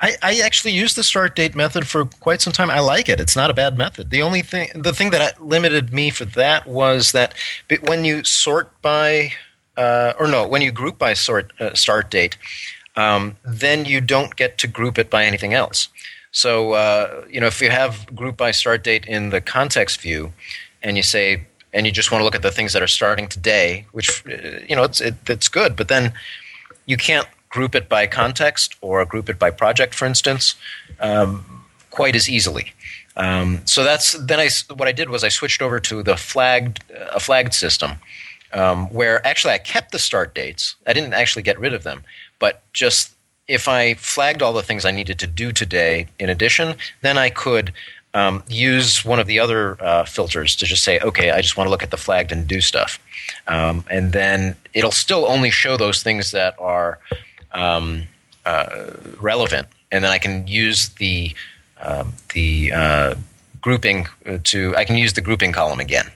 I, 0.00 0.16
I 0.22 0.40
actually 0.40 0.72
used 0.72 0.96
the 0.96 1.02
start 1.02 1.34
date 1.34 1.54
method 1.54 1.88
for 1.88 2.04
quite 2.04 2.42
some 2.42 2.52
time. 2.52 2.70
I 2.70 2.80
like 2.80 3.08
it. 3.08 3.20
It's 3.20 3.34
not 3.34 3.50
a 3.50 3.54
bad 3.54 3.78
method. 3.78 4.10
The 4.10 4.22
only 4.22 4.42
thing, 4.42 4.68
the 4.74 4.92
thing 4.92 5.10
that 5.10 5.42
limited 5.42 5.92
me 5.92 6.10
for 6.10 6.26
that 6.26 6.66
was 6.66 7.12
that 7.12 7.34
when 7.86 8.04
you 8.04 8.22
sort 8.22 8.70
by, 8.82 9.32
uh, 9.76 10.12
or 10.18 10.28
no, 10.28 10.46
when 10.46 10.62
you 10.62 10.70
group 10.70 10.98
by 10.98 11.14
sort 11.14 11.52
uh, 11.58 11.74
start 11.74 12.10
date, 12.10 12.36
um, 12.96 13.36
then 13.44 13.84
you 13.86 14.00
don't 14.00 14.36
get 14.36 14.58
to 14.58 14.68
group 14.68 14.98
it 14.98 15.10
by 15.10 15.24
anything 15.24 15.54
else. 15.54 15.88
So 16.34 16.72
uh, 16.72 17.24
you 17.30 17.40
know, 17.40 17.46
if 17.46 17.62
you 17.62 17.70
have 17.70 18.14
group 18.14 18.36
by 18.36 18.50
start 18.50 18.82
date 18.82 19.06
in 19.06 19.30
the 19.30 19.40
context 19.40 20.00
view, 20.00 20.32
and 20.82 20.96
you 20.96 21.02
say 21.02 21.46
and 21.72 21.86
you 21.86 21.92
just 21.92 22.10
want 22.10 22.20
to 22.20 22.24
look 22.24 22.34
at 22.34 22.42
the 22.42 22.50
things 22.50 22.72
that 22.72 22.82
are 22.82 22.88
starting 22.88 23.28
today, 23.28 23.86
which 23.92 24.24
uh, 24.26 24.58
you 24.68 24.74
know 24.74 24.82
it's 24.82 25.00
it, 25.00 25.14
it's 25.28 25.48
good, 25.48 25.76
but 25.76 25.86
then 25.88 26.12
you 26.86 26.96
can't 26.96 27.28
group 27.50 27.76
it 27.76 27.88
by 27.88 28.06
context 28.08 28.74
or 28.80 29.04
group 29.04 29.28
it 29.28 29.38
by 29.38 29.48
project, 29.48 29.94
for 29.94 30.06
instance, 30.06 30.56
um, 30.98 31.64
quite 31.90 32.16
as 32.16 32.28
easily. 32.28 32.72
Um, 33.16 33.60
so 33.64 33.84
that's 33.84 34.12
then 34.12 34.40
I 34.40 34.48
what 34.74 34.88
I 34.88 34.92
did 34.92 35.08
was 35.10 35.22
I 35.22 35.28
switched 35.28 35.62
over 35.62 35.78
to 35.78 36.02
the 36.02 36.16
flagged 36.16 36.82
a 37.12 37.20
flagged 37.20 37.54
system 37.54 37.92
um, 38.52 38.88
where 38.88 39.24
actually 39.24 39.54
I 39.54 39.58
kept 39.58 39.92
the 39.92 40.00
start 40.00 40.34
dates. 40.34 40.74
I 40.84 40.92
didn't 40.92 41.14
actually 41.14 41.42
get 41.42 41.60
rid 41.60 41.74
of 41.74 41.84
them, 41.84 42.02
but 42.40 42.62
just 42.72 43.13
if 43.46 43.68
I 43.68 43.94
flagged 43.94 44.42
all 44.42 44.52
the 44.52 44.62
things 44.62 44.84
I 44.84 44.90
needed 44.90 45.18
to 45.20 45.26
do 45.26 45.52
today 45.52 46.08
in 46.18 46.28
addition, 46.30 46.76
then 47.02 47.18
I 47.18 47.30
could 47.30 47.72
um, 48.14 48.42
use 48.48 49.04
one 49.04 49.18
of 49.18 49.26
the 49.26 49.38
other 49.40 49.82
uh, 49.82 50.04
filters 50.04 50.56
to 50.56 50.66
just 50.66 50.84
say, 50.84 51.00
okay, 51.00 51.30
I 51.30 51.40
just 51.40 51.56
want 51.56 51.66
to 51.66 51.70
look 51.70 51.82
at 51.82 51.90
the 51.90 51.96
flagged 51.96 52.32
and 52.32 52.46
do 52.46 52.60
stuff. 52.60 52.98
Um, 53.46 53.84
and 53.90 54.12
then 54.12 54.56
it'll 54.72 54.92
still 54.92 55.26
only 55.26 55.50
show 55.50 55.76
those 55.76 56.02
things 56.02 56.30
that 56.30 56.54
are 56.58 56.98
um, 57.52 58.04
uh, 58.46 58.90
relevant. 59.20 59.68
And 59.90 60.02
then 60.02 60.10
I 60.10 60.18
can 60.18 60.46
use 60.46 60.90
the, 60.90 61.34
um, 61.80 62.14
the 62.32 62.72
uh, 62.72 63.14
grouping 63.60 64.06
to, 64.44 64.76
I 64.76 64.84
can 64.84 64.96
use 64.96 65.12
the 65.12 65.20
grouping 65.20 65.52
column 65.52 65.80
again. 65.80 66.06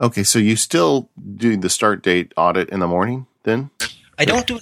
Okay, 0.00 0.22
so 0.22 0.38
you 0.38 0.56
still 0.56 1.08
do 1.36 1.56
the 1.56 1.68
start 1.68 2.02
date 2.02 2.32
audit 2.36 2.70
in 2.70 2.80
the 2.80 2.88
morning 2.88 3.26
then? 3.42 3.70
I 4.18 4.24
don't 4.24 4.46
do 4.46 4.58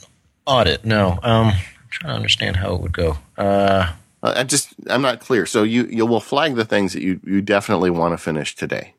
audit, 0.48 0.84
no. 0.84 1.18
Um, 1.22 1.48
I'm 1.48 1.54
trying 1.90 2.12
to 2.12 2.16
understand 2.16 2.56
how 2.56 2.74
it 2.74 2.80
would 2.80 2.92
go. 2.92 3.18
Uh, 3.36 3.92
uh, 4.22 4.34
I 4.36 4.44
just 4.44 4.74
I'm 4.88 5.02
not 5.02 5.20
clear. 5.20 5.46
So 5.46 5.62
you 5.62 5.86
you 5.86 6.06
will 6.06 6.20
flag 6.20 6.56
the 6.56 6.64
things 6.64 6.92
that 6.92 7.02
you 7.02 7.20
you 7.24 7.40
definitely 7.40 7.90
want 7.90 8.12
to 8.14 8.18
finish 8.18 8.54
today. 8.54 8.94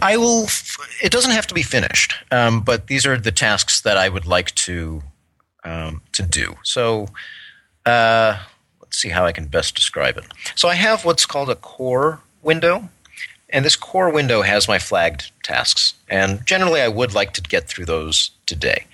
I 0.00 0.16
will. 0.16 0.46
It 1.02 1.10
doesn't 1.10 1.32
have 1.32 1.46
to 1.48 1.54
be 1.54 1.62
finished, 1.62 2.14
um, 2.30 2.60
but 2.60 2.86
these 2.86 3.06
are 3.06 3.18
the 3.18 3.32
tasks 3.32 3.80
that 3.80 3.96
I 3.96 4.08
would 4.08 4.26
like 4.26 4.54
to 4.54 5.02
um, 5.64 6.02
to 6.12 6.22
do. 6.22 6.56
So 6.62 7.08
uh, 7.84 8.38
let's 8.80 8.98
see 8.98 9.08
how 9.08 9.24
I 9.24 9.32
can 9.32 9.46
best 9.46 9.74
describe 9.74 10.16
it. 10.16 10.24
So 10.54 10.68
I 10.68 10.74
have 10.74 11.04
what's 11.04 11.26
called 11.26 11.50
a 11.50 11.56
core 11.56 12.20
window, 12.42 12.88
and 13.50 13.64
this 13.64 13.76
core 13.76 14.10
window 14.10 14.42
has 14.42 14.68
my 14.68 14.78
flagged 14.78 15.32
tasks. 15.42 15.94
And 16.08 16.46
generally, 16.46 16.80
I 16.80 16.88
would 16.88 17.14
like 17.14 17.32
to 17.34 17.42
get 17.42 17.66
through 17.66 17.86
those 17.86 18.30
today. 18.46 18.86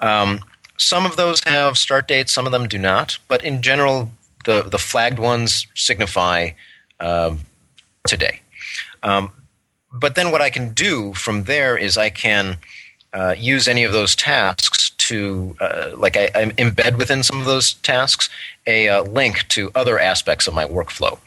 Um, 0.00 0.40
some 0.76 1.06
of 1.06 1.16
those 1.16 1.42
have 1.44 1.78
start 1.78 2.08
dates, 2.08 2.32
some 2.32 2.46
of 2.46 2.52
them 2.52 2.68
do 2.68 2.78
not. 2.78 3.18
But 3.28 3.44
in 3.44 3.62
general, 3.62 4.10
the 4.44 4.62
the 4.62 4.78
flagged 4.78 5.18
ones 5.18 5.66
signify 5.74 6.50
um, 7.00 7.40
today. 8.06 8.40
Um, 9.02 9.32
but 9.92 10.16
then 10.16 10.30
what 10.32 10.42
I 10.42 10.50
can 10.50 10.72
do 10.72 11.14
from 11.14 11.44
there 11.44 11.76
is 11.76 11.96
I 11.96 12.10
can 12.10 12.58
uh, 13.12 13.34
use 13.38 13.68
any 13.68 13.84
of 13.84 13.92
those 13.92 14.16
tasks 14.16 14.90
to, 14.90 15.56
uh, 15.60 15.90
like, 15.96 16.16
I, 16.16 16.24
I, 16.34 16.44
embed 16.56 16.96
within 16.98 17.22
some 17.22 17.38
of 17.38 17.46
those 17.46 17.74
tasks 17.74 18.28
a 18.66 18.88
uh, 18.88 19.02
link 19.02 19.46
to 19.48 19.70
other 19.74 20.00
aspects 20.00 20.48
of 20.48 20.54
my 20.54 20.64
workflow. 20.64 21.18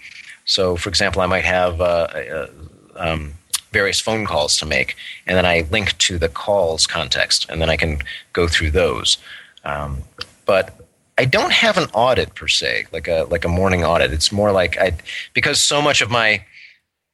So, 0.43 0.75
for 0.75 0.89
example, 0.89 1.21
I 1.21 1.27
might 1.27 1.45
have 1.45 1.79
uh, 1.79 2.47
um, 2.95 3.36
various 3.71 3.99
phone 3.99 4.25
calls 4.25 4.58
to 4.58 4.65
make, 4.65 4.95
and 5.25 5.38
then 5.38 5.45
I 5.45 5.65
link 5.71 5.97
to 5.99 6.17
the 6.17 6.30
calls 6.30 6.88
context, 6.88 7.45
and 7.49 7.62
then 7.62 7.69
I 7.69 7.77
can 7.77 7.99
go 8.34 8.47
through 8.47 8.71
those. 8.71 9.17
Um, 9.63 10.03
but 10.45 10.80
I 11.17 11.25
don't 11.25 11.51
have 11.51 11.77
an 11.77 11.89
audit 11.93 12.36
per 12.36 12.47
se, 12.47 12.86
like 12.91 13.08
a 13.08 13.25
like 13.30 13.43
a 13.43 13.49
morning 13.49 13.84
audit. 13.84 14.13
It's 14.13 14.32
more 14.32 14.51
like 14.51 14.77
I 14.77 14.97
because 15.34 15.62
so 15.62 15.82
much 15.82 16.01
of 16.01 16.10
my 16.10 16.43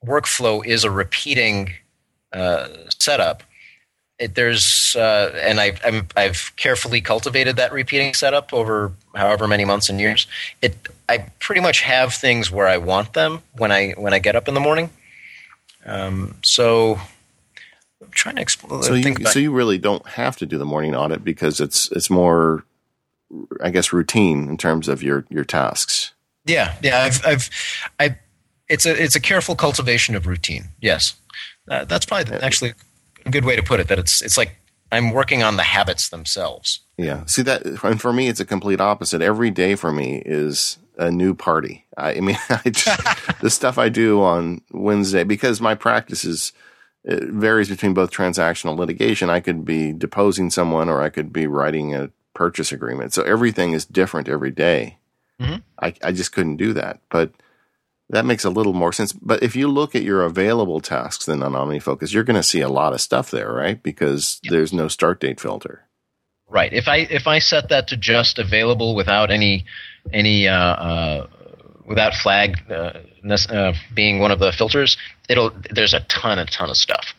workflow 0.06 0.66
is 0.66 0.84
a 0.84 0.92
repeating 0.92 1.74
uh, 2.34 2.68
setup. 3.00 3.44
It, 4.20 4.36
there's 4.36 4.96
uh, 4.96 5.32
and 5.42 5.60
I, 5.60 5.74
I'm, 5.84 6.08
I've 6.16 6.52
carefully 6.56 7.02
cultivated 7.02 7.56
that 7.56 7.72
repeating 7.72 8.13
setup 8.13 8.54
over 8.54 8.92
however 9.16 9.48
many 9.48 9.66
months 9.66 9.89
and 9.89 10.00
years. 10.00 10.28
It 10.62 10.76
I 11.10 11.30
pretty 11.39 11.62
much 11.62 11.82
have 11.82 12.13
things 12.13 12.52
where 12.52 12.68
I 12.68 12.78
want 12.78 13.13
them 13.13 13.42
when 13.54 13.72
I 13.72 13.92
when 13.92 14.13
I 14.13 14.20
get 14.20 14.36
up 14.36 14.48
in 14.48 14.54
the 14.54 14.60
morning. 14.60 14.89
Um, 15.86 16.38
so 16.43 17.00
I'm 18.02 18.12
trying 18.12 18.36
to 18.36 18.41
explain. 18.41 18.84
So 18.84 18.93
you, 18.93 19.15
so 19.26 19.39
you 19.39 19.52
really 19.52 19.78
don't 19.78 20.06
have 20.08 20.38
to 20.38 20.46
do 20.46 20.58
the 20.58 20.65
morning 20.65 20.96
audit 20.96 21.24
because 21.24 21.60
it's 21.60 21.91
it's 21.91 22.10
more 22.10 22.63
I 23.62 23.69
guess, 23.69 23.93
routine 23.93 24.48
in 24.50 24.58
terms 24.58 24.88
of 24.88 25.02
your 25.02 25.26
your 25.30 25.43
tasks. 25.43 26.13
Yeah, 26.46 26.76
yeah. 26.82 27.04
I've, 27.04 27.26
I've, 27.26 27.50
I. 28.00 28.17
It's 28.69 28.86
a 28.86 29.02
it's 29.02 29.15
a 29.15 29.19
careful 29.19 29.56
cultivation 29.56 30.15
of 30.15 30.26
routine. 30.26 30.69
Yes, 30.82 31.15
uh, 31.69 31.86
that's 31.86 32.06
probably 32.06 32.36
actually 32.38 32.73
a 33.25 33.29
good 33.29 33.46
way 33.46 33.56
to 33.56 33.63
put 33.63 33.79
it. 33.79 33.88
That 33.88 34.00
it's 34.00 34.21
it's 34.21 34.38
like 34.38 34.56
I'm 34.92 35.12
working 35.12 35.44
on 35.44 35.58
the 35.58 35.63
habits 35.63 36.10
themselves. 36.10 36.79
Yeah. 36.98 37.25
See 37.25 37.42
that, 37.44 37.65
and 37.65 38.00
for 38.00 38.13
me, 38.13 38.29
it's 38.29 38.40
a 38.40 38.46
complete 38.46 38.79
opposite. 38.79 39.21
Every 39.21 39.52
day 39.52 39.75
for 39.75 39.92
me 39.92 40.21
is 40.25 40.77
a 40.98 41.12
new 41.12 41.33
party. 41.33 41.85
I, 41.98 42.15
I 42.15 42.19
mean, 42.19 42.37
I 42.50 42.69
just, 42.69 43.41
the 43.41 43.50
stuff 43.50 43.77
I 43.77 43.89
do 43.89 44.21
on 44.21 44.62
Wednesday 44.71 45.23
because 45.23 45.62
my 45.62 45.75
practice 45.75 46.25
is 46.25 46.54
it 47.04 47.29
varies 47.29 47.69
between 47.69 47.94
both 47.94 48.12
transactional 48.12 48.77
litigation. 48.77 49.29
I 49.29 49.41
could 49.41 49.65
be 49.65 49.91
deposing 49.91 50.50
someone, 50.50 50.89
or 50.89 51.02
I 51.02 51.10
could 51.10 51.33
be 51.33 51.48
writing 51.48 51.94
a 51.94 52.10
purchase 52.33 52.71
agreement. 52.71 53.13
So 53.13 53.23
everything 53.23 53.73
is 53.73 53.85
different 53.85 54.29
every 54.29 54.52
day. 54.52 54.98
Mm-hmm. 55.39 55.58
I, 55.81 55.94
I 56.02 56.12
just 56.12 56.31
couldn't 56.31 56.58
do 56.58 56.73
that. 56.73 57.02
But 57.10 57.31
that 58.10 58.25
makes 58.25 58.46
a 58.46 58.50
little 58.50 58.73
more 58.73 58.94
sense. 58.94 59.12
But 59.12 59.44
if 59.44 59.56
you 59.56 59.67
look 59.67 59.96
at 59.96 60.04
your 60.04 60.21
available 60.21 60.79
tasks 60.79 61.25
then 61.25 61.44
on 61.44 61.54
OmniFocus, 61.54 62.13
you're 62.13 62.23
going 62.23 62.35
to 62.39 62.44
see 62.44 62.62
a 62.62 62.69
lot 62.69 62.94
of 62.94 63.02
stuff 63.02 63.31
there, 63.31 63.52
right? 63.52 63.81
Because 63.81 64.39
yep. 64.44 64.52
there's 64.52 64.71
no 64.73 64.87
start 64.87 65.19
date 65.19 65.39
filter. 65.39 65.87
Right. 66.48 66.71
If 66.71 66.87
I 66.87 66.98
if 66.98 67.25
I 67.25 67.39
set 67.39 67.69
that 67.69 67.87
to 67.87 67.98
just 67.98 68.37
available 68.37 68.96
without 68.96 69.31
any 69.31 69.65
any 70.12 70.47
uh, 70.47 70.56
uh, 70.56 71.27
without 71.85 72.13
flag 72.13 72.60
uh, 72.69 72.99
uh, 73.49 73.73
being 73.93 74.19
one 74.19 74.31
of 74.31 74.39
the 74.39 74.51
filters, 74.51 74.97
it'll 75.29 75.51
there's 75.71 75.93
a 75.93 76.01
ton, 76.01 76.39
a 76.39 76.45
ton 76.45 76.69
of 76.69 76.77
stuff. 76.77 77.13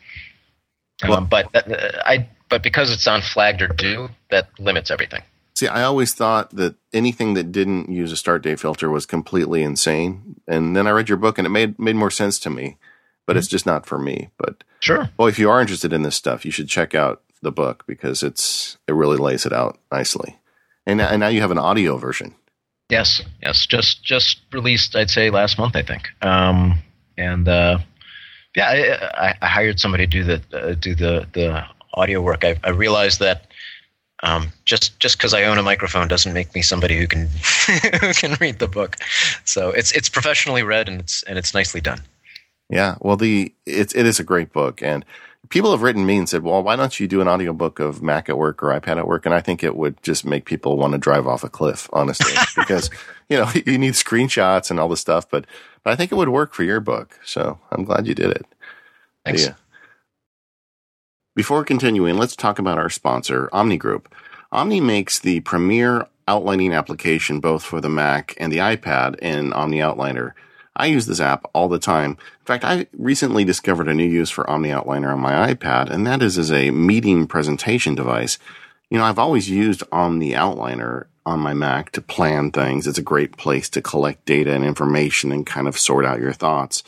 Well, 1.03 1.17
um, 1.17 1.27
but 1.27 1.53
uh, 1.55 2.01
I 2.05 2.29
but 2.49 2.63
because 2.63 2.91
it's 2.91 3.07
on 3.07 3.21
flagged 3.21 3.61
or 3.61 3.67
due, 3.67 4.09
that 4.29 4.49
limits 4.59 4.91
everything. 4.91 5.23
See, 5.55 5.67
I 5.67 5.83
always 5.83 6.13
thought 6.13 6.51
that 6.51 6.75
anything 6.91 7.33
that 7.35 7.51
didn't 7.51 7.89
use 7.89 8.11
a 8.11 8.17
start 8.17 8.43
date 8.43 8.59
filter 8.59 8.89
was 8.89 9.05
completely 9.05 9.63
insane. 9.63 10.41
And 10.47 10.75
then 10.75 10.85
I 10.85 10.91
read 10.91 11.07
your 11.07 11.17
book 11.17 11.37
and 11.37 11.47
it 11.47 11.49
made 11.49 11.79
made 11.79 11.95
more 11.95 12.11
sense 12.11 12.39
to 12.39 12.49
me. 12.49 12.77
But 13.25 13.33
mm-hmm. 13.33 13.39
it's 13.39 13.47
just 13.47 13.65
not 13.65 13.85
for 13.85 13.97
me. 13.97 14.29
But 14.37 14.63
sure. 14.81 15.09
Well, 15.17 15.27
if 15.27 15.39
you 15.39 15.49
are 15.49 15.61
interested 15.61 15.93
in 15.93 16.03
this 16.03 16.15
stuff, 16.15 16.45
you 16.45 16.51
should 16.51 16.67
check 16.67 16.93
out 16.93 17.23
the 17.41 17.51
book 17.51 17.83
because 17.87 18.21
it's 18.21 18.77
it 18.87 18.93
really 18.93 19.17
lays 19.17 19.45
it 19.45 19.53
out 19.53 19.79
nicely. 19.91 20.37
And 20.85 21.01
and 21.01 21.21
now 21.21 21.29
you 21.29 21.41
have 21.41 21.51
an 21.51 21.57
audio 21.57 21.97
version. 21.97 22.35
Yes, 22.89 23.21
yes, 23.41 23.65
just 23.65 24.03
just 24.03 24.39
released. 24.51 24.95
I'd 24.95 25.09
say 25.09 25.29
last 25.29 25.57
month, 25.57 25.75
I 25.75 25.81
think. 25.81 26.09
Um, 26.21 26.79
and 27.17 27.47
uh, 27.47 27.79
yeah, 28.55 29.11
I, 29.17 29.33
I, 29.41 29.47
hired 29.47 29.79
somebody 29.79 30.05
to 30.05 30.11
do 30.11 30.23
the 30.23 30.41
uh, 30.53 30.75
do 30.75 30.93
the 30.93 31.27
the 31.33 31.65
audio 31.95 32.21
work. 32.21 32.43
I, 32.43 32.59
I 32.63 32.69
realized 32.69 33.19
that 33.21 33.47
um, 34.21 34.51
just 34.65 34.99
just 34.99 35.17
because 35.17 35.33
I 35.33 35.43
own 35.43 35.57
a 35.57 35.63
microphone 35.63 36.07
doesn't 36.07 36.33
make 36.33 36.53
me 36.53 36.61
somebody 36.61 36.97
who 36.97 37.07
can 37.07 37.27
who 38.01 38.13
can 38.13 38.35
read 38.39 38.59
the 38.59 38.67
book. 38.67 38.97
So 39.45 39.69
it's 39.69 39.91
it's 39.93 40.09
professionally 40.09 40.61
read 40.61 40.87
and 40.87 40.99
it's 40.99 41.23
and 41.23 41.39
it's 41.39 41.53
nicely 41.53 41.81
done. 41.81 42.01
Yeah, 42.69 42.95
well, 43.01 43.17
the 43.17 43.51
it's 43.65 43.95
it 43.95 44.05
is 44.05 44.19
a 44.19 44.23
great 44.23 44.53
book, 44.53 44.81
and 44.81 45.05
people 45.49 45.71
have 45.71 45.81
written 45.81 46.05
me 46.05 46.17
and 46.17 46.29
said, 46.29 46.43
well, 46.43 46.61
why 46.63 46.75
don't 46.75 46.99
you 46.99 47.07
do 47.07 47.21
an 47.21 47.27
audiobook 47.27 47.79
of 47.79 48.01
Mac 48.01 48.29
at 48.29 48.37
work 48.37 48.61
or 48.63 48.67
iPad 48.67 48.97
at 48.97 49.07
work? 49.07 49.25
And 49.25 49.35
I 49.35 49.41
think 49.41 49.63
it 49.63 49.75
would 49.75 50.01
just 50.03 50.25
make 50.25 50.45
people 50.45 50.77
want 50.77 50.93
to 50.93 50.97
drive 50.97 51.27
off 51.27 51.43
a 51.43 51.49
cliff, 51.49 51.89
honestly, 51.93 52.33
because, 52.55 52.89
you 53.29 53.37
know, 53.37 53.49
you 53.65 53.77
need 53.77 53.93
screenshots 53.93 54.69
and 54.69 54.79
all 54.79 54.89
this 54.89 55.01
stuff, 55.01 55.29
but, 55.29 55.45
but 55.83 55.93
I 55.93 55.95
think 55.95 56.11
it 56.11 56.15
would 56.15 56.29
work 56.29 56.53
for 56.53 56.63
your 56.63 56.79
book. 56.79 57.19
So 57.25 57.59
I'm 57.71 57.83
glad 57.83 58.07
you 58.07 58.15
did 58.15 58.31
it. 58.31 58.45
Thanks. 59.25 59.45
Yeah. 59.45 59.53
Before 61.35 61.65
continuing, 61.65 62.17
let's 62.17 62.35
talk 62.35 62.59
about 62.59 62.77
our 62.77 62.89
sponsor, 62.89 63.49
Omni 63.51 63.77
Group. 63.77 64.13
Omni 64.51 64.79
makes 64.79 65.19
the 65.19 65.41
premier 65.41 66.07
outlining 66.27 66.73
application 66.73 67.39
both 67.39 67.63
for 67.63 67.81
the 67.81 67.89
Mac 67.89 68.35
and 68.37 68.51
the 68.51 68.57
iPad 68.57 69.19
in 69.19 69.51
Omni 69.53 69.79
Outliner. 69.79 70.31
I 70.75 70.87
use 70.87 71.05
this 71.05 71.21
app 71.21 71.45
all 71.53 71.69
the 71.69 71.79
time. 71.79 72.11
In 72.11 72.45
fact, 72.45 72.63
I 72.63 72.87
recently 72.97 73.45
discovered 73.45 73.87
a 73.87 73.93
new 73.93 74.07
use 74.07 74.29
for 74.29 74.49
Omni 74.49 74.69
Outliner 74.69 75.13
on 75.13 75.19
my 75.19 75.53
iPad, 75.53 75.89
and 75.89 76.05
that 76.05 76.21
is 76.21 76.37
as 76.37 76.51
a 76.51 76.71
meeting 76.71 77.27
presentation 77.27 77.95
device. 77.95 78.37
You 78.89 78.97
know, 78.97 79.05
I've 79.05 79.19
always 79.19 79.49
used 79.49 79.83
Omni 79.91 80.31
Outliner 80.31 81.05
on 81.25 81.39
my 81.39 81.53
Mac 81.53 81.91
to 81.91 82.01
plan 82.01 82.51
things. 82.51 82.87
It's 82.87 82.97
a 82.97 83.03
great 83.03 83.37
place 83.37 83.69
to 83.69 83.81
collect 83.81 84.25
data 84.25 84.53
and 84.53 84.63
information 84.63 85.31
and 85.31 85.45
kind 85.45 85.67
of 85.67 85.79
sort 85.79 86.05
out 86.05 86.19
your 86.19 86.33
thoughts. 86.33 86.83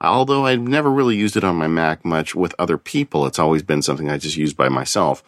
Although 0.00 0.46
I've 0.46 0.60
never 0.60 0.90
really 0.90 1.16
used 1.16 1.36
it 1.36 1.44
on 1.44 1.56
my 1.56 1.66
Mac 1.66 2.04
much 2.04 2.34
with 2.34 2.54
other 2.58 2.78
people, 2.78 3.26
it's 3.26 3.38
always 3.38 3.62
been 3.62 3.82
something 3.82 4.10
I 4.10 4.18
just 4.18 4.36
use 4.36 4.52
by 4.52 4.68
myself. 4.68 5.22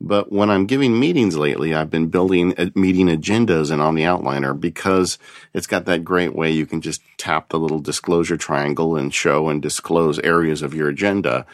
But 0.00 0.32
when 0.32 0.50
I'm 0.50 0.64
giving 0.64 0.98
meetings 0.98 1.36
lately, 1.36 1.74
I've 1.74 1.90
been 1.90 2.08
building 2.08 2.54
uh, 2.58 2.70
meeting 2.74 3.08
agendas 3.08 3.70
in 3.70 3.80
Omni 3.80 4.02
Outliner 4.02 4.58
because 4.58 5.18
it's 5.52 5.66
got 5.66 5.84
that 5.84 6.04
great 6.04 6.34
way 6.34 6.50
you 6.50 6.64
can 6.64 6.80
just 6.80 7.02
tap 7.18 7.50
the 7.50 7.58
little 7.58 7.80
disclosure 7.80 8.38
triangle 8.38 8.96
and 8.96 9.12
show 9.12 9.50
and 9.50 9.60
disclose 9.60 10.18
areas 10.20 10.62
of 10.62 10.72
your 10.72 10.88
agenda. 10.88 11.44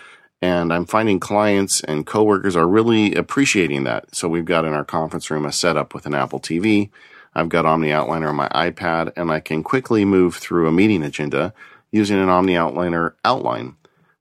And 0.40 0.72
I'm 0.72 0.86
finding 0.86 1.18
clients 1.18 1.80
and 1.82 2.07
coworkers 2.07 2.55
are 2.55 2.68
really 2.68 3.14
appreciating 3.14 3.84
that. 3.84 4.14
So 4.14 4.28
we've 4.28 4.44
got 4.44 4.64
in 4.64 4.72
our 4.72 4.84
conference 4.84 5.28
room 5.28 5.44
a 5.44 5.51
setup 5.51 5.92
with 5.92 6.07
an 6.07 6.14
Apple 6.14 6.38
TV. 6.38 6.90
I've 7.34 7.49
got 7.49 7.66
Omni 7.66 7.88
Outliner 7.88 8.28
on 8.28 8.36
my 8.36 8.49
iPad 8.51 9.12
and 9.16 9.30
I 9.30 9.40
can 9.40 9.64
quickly 9.64 10.05
move 10.05 10.36
through 10.36 10.68
a 10.68 10.72
meeting 10.72 11.03
agenda 11.03 11.53
using 11.90 12.18
an 12.18 12.28
Omni 12.28 12.55
Outliner 12.55 13.14
outline. 13.24 13.76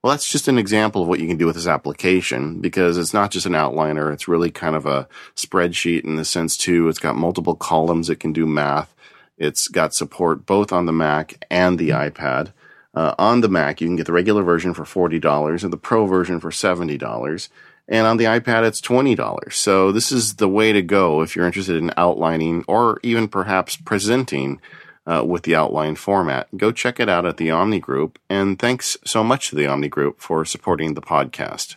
Well, 0.05 0.11
that's 0.11 0.31
just 0.31 0.47
an 0.47 0.59
example 0.59 1.01
of 1.01 1.07
what 1.07 1.19
you 1.19 1.27
can 1.27 1.37
do 1.37 1.47
with 1.47 1.55
this 1.55 1.65
application 1.65 2.61
because 2.61 2.95
it's 2.95 3.11
not 3.11 3.31
just 3.31 3.47
an 3.47 3.53
outliner. 3.53 4.13
It's 4.13 4.27
really 4.27 4.51
kind 4.51 4.75
of 4.75 4.85
a 4.85 5.07
spreadsheet 5.35 6.03
in 6.03 6.15
the 6.15 6.23
sense 6.23 6.57
too. 6.57 6.87
It's 6.89 6.99
got 6.99 7.15
multiple 7.15 7.55
columns. 7.55 8.07
It 8.07 8.19
can 8.19 8.31
do 8.31 8.45
math. 8.45 8.93
It's 9.39 9.67
got 9.67 9.95
support 9.95 10.45
both 10.45 10.71
on 10.71 10.85
the 10.85 10.93
Mac 10.93 11.43
and 11.49 11.79
the 11.79 11.89
iPad. 11.89 12.53
Uh, 12.93 13.15
on 13.17 13.41
the 13.41 13.49
Mac, 13.49 13.81
you 13.81 13.87
can 13.87 13.95
get 13.95 14.05
the 14.05 14.13
regular 14.13 14.43
version 14.43 14.75
for 14.75 14.83
$40 14.83 15.63
and 15.63 15.73
the 15.73 15.75
Pro 15.75 16.05
version 16.05 16.39
for 16.39 16.51
$70. 16.51 17.49
And 17.87 18.05
on 18.05 18.17
the 18.17 18.25
iPad, 18.25 18.63
it's 18.63 18.81
$20. 18.81 19.51
So 19.53 19.91
this 19.91 20.11
is 20.11 20.35
the 20.35 20.47
way 20.47 20.71
to 20.71 20.83
go 20.83 21.23
if 21.23 21.35
you're 21.35 21.47
interested 21.47 21.77
in 21.77 21.91
outlining 21.97 22.63
or 22.67 22.99
even 23.01 23.27
perhaps 23.27 23.75
presenting 23.75 24.61
uh, 25.05 25.23
with 25.25 25.43
the 25.43 25.55
outline 25.55 25.95
format. 25.95 26.47
Go 26.57 26.71
check 26.71 26.99
it 26.99 27.09
out 27.09 27.25
at 27.25 27.37
the 27.37 27.51
Omni 27.51 27.79
Group. 27.79 28.19
And 28.29 28.57
thanks 28.57 28.97
so 29.05 29.23
much 29.23 29.49
to 29.49 29.55
the 29.55 29.67
Omni 29.67 29.89
Group 29.89 30.19
for 30.19 30.45
supporting 30.45 30.93
the 30.93 31.01
podcast. 31.01 31.75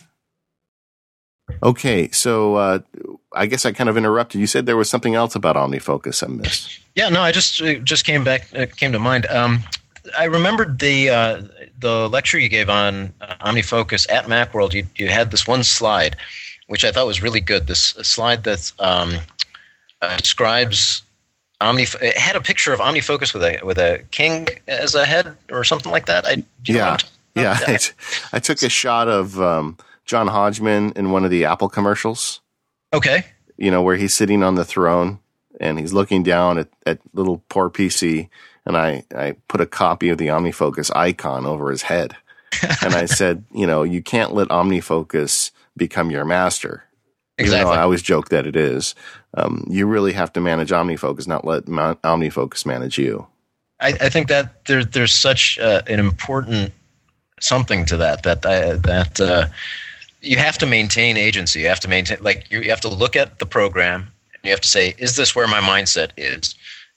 Okay, 1.63 2.11
so 2.11 2.57
uh, 2.57 2.79
I 3.35 3.47
guess 3.47 3.65
I 3.65 3.73
kind 3.73 3.89
of 3.89 3.97
interrupted. 3.97 4.41
You 4.41 4.47
said 4.47 4.67
there 4.67 4.77
was 4.77 4.91
something 4.91 5.15
else 5.15 5.35
about 5.35 5.57
OmniFocus 5.57 6.23
I 6.23 6.27
missed. 6.27 6.81
Yeah, 6.95 7.09
no, 7.09 7.23
I 7.23 7.33
just 7.33 7.61
uh, 7.63 7.75
just 7.77 8.05
came 8.05 8.23
back 8.23 8.49
uh, 8.55 8.67
came 8.77 8.93
to 8.93 8.99
mind. 8.99 9.27
Um, 9.27 9.61
I 10.17 10.25
remembered 10.25 10.79
the 10.79 11.09
uh, 11.09 11.43
the 11.79 12.09
lecture 12.11 12.39
you 12.39 12.49
gave 12.49 12.69
on 12.69 13.15
uh, 13.21 13.35
OmniFocus 13.41 14.11
at 14.11 14.27
MacWorld. 14.27 14.75
You 14.75 14.87
you 14.97 15.09
had 15.09 15.31
this 15.31 15.47
one 15.47 15.65
slide, 15.65 16.17
which 16.67 16.85
I 16.85 16.93
thought 16.93 17.07
was 17.07 17.23
really 17.23 17.41
good. 17.41 17.67
This 17.67 17.81
slide 17.81 18.45
that 18.45 18.71
um, 18.79 19.15
describes 20.19 21.03
Omni 21.61 21.87
it 22.01 22.17
had 22.17 22.37
a 22.37 22.41
picture 22.41 22.73
of 22.73 22.81
OmniFocus 22.81 23.35
with 23.35 23.43
a 23.43 23.61
with 23.65 23.79
a 23.79 24.05
king 24.11 24.47
as 24.69 24.95
a 24.95 25.05
head 25.05 25.37
or 25.51 25.65
something 25.65 25.91
like 25.91 26.07
that. 26.07 26.27
I 26.27 26.45
yeah 26.65 26.97
yeah. 27.35 27.59
I, 27.67 27.79
I, 28.33 28.39
took 28.39 28.63
a 28.63 28.69
shot 28.69 29.09
of 29.09 29.41
um, 29.41 29.77
John 30.05 30.29
Hodgman 30.29 30.93
in 30.97 31.11
one 31.11 31.25
of 31.25 31.31
the 31.31 31.45
Apple 31.45 31.69
commercials. 31.69 32.41
Okay, 32.93 33.25
you 33.57 33.71
know 33.71 33.83
where 33.83 33.97
he's 33.97 34.15
sitting 34.15 34.43
on 34.43 34.55
the 34.55 34.65
throne 34.65 35.19
and 35.61 35.79
he's 35.79 35.93
looking 35.93 36.23
down 36.23 36.59
at, 36.59 36.69
at 36.87 37.01
little 37.13 37.43
poor 37.49 37.71
PC, 37.71 38.29
and 38.65 38.77
I 38.77 39.05
I 39.15 39.37
put 39.49 39.61
a 39.61 39.67
copy 39.67 40.09
of 40.11 40.19
the 40.19 40.29
OmniFocus 40.29 40.95
icon 40.95 41.45
over 41.45 41.71
his 41.71 41.83
head, 41.83 42.17
and 42.83 42.95
I 42.95 43.07
said, 43.07 43.45
you 43.53 43.67
know, 43.67 43.83
you 43.83 44.03
can't 44.03 44.35
let 44.35 44.49
OmniFocus 44.49 45.51
become 45.77 46.11
your 46.11 46.25
master. 46.25 46.85
Exactly. 47.39 47.77
I 47.77 47.83
always 47.83 48.03
joke 48.03 48.31
that 48.31 48.47
it 48.47 48.57
is. 48.57 48.95
Um, 49.35 49.65
you 49.69 49.87
really 49.87 50.13
have 50.13 50.33
to 50.33 50.41
manage 50.41 50.71
OmniFocus, 50.71 51.29
not 51.29 51.45
let 51.45 51.67
OmniFocus 51.67 52.67
manage 52.67 52.99
you. 52.99 53.27
I, 53.81 53.89
I 53.89 54.09
think 54.09 54.29
that 54.29 54.65
there, 54.65 54.85
there's 54.85 55.15
such 55.15 55.59
uh, 55.59 55.83
an 55.87 56.01
important 56.01 56.73
something 57.41 57.85
to 57.87 57.97
that 57.97 58.25
that 58.25 58.45
uh, 58.45 58.77
that 58.77 59.21
uh, 59.21 59.47
you 60.21 60.37
have 60.37 60.59
to 60.59 60.67
maintain 60.67 61.17
agency. 61.17 61.61
You 61.61 61.69
have 61.69 61.81
to 61.81 61.89
maintain 61.89 62.19
like 62.21 62.51
you, 62.51 62.61
you 62.61 62.71
have 62.71 62.81
to 62.81 62.89
look 62.89 63.15
at 63.15 63.39
the 63.39 63.47
program. 63.47 64.11
And 64.35 64.45
you 64.45 64.51
have 64.51 64.61
to 64.61 64.69
say, 64.69 64.95
is 64.99 65.17
this 65.17 65.35
where 65.35 65.49
my 65.49 65.61
mindset 65.61 66.11
is? 66.17 66.55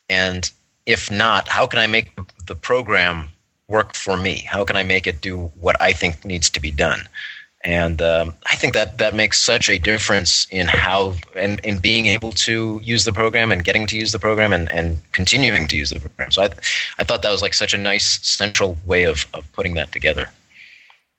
And 0.10 0.50
if 0.86 1.10
not, 1.12 1.48
how 1.48 1.68
can 1.68 1.80
I 1.80 1.88
make 1.88 2.12
the 2.46 2.56
program 2.56 3.30
work 3.68 3.96
for 3.96 4.18
me? 4.18 4.40
How 4.48 4.64
can 4.66 4.76
I 4.76 4.84
make 4.84 5.08
it 5.08 5.22
do 5.22 5.52
what 5.60 5.80
I 5.82 5.94
think 5.94 6.26
needs 6.26 6.50
to 6.52 6.60
be 6.60 6.72
done? 6.72 7.08
And 7.64 8.02
um, 8.02 8.34
I 8.48 8.56
think 8.56 8.74
that 8.74 8.98
that 8.98 9.14
makes 9.14 9.40
such 9.40 9.70
a 9.70 9.78
difference 9.78 10.48
in 10.50 10.68
how 10.68 11.16
and 11.36 11.60
in 11.62 11.80
being 11.80 12.08
able 12.08 12.32
to 12.34 12.80
use 12.84 13.06
the 13.06 13.14
program 13.14 13.52
and 13.52 13.64
getting 13.64 13.86
to 13.88 13.98
use 13.98 14.12
the 14.12 14.20
program 14.20 14.54
and, 14.54 14.72
and 14.72 15.00
continuing 15.12 15.68
to 15.68 15.78
use 15.78 15.92
the 15.92 16.00
program. 16.00 16.32
So 16.32 16.44
I 16.44 16.50
I 16.98 17.04
thought 17.04 17.22
that 17.22 17.32
was 17.32 17.42
like 17.42 17.54
such 17.54 17.74
a 17.74 17.78
nice 17.78 18.20
central 18.28 18.78
way 18.86 19.04
of, 19.04 19.26
of 19.34 19.52
putting 19.54 19.76
that 19.76 19.92
together. 19.92 20.30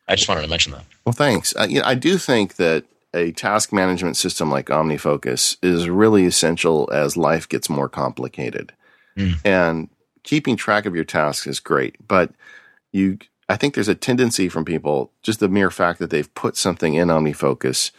I 0.09 0.17
just 0.17 0.29
wanted 0.29 0.43
to 0.43 0.49
mention 0.49 0.73
that. 0.73 0.85
Well, 1.05 1.13
thanks. 1.13 1.55
Uh, 1.57 1.67
you 1.69 1.79
know, 1.79 1.87
I 1.87 1.95
do 1.95 2.19
think 2.19 2.57
that 2.57 2.85
a 3.15 3.33
task 3.33 3.73
management 3.73 4.17
system 4.17 4.51
like 4.51 4.67
OmniFocus 4.67 5.57
is 5.63 5.89
really 5.89 6.25
essential 6.25 6.89
as 6.93 7.17
life 7.17 7.49
gets 7.49 7.69
more 7.69 7.89
complicated. 7.89 8.73
Mm. 9.17 9.37
And 9.45 9.89
keeping 10.23 10.57
track 10.57 10.87
of 10.87 10.95
your 10.95 11.05
tasks 11.05 11.47
is 11.47 11.61
great, 11.61 11.97
but 12.07 12.33
you 12.91 13.19
I 13.53 13.57
think 13.57 13.75
there's 13.75 13.89
a 13.89 13.95
tendency 13.95 14.49
from 14.49 14.65
people, 14.65 15.13
just 15.23 15.39
the 15.39 15.49
mere 15.49 15.71
fact 15.71 15.99
that 15.99 16.09
they've 16.09 16.35
put 16.35 16.57
something 16.57 16.95
in 16.95 17.09
OmniFocus 17.09 17.91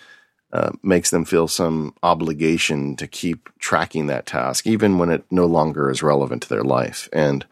uh, 0.51 0.71
makes 0.81 1.11
them 1.11 1.25
feel 1.25 1.47
some 1.47 1.93
obligation 2.01 2.95
to 2.95 3.07
keep 3.07 3.49
tracking 3.59 4.07
that 4.07 4.25
task, 4.25 4.65
even 4.65 4.97
when 4.97 5.11
it 5.11 5.23
no 5.29 5.45
longer 5.45 5.91
is 5.91 6.01
relevant 6.01 6.41
to 6.41 6.49
their 6.49 6.63
life. 6.63 7.07
And 7.13 7.45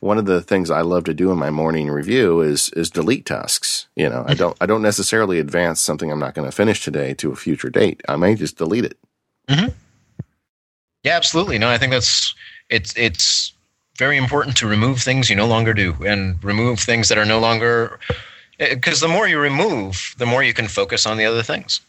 one 0.00 0.16
of 0.16 0.24
the 0.24 0.40
things 0.40 0.70
I 0.70 0.80
love 0.80 1.04
to 1.04 1.14
do 1.14 1.30
in 1.30 1.36
my 1.36 1.50
morning 1.50 1.90
review 1.90 2.40
is 2.40 2.70
is 2.70 2.88
delete 2.88 3.26
tasks. 3.26 3.86
You 3.96 4.08
know, 4.08 4.24
I 4.26 4.32
don't 4.32 4.56
I 4.60 4.64
don't 4.64 4.82
necessarily 4.82 5.38
advance 5.38 5.80
something 5.80 6.10
I'm 6.10 6.18
not 6.18 6.34
going 6.34 6.50
to 6.50 6.56
finish 6.56 6.82
today 6.82 7.12
to 7.14 7.32
a 7.32 7.36
future 7.36 7.70
date. 7.70 8.00
I 8.08 8.16
may 8.16 8.34
just 8.34 8.56
delete 8.56 8.86
it. 8.86 8.98
Mm-hmm. 9.48 9.68
Yeah, 11.04 11.16
absolutely. 11.16 11.58
No, 11.58 11.68
I 11.68 11.76
think 11.76 11.92
that's 11.92 12.34
it's 12.70 12.96
it's 12.96 13.52
very 14.02 14.16
important 14.16 14.56
to 14.56 14.66
remove 14.66 15.00
things 15.00 15.30
you 15.30 15.36
no 15.36 15.46
longer 15.46 15.72
do 15.72 15.94
and 16.04 16.42
remove 16.42 16.80
things 16.80 17.08
that 17.08 17.18
are 17.18 17.24
no 17.24 17.38
longer 17.38 18.00
because 18.58 18.98
the 18.98 19.06
more 19.06 19.28
you 19.28 19.38
remove, 19.38 20.16
the 20.18 20.26
more 20.26 20.42
you 20.42 20.52
can 20.52 20.66
focus 20.66 21.06
on 21.06 21.18
the 21.18 21.24
other 21.24 21.44
things. 21.44 21.80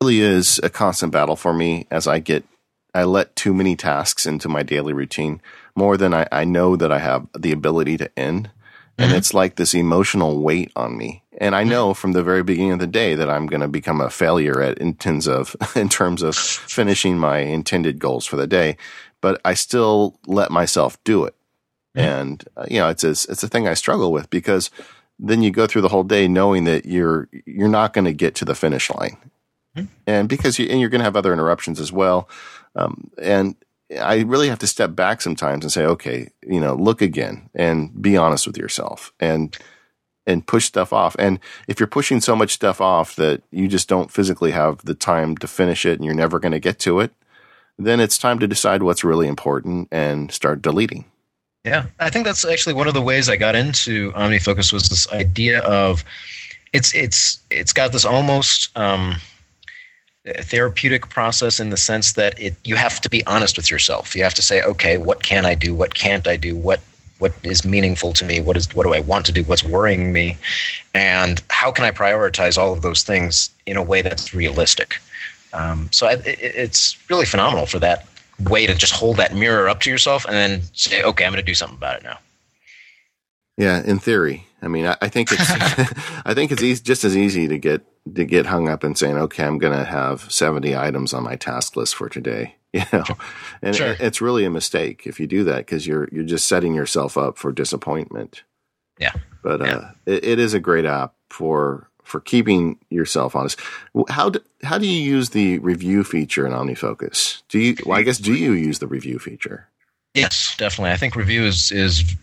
It 0.00 0.04
really 0.04 0.20
is 0.20 0.58
a 0.64 0.68
constant 0.68 1.12
battle 1.12 1.36
for 1.36 1.52
me 1.52 1.86
as 1.92 2.08
I 2.08 2.18
get 2.18 2.44
I 2.92 3.04
let 3.04 3.36
too 3.36 3.54
many 3.54 3.76
tasks 3.76 4.26
into 4.26 4.48
my 4.48 4.64
daily 4.64 4.92
routine 4.92 5.40
more 5.76 5.96
than 5.96 6.12
I, 6.12 6.26
I 6.32 6.42
know 6.44 6.74
that 6.74 6.90
I 6.90 6.98
have 6.98 7.28
the 7.38 7.52
ability 7.52 7.96
to 7.98 8.10
end. 8.18 8.50
And 8.98 9.10
mm-hmm. 9.10 9.18
it's 9.18 9.32
like 9.32 9.54
this 9.54 9.72
emotional 9.72 10.42
weight 10.42 10.72
on 10.74 10.98
me. 10.98 11.22
And 11.38 11.54
I 11.54 11.62
know 11.62 11.94
from 11.94 12.12
the 12.12 12.24
very 12.24 12.42
beginning 12.42 12.72
of 12.72 12.80
the 12.80 12.86
day 12.88 13.14
that 13.14 13.30
I'm 13.30 13.46
going 13.46 13.62
to 13.62 13.68
become 13.68 14.00
a 14.00 14.10
failure 14.10 14.60
at 14.60 14.78
in 14.78 14.94
terms 14.94 15.28
of, 15.28 15.54
in 15.76 15.88
terms 15.88 16.22
of 16.22 16.34
finishing 16.34 17.16
my 17.16 17.38
intended 17.38 18.00
goals 18.00 18.26
for 18.26 18.36
the 18.36 18.48
day, 18.48 18.76
but 19.20 19.40
I 19.44 19.54
still 19.54 20.18
let 20.26 20.50
myself 20.50 21.02
do 21.04 21.24
it. 21.24 21.34
Mm-hmm. 21.96 22.08
And, 22.08 22.44
uh, 22.56 22.66
you 22.70 22.78
know, 22.78 22.88
it's 22.88 23.04
a, 23.04 23.10
it's 23.10 23.42
a 23.42 23.48
thing 23.48 23.66
I 23.66 23.74
struggle 23.74 24.12
with 24.12 24.30
because 24.30 24.70
then 25.18 25.42
you 25.42 25.50
go 25.50 25.66
through 25.66 25.82
the 25.82 25.88
whole 25.88 26.04
day 26.04 26.28
knowing 26.28 26.64
that 26.64 26.86
you're, 26.86 27.28
you're 27.44 27.68
not 27.68 27.92
going 27.92 28.04
to 28.04 28.12
get 28.12 28.34
to 28.36 28.44
the 28.44 28.54
finish 28.54 28.90
line. 28.90 29.16
Mm-hmm. 29.76 29.86
And 30.06 30.28
because 30.28 30.58
you, 30.58 30.66
and 30.68 30.80
you're 30.80 30.88
going 30.88 31.00
to 31.00 31.04
have 31.04 31.16
other 31.16 31.32
interruptions 31.32 31.80
as 31.80 31.92
well. 31.92 32.28
Um, 32.74 33.10
and 33.20 33.56
I 34.00 34.20
really 34.20 34.48
have 34.48 34.60
to 34.60 34.66
step 34.66 34.94
back 34.94 35.20
sometimes 35.20 35.64
and 35.64 35.72
say, 35.72 35.84
okay, 35.84 36.30
you 36.42 36.60
know, 36.60 36.74
look 36.74 37.02
again 37.02 37.50
and 37.54 38.00
be 38.00 38.16
honest 38.16 38.46
with 38.46 38.56
yourself 38.56 39.12
and, 39.18 39.56
and 40.26 40.46
push 40.46 40.66
stuff 40.66 40.92
off. 40.92 41.16
And 41.18 41.40
if 41.66 41.80
you're 41.80 41.86
pushing 41.88 42.20
so 42.20 42.36
much 42.36 42.52
stuff 42.52 42.80
off 42.80 43.16
that 43.16 43.42
you 43.50 43.66
just 43.66 43.88
don't 43.88 44.12
physically 44.12 44.52
have 44.52 44.84
the 44.84 44.94
time 44.94 45.36
to 45.38 45.48
finish 45.48 45.84
it 45.84 45.98
and 45.98 46.04
you're 46.04 46.14
never 46.14 46.38
going 46.38 46.52
to 46.52 46.60
get 46.60 46.78
to 46.80 47.00
it, 47.00 47.12
then 47.86 48.00
it's 48.00 48.18
time 48.18 48.38
to 48.38 48.46
decide 48.46 48.82
what's 48.82 49.04
really 49.04 49.28
important 49.28 49.88
and 49.90 50.30
start 50.32 50.62
deleting. 50.62 51.04
Yeah, 51.64 51.86
I 51.98 52.08
think 52.08 52.24
that's 52.24 52.44
actually 52.44 52.74
one 52.74 52.88
of 52.88 52.94
the 52.94 53.02
ways 53.02 53.28
I 53.28 53.36
got 53.36 53.54
into 53.54 54.12
OmniFocus 54.12 54.72
was 54.72 54.88
this 54.88 55.10
idea 55.12 55.60
of 55.60 56.04
it's 56.72 56.94
it's 56.94 57.40
it's 57.50 57.72
got 57.72 57.92
this 57.92 58.04
almost 58.04 58.76
um, 58.78 59.16
therapeutic 60.40 61.08
process 61.10 61.60
in 61.60 61.70
the 61.70 61.76
sense 61.76 62.14
that 62.14 62.40
it 62.40 62.54
you 62.64 62.76
have 62.76 63.00
to 63.02 63.10
be 63.10 63.24
honest 63.26 63.56
with 63.56 63.70
yourself. 63.70 64.16
You 64.16 64.22
have 64.22 64.34
to 64.34 64.42
say, 64.42 64.62
okay, 64.62 64.96
what 64.96 65.22
can 65.22 65.44
I 65.44 65.54
do? 65.54 65.74
What 65.74 65.94
can't 65.94 66.26
I 66.26 66.36
do? 66.36 66.56
What 66.56 66.80
what 67.18 67.34
is 67.42 67.64
meaningful 67.64 68.14
to 68.14 68.24
me? 68.24 68.40
What 68.40 68.56
is 68.56 68.74
what 68.74 68.84
do 68.84 68.94
I 68.94 69.00
want 69.00 69.26
to 69.26 69.32
do? 69.32 69.42
What's 69.44 69.64
worrying 69.64 70.12
me? 70.12 70.38
And 70.94 71.42
how 71.50 71.70
can 71.70 71.84
I 71.84 71.90
prioritize 71.90 72.56
all 72.56 72.72
of 72.72 72.80
those 72.80 73.02
things 73.02 73.50
in 73.66 73.76
a 73.76 73.82
way 73.82 74.00
that's 74.00 74.32
realistic? 74.32 74.98
Um, 75.52 75.88
so 75.92 76.06
I, 76.06 76.12
it, 76.12 76.38
it's 76.40 76.96
really 77.08 77.26
phenomenal 77.26 77.66
for 77.66 77.78
that 77.78 78.06
way 78.48 78.66
to 78.66 78.74
just 78.74 78.92
hold 78.92 79.16
that 79.18 79.34
mirror 79.34 79.68
up 79.68 79.80
to 79.80 79.90
yourself 79.90 80.24
and 80.24 80.34
then 80.34 80.62
say, 80.72 81.02
okay, 81.02 81.24
I'm 81.24 81.32
going 81.32 81.44
to 81.44 81.46
do 81.46 81.54
something 81.54 81.76
about 81.76 81.96
it 81.96 82.02
now. 82.02 82.18
Yeah, 83.56 83.82
in 83.84 83.98
theory. 83.98 84.46
I 84.62 84.68
mean, 84.68 84.86
I, 84.86 84.96
I 85.02 85.08
think 85.08 85.30
it's 85.32 85.50
I 86.24 86.34
think 86.34 86.52
it's 86.52 86.62
easy, 86.62 86.82
just 86.82 87.04
as 87.04 87.16
easy 87.16 87.48
to 87.48 87.58
get 87.58 87.82
to 88.14 88.24
get 88.24 88.46
hung 88.46 88.68
up 88.68 88.84
in 88.84 88.94
saying, 88.94 89.16
okay, 89.16 89.44
I'm 89.44 89.58
going 89.58 89.76
to 89.76 89.84
have 89.84 90.32
70 90.32 90.76
items 90.76 91.12
on 91.12 91.22
my 91.22 91.36
task 91.36 91.76
list 91.76 91.94
for 91.94 92.08
today. 92.08 92.56
You 92.72 92.84
know, 92.92 93.02
and 93.62 93.74
sure. 93.74 93.94
it, 93.94 94.00
it's 94.00 94.20
really 94.20 94.44
a 94.44 94.50
mistake 94.50 95.02
if 95.04 95.18
you 95.18 95.26
do 95.26 95.42
that 95.42 95.56
because 95.56 95.88
you're 95.88 96.08
you're 96.12 96.22
just 96.22 96.46
setting 96.46 96.72
yourself 96.72 97.18
up 97.18 97.36
for 97.36 97.50
disappointment. 97.50 98.44
Yeah, 98.96 99.14
but 99.42 99.60
yeah. 99.60 99.74
Uh, 99.74 99.90
it, 100.06 100.24
it 100.24 100.38
is 100.38 100.54
a 100.54 100.60
great 100.60 100.84
app 100.84 101.14
for 101.30 101.89
for 102.10 102.20
keeping 102.20 102.76
yourself 102.90 103.36
honest. 103.36 103.58
How 104.08 104.30
do, 104.30 104.40
how 104.62 104.78
do 104.78 104.86
you 104.86 105.00
use 105.00 105.30
the 105.30 105.58
review 105.60 106.02
feature 106.04 106.46
in 106.46 106.52
OmniFocus? 106.52 107.42
Do 107.48 107.58
you? 107.58 107.76
Well, 107.86 107.98
I 107.98 108.02
guess 108.02 108.18
do 108.18 108.34
you 108.34 108.52
use 108.52 108.80
the 108.80 108.88
review 108.88 109.18
feature? 109.18 109.68
Yes, 110.14 110.56
definitely. 110.56 110.90
I 110.90 110.96
think 110.96 111.14
review 111.14 111.44
is 111.44 111.70
is 111.70 112.16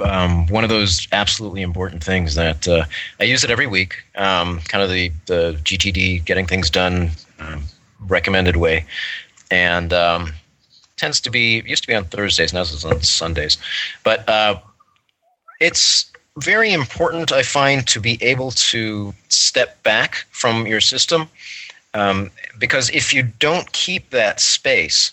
um, 0.00 0.46
one 0.46 0.64
of 0.64 0.70
those 0.70 1.06
absolutely 1.12 1.62
important 1.62 2.02
things 2.02 2.34
that 2.36 2.66
uh, 2.66 2.84
I 3.20 3.24
use 3.24 3.44
it 3.44 3.50
every 3.50 3.66
week. 3.66 3.96
Um, 4.16 4.60
kind 4.60 4.82
of 4.82 4.90
the 4.90 5.12
the 5.26 5.58
GTD 5.62 6.24
getting 6.24 6.46
things 6.46 6.70
done 6.70 7.10
um, 7.38 7.64
recommended 8.00 8.56
way, 8.56 8.86
and 9.50 9.92
um, 9.92 10.32
tends 10.96 11.20
to 11.20 11.30
be 11.30 11.62
used 11.66 11.82
to 11.82 11.88
be 11.88 11.94
on 11.94 12.04
Thursdays 12.04 12.52
now 12.52 12.62
it's 12.62 12.84
on 12.84 13.02
Sundays, 13.02 13.58
but 14.04 14.26
uh, 14.28 14.58
it's 15.60 16.10
very 16.38 16.72
important 16.72 17.32
I 17.32 17.42
find 17.42 17.86
to 17.88 18.00
be 18.00 18.18
able 18.22 18.50
to 18.52 19.14
step 19.28 19.82
back 19.82 20.26
from 20.30 20.66
your 20.66 20.80
system 20.80 21.28
um, 21.94 22.30
because 22.58 22.90
if 22.90 23.12
you 23.12 23.22
don't 23.22 23.70
keep 23.72 24.10
that 24.10 24.40
space, 24.40 25.12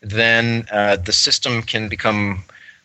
then 0.00 0.66
uh, 0.72 0.96
the 0.96 1.12
system 1.12 1.62
can 1.62 1.88
become 1.88 2.42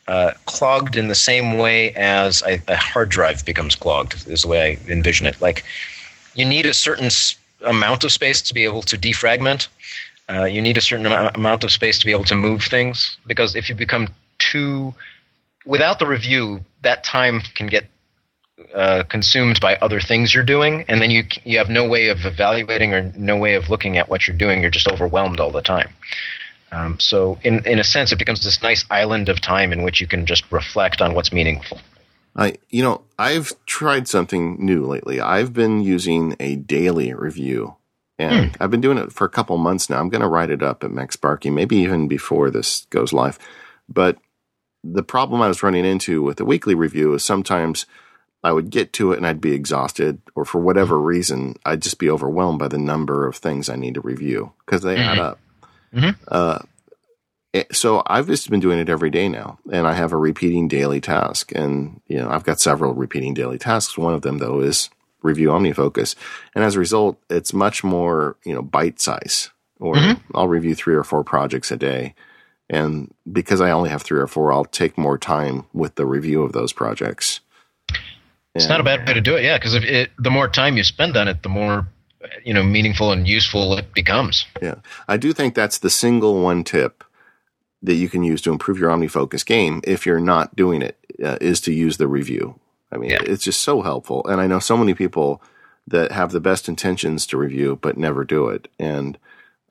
uh, 0.07 0.31
clogged 0.45 0.95
in 0.95 1.07
the 1.07 1.15
same 1.15 1.57
way 1.57 1.93
as 1.93 2.43
a, 2.43 2.61
a, 2.67 2.75
hard 2.75 3.09
drive 3.09 3.45
becomes 3.45 3.75
clogged, 3.75 4.27
is 4.27 4.41
the 4.41 4.47
way 4.47 4.71
I 4.71 4.91
envision 4.91 5.27
it. 5.27 5.39
Like, 5.39 5.63
you 6.35 6.45
need 6.45 6.65
a 6.65 6.73
certain 6.73 7.05
s- 7.05 7.35
amount 7.65 8.03
of 8.03 8.11
space 8.11 8.41
to 8.41 8.53
be 8.53 8.63
able 8.63 8.81
to 8.83 8.97
defragment. 8.97 9.67
Uh, 10.29 10.45
you 10.45 10.61
need 10.61 10.77
a 10.77 10.81
certain 10.81 11.05
am- 11.05 11.31
amount 11.35 11.63
of 11.63 11.71
space 11.71 11.99
to 11.99 12.05
be 12.05 12.11
able 12.11 12.25
to 12.25 12.35
move 12.35 12.63
things, 12.63 13.17
because 13.27 13.55
if 13.55 13.69
you 13.69 13.75
become 13.75 14.07
too. 14.39 14.93
Without 15.65 15.99
the 15.99 16.07
review, 16.07 16.61
that 16.81 17.03
time 17.03 17.41
can 17.55 17.67
get 17.67 17.85
uh, 18.73 19.03
consumed 19.03 19.59
by 19.59 19.75
other 19.75 19.99
things 19.99 20.33
you're 20.33 20.43
doing, 20.43 20.85
and 20.87 21.01
then 21.01 21.11
you 21.11 21.23
you 21.43 21.57
have 21.57 21.69
no 21.69 21.87
way 21.87 22.09
of 22.09 22.25
evaluating 22.25 22.93
or 22.93 23.11
no 23.15 23.37
way 23.37 23.55
of 23.55 23.69
looking 23.69 23.97
at 23.97 24.09
what 24.09 24.27
you're 24.27 24.37
doing. 24.37 24.61
You're 24.61 24.71
just 24.71 24.87
overwhelmed 24.87 25.39
all 25.39 25.51
the 25.51 25.61
time. 25.61 25.89
Um, 26.71 26.99
so, 26.99 27.37
in 27.43 27.65
in 27.65 27.79
a 27.79 27.83
sense, 27.83 28.11
it 28.11 28.19
becomes 28.19 28.43
this 28.43 28.61
nice 28.61 28.85
island 28.89 29.29
of 29.29 29.41
time 29.41 29.73
in 29.73 29.83
which 29.83 29.99
you 29.99 30.07
can 30.07 30.25
just 30.25 30.49
reflect 30.51 31.01
on 31.01 31.13
what's 31.13 31.33
meaningful. 31.33 31.79
I, 32.35 32.55
you 32.69 32.81
know, 32.81 33.01
I've 33.19 33.53
tried 33.65 34.07
something 34.07 34.63
new 34.63 34.85
lately. 34.85 35.19
I've 35.19 35.51
been 35.53 35.81
using 35.81 36.35
a 36.39 36.55
daily 36.55 37.13
review, 37.13 37.75
and 38.17 38.55
hmm. 38.55 38.63
I've 38.63 38.71
been 38.71 38.79
doing 38.79 38.97
it 38.97 39.11
for 39.11 39.25
a 39.25 39.29
couple 39.29 39.57
months 39.57 39.89
now. 39.89 39.99
I'm 39.99 40.09
going 40.09 40.21
to 40.21 40.27
write 40.27 40.49
it 40.49 40.63
up 40.63 40.83
at 40.83 40.91
MacSparky, 40.91 41.51
maybe 41.51 41.75
even 41.77 42.07
before 42.07 42.49
this 42.49 42.85
goes 42.89 43.11
live. 43.11 43.37
But 43.89 44.17
the 44.83 45.03
problem 45.03 45.41
I 45.41 45.47
was 45.47 45.63
running 45.63 45.85
into 45.85 46.21
with 46.21 46.37
the 46.37 46.45
weekly 46.45 46.75
review 46.75 47.13
is 47.13 47.23
sometimes 47.23 47.85
I 48.43 48.51
would 48.51 48.69
get 48.69 48.93
to 48.93 49.11
it 49.11 49.17
and 49.17 49.27
I'd 49.27 49.41
be 49.41 49.53
exhausted, 49.53 50.21
or 50.35 50.45
for 50.45 50.59
whatever 50.59 50.97
hmm. 50.97 51.05
reason, 51.05 51.55
I'd 51.65 51.81
just 51.81 51.99
be 51.99 52.09
overwhelmed 52.09 52.59
by 52.59 52.67
the 52.67 52.77
number 52.77 53.27
of 53.27 53.35
things 53.35 53.69
I 53.69 53.75
need 53.75 53.95
to 53.95 54.01
review 54.01 54.53
because 54.65 54.81
they 54.81 54.95
mm-hmm. 54.95 55.09
add 55.09 55.19
up. 55.19 55.39
Mm-hmm. 55.93 56.23
Uh, 56.27 56.59
eh, 57.53 57.63
so 57.71 58.01
I've 58.07 58.27
just 58.27 58.49
been 58.49 58.59
doing 58.59 58.79
it 58.79 58.89
every 58.89 59.09
day 59.09 59.29
now, 59.29 59.59
and 59.71 59.85
I 59.87 59.93
have 59.93 60.13
a 60.13 60.17
repeating 60.17 60.67
daily 60.67 61.01
task. 61.01 61.51
And 61.53 62.01
you 62.07 62.17
know, 62.17 62.29
I've 62.29 62.43
got 62.43 62.59
several 62.59 62.93
repeating 62.93 63.33
daily 63.33 63.57
tasks. 63.57 63.97
One 63.97 64.13
of 64.13 64.21
them, 64.23 64.39
though, 64.39 64.61
is 64.61 64.89
review 65.21 65.49
OmniFocus, 65.49 66.15
and 66.55 66.63
as 66.63 66.75
a 66.75 66.79
result, 66.79 67.21
it's 67.29 67.53
much 67.53 67.83
more 67.83 68.37
you 68.43 68.53
know 68.53 68.61
bite 68.61 68.99
size. 68.99 69.51
Or 69.79 69.95
mm-hmm. 69.95 70.37
I'll 70.37 70.47
review 70.47 70.75
three 70.75 70.95
or 70.95 71.03
four 71.03 71.23
projects 71.23 71.71
a 71.71 71.77
day, 71.77 72.13
and 72.71 73.13
because 73.29 73.59
I 73.59 73.69
only 73.69 73.89
have 73.89 74.01
three 74.01 74.19
or 74.19 74.27
four, 74.27 74.53
I'll 74.53 74.63
take 74.63 74.97
more 74.97 75.17
time 75.17 75.65
with 75.73 75.95
the 75.95 76.05
review 76.05 76.41
of 76.41 76.53
those 76.53 76.71
projects. 76.71 77.41
It's 78.55 78.69
not 78.69 78.79
a 78.79 78.83
bad 78.83 79.05
way 79.05 79.13
to 79.13 79.21
do 79.21 79.35
it, 79.35 79.43
yeah. 79.43 79.57
Because 79.57 79.75
if 79.75 80.09
the 80.17 80.31
more 80.31 80.47
time 80.47 80.77
you 80.77 80.83
spend 80.83 81.17
on 81.17 81.27
it, 81.27 81.43
the 81.43 81.49
more 81.49 81.87
you 82.45 82.53
know 82.53 82.63
meaningful 82.63 83.11
and 83.11 83.27
useful 83.27 83.77
it 83.77 83.93
becomes. 83.93 84.45
Yeah, 84.61 84.75
I 85.07 85.17
do 85.17 85.33
think 85.33 85.53
that's 85.53 85.79
the 85.79 85.89
single 85.89 86.41
one 86.41 86.63
tip 86.63 87.03
that 87.83 87.95
you 87.95 88.07
can 88.07 88.23
use 88.23 88.41
to 88.43 88.51
improve 88.51 88.79
your 88.79 88.89
OmniFocus 88.91 89.45
game 89.45 89.81
if 89.83 90.05
you're 90.05 90.19
not 90.19 90.55
doing 90.55 90.81
it 90.81 90.97
uh, 91.23 91.37
is 91.41 91.59
to 91.61 91.73
use 91.73 91.97
the 91.97 92.07
review. 92.07 92.57
I 92.91 92.97
mean, 92.97 93.09
yeah. 93.09 93.21
it's 93.23 93.43
just 93.43 93.61
so 93.61 93.81
helpful, 93.81 94.25
and 94.27 94.39
I 94.39 94.47
know 94.47 94.59
so 94.59 94.77
many 94.77 94.93
people 94.93 95.41
that 95.87 96.13
have 96.13 96.31
the 96.31 96.39
best 96.39 96.69
intentions 96.69 97.25
to 97.27 97.37
review 97.37 97.79
but 97.81 97.97
never 97.97 98.23
do 98.23 98.47
it, 98.47 98.69
and 98.79 99.17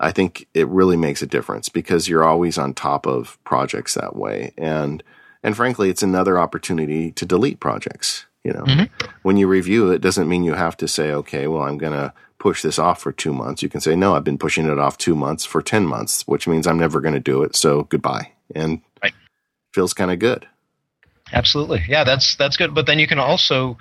I 0.01 0.11
think 0.11 0.49
it 0.55 0.67
really 0.69 0.97
makes 0.97 1.23
a 1.23 1.27
difference 1.27 1.69
because 1.69 2.09
you're 2.09 2.25
always 2.25 2.59
on 2.59 2.75
top 2.75 3.07
of 3.07 3.39
projects 3.45 3.95
that 3.95 4.17
way, 4.17 4.53
and 4.59 5.03
and 5.43 5.57
frankly, 5.57 5.91
it's 5.91 6.03
another 6.03 6.39
opportunity 6.39 7.13
to 7.13 7.25
delete 7.25 7.61
projects. 7.61 8.27
You 8.45 8.55
know, 8.55 8.63
mm-hmm. 8.63 9.11
when 9.23 9.37
you 9.37 9.47
review 9.47 9.91
it, 9.91 10.01
doesn't 10.01 10.29
mean 10.29 10.45
you 10.45 10.55
have 10.55 10.77
to 10.79 10.89
say, 10.89 11.13
okay, 11.13 11.47
well, 11.47 11.63
I'm 11.63 11.77
going 11.77 11.93
to 11.93 12.13
push 12.39 12.63
this 12.63 12.79
off 12.79 13.01
for 13.01 13.13
two 13.13 13.35
months. 13.35 13.63
You 13.63 13.69
can 13.69 13.83
say, 13.83 13.95
no, 13.95 14.17
I've 14.17 14.25
been 14.25 14.39
pushing 14.39 14.67
it 14.67 14.79
off 14.79 14.97
two 14.97 15.15
months 15.15 15.45
for 15.45 15.61
10 15.61 15.85
months, 15.85 16.27
which 16.27 16.49
means 16.49 16.67
I'm 16.67 16.79
never 16.79 17.01
going 17.01 17.15
to 17.15 17.21
do 17.21 17.43
it. 17.43 17.55
So 17.55 17.85
goodbye. 17.85 18.33
And 18.55 18.81
right. 19.03 19.13
feels 19.75 19.93
kind 19.93 20.11
of 20.11 20.19
good. 20.19 20.49
Absolutely. 21.33 21.85
Yeah, 21.87 22.03
that's, 22.03 22.35
that's 22.37 22.57
good. 22.57 22.75
But 22.75 22.87
then 22.87 22.99
you 22.99 23.07
can 23.07 23.19
also, 23.19 23.77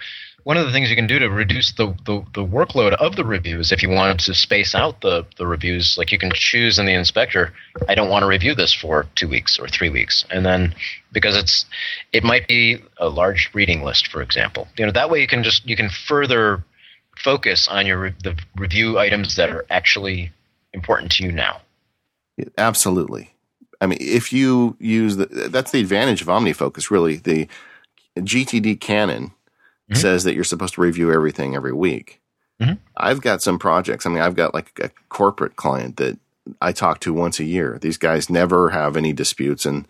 one 0.49 0.57
of 0.57 0.65
the 0.65 0.71
things 0.71 0.89
you 0.89 0.95
can 0.95 1.05
do 1.05 1.19
to 1.19 1.29
reduce 1.29 1.73
the, 1.73 1.95
the, 2.07 2.25
the, 2.33 2.43
workload 2.43 2.93
of 2.93 3.15
the 3.15 3.23
reviews, 3.23 3.71
if 3.71 3.83
you 3.83 3.89
wanted 3.89 4.17
to 4.17 4.33
space 4.33 4.73
out 4.73 4.99
the, 5.01 5.23
the 5.37 5.45
reviews, 5.45 5.95
like 5.95 6.11
you 6.11 6.17
can 6.17 6.31
choose 6.33 6.79
in 6.79 6.87
the 6.87 6.91
inspector, 6.91 7.53
I 7.87 7.93
don't 7.93 8.09
want 8.09 8.23
to 8.23 8.27
review 8.27 8.55
this 8.55 8.73
for 8.73 9.05
two 9.13 9.27
weeks 9.27 9.59
or 9.59 9.67
three 9.67 9.91
weeks. 9.91 10.25
And 10.31 10.43
then 10.43 10.73
because 11.11 11.37
it's, 11.37 11.65
it 12.13 12.23
might 12.23 12.47
be 12.47 12.81
a 12.97 13.09
large 13.09 13.51
reading 13.53 13.83
list, 13.83 14.07
for 14.07 14.23
example, 14.23 14.67
you 14.75 14.87
know, 14.87 14.91
that 14.91 15.11
way 15.11 15.21
you 15.21 15.27
can 15.27 15.43
just, 15.43 15.67
you 15.67 15.75
can 15.75 15.87
further 15.87 16.63
focus 17.15 17.67
on 17.67 17.85
your 17.85 18.09
the 18.23 18.35
review 18.55 18.97
items 18.97 19.35
that 19.35 19.51
are 19.51 19.67
actually 19.69 20.31
important 20.73 21.11
to 21.11 21.25
you 21.25 21.31
now. 21.31 21.61
Absolutely. 22.57 23.35
I 23.81 23.85
mean, 23.85 23.99
if 24.01 24.33
you 24.33 24.77
use 24.79 25.17
the, 25.17 25.27
that's 25.27 25.69
the 25.69 25.79
advantage 25.79 26.23
of 26.23 26.27
OmniFocus, 26.27 26.89
really. 26.89 27.17
The 27.17 27.47
GTD 28.17 28.79
canon 28.81 29.31
mm-hmm. 29.89 29.99
says 29.99 30.23
that 30.23 30.35
you're 30.35 30.43
supposed 30.43 30.75
to 30.75 30.81
review 30.81 31.11
everything 31.11 31.55
every 31.55 31.73
week. 31.73 32.21
Mm-hmm. 32.61 32.75
I've 32.97 33.21
got 33.21 33.41
some 33.41 33.57
projects. 33.57 34.05
I 34.05 34.09
mean, 34.09 34.21
I've 34.21 34.35
got 34.35 34.53
like 34.53 34.79
a 34.81 34.89
corporate 35.09 35.55
client 35.55 35.97
that 35.97 36.17
I 36.61 36.71
talk 36.71 36.99
to 37.01 37.13
once 37.13 37.39
a 37.39 37.45
year. 37.45 37.77
These 37.81 37.97
guys 37.97 38.29
never 38.29 38.69
have 38.69 38.97
any 38.97 39.13
disputes 39.13 39.65
and 39.65 39.87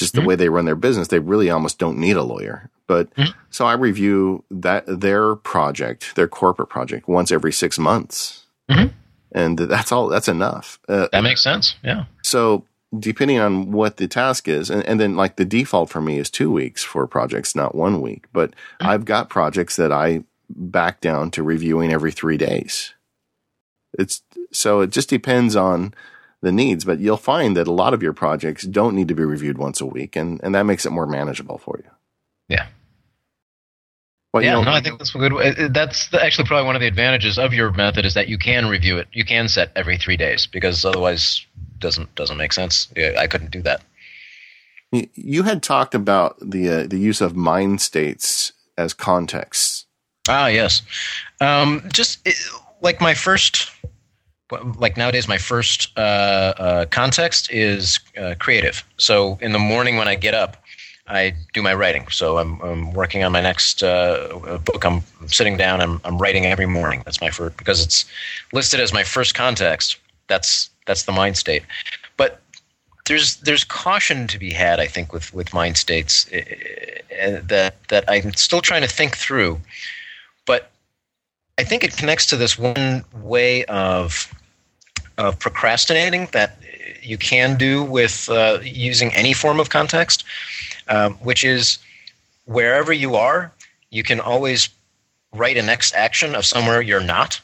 just 0.00 0.14
the 0.14 0.20
mm-hmm. 0.20 0.28
way 0.28 0.34
they 0.34 0.48
run 0.48 0.64
their 0.64 0.74
business, 0.74 1.08
they 1.08 1.18
really 1.18 1.50
almost 1.50 1.78
don't 1.78 1.98
need 1.98 2.16
a 2.16 2.22
lawyer. 2.22 2.70
But 2.86 3.14
mm-hmm. 3.14 3.38
so 3.50 3.66
I 3.66 3.74
review 3.74 4.44
that 4.50 4.84
their 4.86 5.36
project, 5.36 6.16
their 6.16 6.26
corporate 6.26 6.70
project 6.70 7.06
once 7.06 7.30
every 7.30 7.52
six 7.52 7.78
months. 7.78 8.46
Mm-hmm. 8.70 8.94
And 9.32 9.58
that's 9.58 9.92
all, 9.92 10.08
that's 10.08 10.26
enough. 10.26 10.80
Uh, 10.88 11.08
that 11.12 11.22
makes 11.22 11.42
sense. 11.42 11.76
Yeah. 11.84 12.06
So 12.22 12.64
depending 12.98 13.38
on 13.38 13.72
what 13.72 13.96
the 13.96 14.08
task 14.08 14.48
is, 14.48 14.70
and, 14.70 14.84
and, 14.84 14.98
then 14.98 15.16
like 15.16 15.36
the 15.36 15.44
default 15.44 15.90
for 15.90 16.00
me 16.00 16.18
is 16.18 16.30
two 16.30 16.50
weeks 16.50 16.82
for 16.82 17.06
projects, 17.06 17.54
not 17.54 17.74
one 17.74 18.00
week. 18.00 18.26
But 18.32 18.50
mm-hmm. 18.50 18.88
I've 18.88 19.04
got 19.04 19.30
projects 19.30 19.76
that 19.76 19.92
I 19.92 20.24
back 20.48 21.00
down 21.00 21.30
to 21.32 21.42
reviewing 21.42 21.92
every 21.92 22.10
three 22.10 22.36
days. 22.36 22.94
It's 23.98 24.22
so 24.52 24.80
it 24.80 24.90
just 24.90 25.08
depends 25.08 25.54
on 25.54 25.94
the 26.42 26.52
needs, 26.52 26.84
but 26.84 27.00
you'll 27.00 27.16
find 27.16 27.56
that 27.56 27.68
a 27.68 27.72
lot 27.72 27.94
of 27.94 28.02
your 28.02 28.12
projects 28.12 28.64
don't 28.64 28.94
need 28.94 29.08
to 29.08 29.14
be 29.14 29.24
reviewed 29.24 29.58
once 29.58 29.80
a 29.80 29.86
week, 29.86 30.16
and, 30.16 30.40
and 30.42 30.54
that 30.54 30.64
makes 30.64 30.86
it 30.86 30.90
more 30.90 31.06
manageable 31.06 31.58
for 31.58 31.78
you. 31.82 31.90
Yeah. 32.48 32.66
Well, 34.32 34.44
yeah, 34.44 34.58
you 34.58 34.64
know, 34.64 34.70
no, 34.70 34.76
I 34.76 34.80
think 34.80 34.98
that's 34.98 35.10
good. 35.10 35.72
That's 35.74 36.08
the, 36.08 36.22
actually 36.22 36.46
probably 36.46 36.66
one 36.66 36.76
of 36.76 36.80
the 36.80 36.86
advantages 36.86 37.36
of 37.36 37.52
your 37.52 37.72
method 37.72 38.06
is 38.06 38.14
that 38.14 38.28
you 38.28 38.38
can 38.38 38.66
review 38.66 38.98
it. 38.98 39.08
You 39.12 39.24
can 39.24 39.48
set 39.48 39.72
every 39.74 39.98
three 39.98 40.16
days 40.16 40.46
because 40.46 40.84
otherwise 40.84 41.44
doesn't 41.80 42.14
doesn't 42.14 42.36
make 42.36 42.52
sense. 42.52 42.88
I 43.18 43.26
couldn't 43.26 43.50
do 43.50 43.62
that. 43.62 43.82
You 45.14 45.44
had 45.44 45.62
talked 45.62 45.94
about 45.94 46.36
the 46.40 46.68
uh, 46.68 46.86
the 46.86 46.98
use 46.98 47.20
of 47.20 47.36
mind 47.36 47.80
states 47.80 48.52
as 48.76 48.92
contexts. 48.92 49.86
Ah, 50.28 50.48
yes. 50.48 50.82
Um, 51.40 51.82
just 51.92 52.18
it, 52.26 52.36
like 52.82 53.00
my 53.00 53.14
first, 53.14 53.70
like 54.76 54.96
nowadays, 54.96 55.28
my 55.28 55.38
first 55.38 55.96
uh, 55.96 56.00
uh, 56.58 56.84
context 56.86 57.50
is 57.50 58.00
uh, 58.18 58.34
creative. 58.38 58.84
So 58.96 59.38
in 59.40 59.52
the 59.52 59.58
morning 59.58 59.96
when 59.96 60.08
I 60.08 60.14
get 60.14 60.34
up, 60.34 60.56
I 61.06 61.34
do 61.52 61.62
my 61.62 61.74
writing. 61.74 62.06
So 62.10 62.38
I'm, 62.38 62.60
I'm 62.60 62.92
working 62.92 63.24
on 63.24 63.32
my 63.32 63.40
next 63.40 63.82
uh, 63.82 64.58
book. 64.64 64.84
I'm 64.84 65.02
sitting 65.26 65.56
down. 65.56 65.80
I'm, 65.80 66.00
I'm 66.04 66.18
writing 66.18 66.46
every 66.46 66.66
morning. 66.66 67.02
That's 67.04 67.20
my 67.20 67.30
first 67.30 67.56
because 67.56 67.84
it's 67.84 68.04
listed 68.52 68.80
as 68.80 68.92
my 68.92 69.02
first 69.02 69.34
context. 69.34 69.96
That's 70.28 70.70
that's 70.90 71.04
the 71.04 71.12
mind 71.12 71.36
state. 71.36 71.62
But 72.16 72.40
there's 73.06 73.36
there's 73.36 73.62
caution 73.62 74.26
to 74.26 74.38
be 74.40 74.50
had, 74.50 74.80
I 74.80 74.88
think, 74.88 75.12
with 75.12 75.32
with 75.32 75.54
mind 75.54 75.76
states 75.76 76.28
uh, 76.32 77.40
that 77.44 77.76
that 77.88 78.04
I'm 78.08 78.34
still 78.34 78.60
trying 78.60 78.82
to 78.82 78.88
think 78.88 79.16
through. 79.16 79.60
But 80.46 80.70
I 81.58 81.62
think 81.62 81.84
it 81.84 81.96
connects 81.96 82.26
to 82.26 82.36
this 82.36 82.58
one 82.58 83.04
way 83.22 83.64
of 83.66 84.34
of 85.16 85.38
procrastinating 85.38 86.26
that 86.32 86.58
you 87.02 87.18
can 87.18 87.56
do 87.56 87.84
with 87.84 88.28
uh, 88.28 88.58
using 88.62 89.14
any 89.14 89.32
form 89.32 89.60
of 89.60 89.70
context, 89.70 90.24
um, 90.88 91.14
which 91.28 91.44
is 91.44 91.78
wherever 92.46 92.92
you 92.92 93.14
are, 93.14 93.52
you 93.90 94.02
can 94.02 94.18
always 94.18 94.68
write 95.32 95.56
a 95.56 95.62
next 95.62 95.94
action 95.94 96.34
of 96.34 96.44
somewhere 96.44 96.82
you're 96.82 97.08
not. 97.16 97.40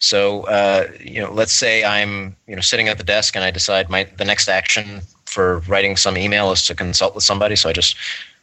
So, 0.00 0.42
uh, 0.44 0.88
you 0.98 1.20
know, 1.20 1.30
let's 1.32 1.52
say 1.52 1.84
I'm, 1.84 2.34
you 2.46 2.56
know, 2.56 2.62
sitting 2.62 2.88
at 2.88 2.98
the 2.98 3.04
desk 3.04 3.36
and 3.36 3.44
I 3.44 3.50
decide 3.50 3.88
my 3.88 4.04
the 4.16 4.24
next 4.24 4.48
action 4.48 5.02
for 5.26 5.58
writing 5.68 5.96
some 5.96 6.16
email 6.16 6.50
is 6.52 6.66
to 6.66 6.74
consult 6.74 7.14
with 7.14 7.22
somebody. 7.22 7.54
So 7.54 7.68
I 7.68 7.72
just, 7.72 7.96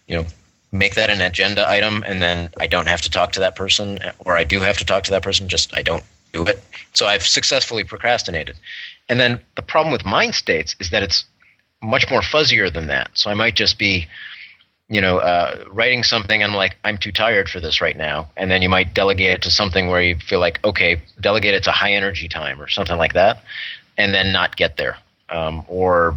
you 0.08 0.16
know, 0.16 0.26
make 0.72 0.96
that 0.96 1.10
an 1.10 1.20
agenda 1.20 1.68
item 1.68 2.04
and 2.06 2.22
then 2.22 2.50
I 2.60 2.68
don't 2.68 2.88
have 2.88 3.02
to 3.02 3.10
talk 3.10 3.32
to 3.34 3.40
that 3.40 3.56
person 3.56 4.00
or 4.20 4.38
I 4.38 4.44
do 4.44 4.60
have 4.62 4.78
to 4.78 4.86
talk 4.86 5.04
to 5.06 5.12
that 5.12 5.24
person, 5.24 5.50
just 5.50 5.76
I 5.76 5.82
don't 5.82 6.04
do 6.32 6.46
it. 6.46 6.62
So 6.94 7.08
I've 7.08 7.26
successfully 7.26 7.84
procrastinated. 7.84 8.56
And 9.10 9.20
then 9.20 9.40
the 9.56 9.62
problem 9.62 9.92
with 9.92 10.06
mind 10.06 10.36
states 10.36 10.76
is 10.80 10.90
that 10.92 11.04
it's 11.04 11.26
much 11.82 12.10
more 12.10 12.22
fuzzier 12.22 12.72
than 12.72 12.88
that. 12.88 13.10
So 13.14 13.30
I 13.30 13.34
might 13.34 13.56
just 13.56 13.78
be, 13.78 14.08
you 14.90 15.02
know, 15.02 15.18
uh, 15.18 15.66
writing 15.70 16.04
something 16.04 16.42
and 16.42 16.52
I'm 16.52 16.58
like, 16.58 16.78
I'm 16.84 16.98
too 16.98 17.12
tired 17.12 17.50
for 17.50 17.60
this 17.60 17.82
right 17.82 17.98
now. 17.98 18.30
And 18.38 18.50
then 18.50 18.62
you 18.62 18.70
might 18.70 18.94
delegate 18.94 19.32
it 19.32 19.42
to 19.44 19.52
something 19.52 19.88
where 19.88 20.02
you 20.02 20.16
feel 20.18 20.40
like, 20.40 20.64
okay, 20.64 21.02
delegate 21.20 21.54
it 21.54 21.64
to 21.66 21.72
high 21.72 21.94
energy 21.94 22.28
time 22.28 22.62
or 22.62 22.70
something 22.70 22.98
like 22.98 23.14
that, 23.14 23.44
and 23.98 24.14
then 24.14 24.32
not 24.32 24.56
get 24.56 24.78
there. 24.78 24.98
Um, 25.30 25.66
or 25.68 26.16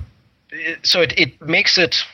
so 0.83 1.01
it, 1.03 1.19
it 1.19 1.41
makes 1.43 1.79
it 1.79 2.05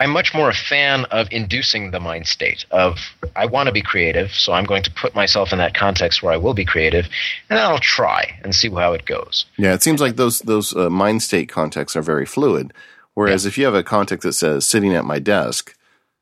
I'm 0.00 0.10
much 0.10 0.32
more 0.32 0.48
a 0.48 0.54
fan 0.54 1.04
of 1.06 1.28
inducing 1.30 1.90
the 1.90 2.00
mind 2.00 2.26
state 2.26 2.64
of 2.70 2.98
I 3.36 3.44
want 3.44 3.66
to 3.66 3.72
be 3.72 3.82
creative, 3.82 4.32
so 4.32 4.54
I'm 4.54 4.64
going 4.64 4.82
to 4.84 4.90
put 4.90 5.14
myself 5.14 5.52
in 5.52 5.58
that 5.58 5.74
context 5.74 6.22
where 6.22 6.32
I 6.32 6.38
will 6.38 6.54
be 6.54 6.64
creative, 6.64 7.04
and 7.50 7.58
then 7.58 7.66
I'll 7.66 7.78
try 7.78 8.38
and 8.42 8.54
see 8.54 8.70
how 8.70 8.94
it 8.94 9.04
goes. 9.04 9.44
Yeah, 9.58 9.74
it 9.74 9.82
seems 9.82 10.00
like 10.00 10.16
those 10.16 10.40
those 10.40 10.74
uh, 10.74 10.88
mind 10.88 11.22
state 11.22 11.50
contexts 11.50 11.96
are 11.96 12.02
very 12.02 12.24
fluid. 12.24 12.72
Whereas 13.14 13.44
yeah. 13.44 13.48
if 13.48 13.58
you 13.58 13.64
have 13.64 13.74
a 13.74 13.82
context 13.82 14.24
that 14.24 14.32
says 14.34 14.68
sitting 14.68 14.94
at 14.94 15.04
my 15.04 15.18
desk, 15.18 15.76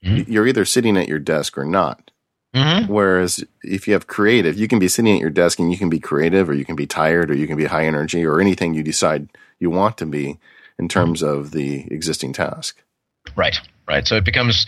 mm-hmm. 0.04 0.30
you're 0.30 0.46
either 0.46 0.64
sitting 0.64 0.96
at 0.96 1.08
your 1.08 1.18
desk 1.18 1.58
or 1.58 1.64
not. 1.64 2.10
Mm-hmm. 2.54 2.92
Whereas 2.92 3.44
if 3.62 3.86
you 3.86 3.92
have 3.92 4.06
creative, 4.06 4.58
you 4.58 4.68
can 4.68 4.78
be 4.78 4.88
sitting 4.88 5.14
at 5.14 5.20
your 5.20 5.30
desk 5.30 5.58
and 5.58 5.70
you 5.70 5.78
can 5.78 5.90
be 5.90 6.00
creative, 6.00 6.48
or 6.48 6.54
you 6.54 6.64
can 6.64 6.76
be 6.76 6.86
tired, 6.86 7.30
or 7.30 7.34
you 7.34 7.46
can 7.46 7.56
be 7.56 7.66
high 7.66 7.84
energy, 7.86 8.24
or 8.24 8.40
anything 8.40 8.74
you 8.74 8.82
decide 8.82 9.28
you 9.58 9.70
want 9.70 9.98
to 9.98 10.06
be 10.06 10.38
in 10.78 10.88
terms 10.88 11.22
mm-hmm. 11.22 11.40
of 11.40 11.50
the 11.50 11.86
existing 11.92 12.32
task. 12.32 12.82
Right, 13.36 13.60
right. 13.86 14.06
So 14.06 14.16
it 14.16 14.24
becomes 14.24 14.66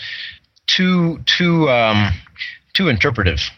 too 0.66 1.18
too 1.24 1.68
um, 1.70 2.12
too 2.74 2.88
interpretive 2.88 3.50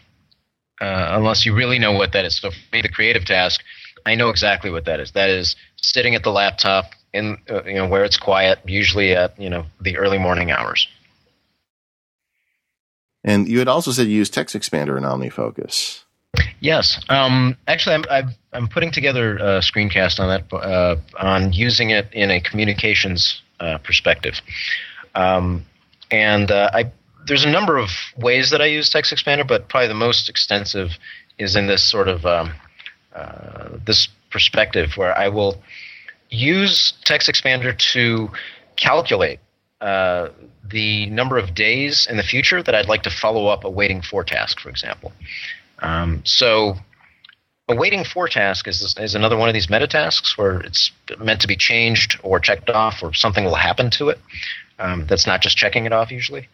uh, 0.81 1.09
unless 1.11 1.45
you 1.45 1.53
really 1.53 1.79
know 1.79 1.91
what 1.91 2.13
that 2.13 2.25
is. 2.25 2.37
So 2.37 2.51
for 2.51 2.57
me, 2.71 2.81
the 2.81 2.89
creative 2.89 3.25
task, 3.25 3.61
I 4.05 4.15
know 4.15 4.29
exactly 4.29 4.69
what 4.71 4.85
that 4.85 4.99
is. 4.99 5.11
That 5.11 5.29
is 5.29 5.55
sitting 5.77 6.15
at 6.15 6.23
the 6.23 6.31
laptop 6.31 6.91
in 7.13 7.37
uh, 7.49 7.63
you 7.63 7.75
know 7.75 7.87
where 7.87 8.03
it's 8.03 8.17
quiet, 8.17 8.59
usually 8.65 9.13
at 9.13 9.39
you 9.39 9.49
know 9.49 9.65
the 9.81 9.97
early 9.97 10.17
morning 10.17 10.51
hours. 10.51 10.87
And 13.23 13.47
you 13.47 13.59
had 13.59 13.67
also 13.67 13.91
said 13.91 14.07
you 14.07 14.17
use 14.17 14.29
Text 14.29 14.55
Expander 14.55 14.97
in 14.97 15.03
OmniFocus. 15.03 16.03
Yes, 16.59 17.01
um, 17.09 17.55
actually, 17.67 17.95
I'm, 17.95 18.05
I'm, 18.09 18.35
I'm 18.53 18.67
putting 18.67 18.91
together 18.91 19.37
a 19.37 19.59
screencast 19.59 20.19
on 20.19 20.29
that 20.29 20.53
uh, 20.53 20.95
on 21.17 21.53
using 21.53 21.91
it 21.91 22.09
in 22.11 22.31
a 22.31 22.41
communications 22.41 23.41
uh, 23.59 23.77
perspective. 23.77 24.41
Um, 25.15 25.65
and 26.09 26.51
uh, 26.51 26.71
I, 26.73 26.91
there's 27.27 27.45
a 27.45 27.49
number 27.49 27.77
of 27.77 27.89
ways 28.17 28.49
that 28.49 28.61
I 28.61 28.65
use 28.65 28.89
Text 28.89 29.13
Expander, 29.13 29.47
but 29.47 29.69
probably 29.69 29.87
the 29.87 29.93
most 29.93 30.27
extensive 30.27 30.91
is 31.37 31.55
in 31.55 31.67
this 31.67 31.83
sort 31.83 32.07
of 32.07 32.25
um, 32.25 32.53
uh, 33.15 33.69
this 33.85 34.07
perspective 34.31 34.97
where 34.97 35.15
I 35.17 35.29
will 35.29 35.61
use 36.33 36.93
Text 37.03 37.29
Expander 37.29 37.77
to 37.93 38.29
calculate 38.75 39.39
uh, 39.81 40.29
the 40.69 41.05
number 41.07 41.37
of 41.37 41.53
days 41.53 42.07
in 42.09 42.17
the 42.17 42.23
future 42.23 42.63
that 42.63 42.73
I'd 42.73 42.87
like 42.87 43.03
to 43.03 43.09
follow 43.09 43.47
up 43.47 43.63
a 43.63 43.69
waiting 43.69 44.01
for 44.01 44.23
task, 44.23 44.59
for 44.59 44.69
example. 44.69 45.11
Um, 45.79 46.21
so 46.25 46.75
a 47.69 47.75
waiting 47.75 48.03
for 48.03 48.27
task 48.27 48.67
is, 48.67 48.95
is 48.97 49.15
another 49.15 49.37
one 49.37 49.49
of 49.49 49.53
these 49.53 49.69
meta 49.69 49.87
tasks 49.87 50.37
where 50.37 50.59
it's 50.61 50.91
meant 51.19 51.41
to 51.41 51.47
be 51.47 51.55
changed 51.55 52.19
or 52.23 52.39
checked 52.39 52.69
off 52.69 53.03
or 53.03 53.13
something 53.13 53.45
will 53.45 53.55
happen 53.55 53.89
to 53.91 54.09
it. 54.09 54.19
Um, 54.79 55.05
that's 55.07 55.27
not 55.27 55.41
just 55.41 55.57
checking 55.57 55.85
it 55.85 55.93
off 55.93 56.11
usually. 56.11 56.49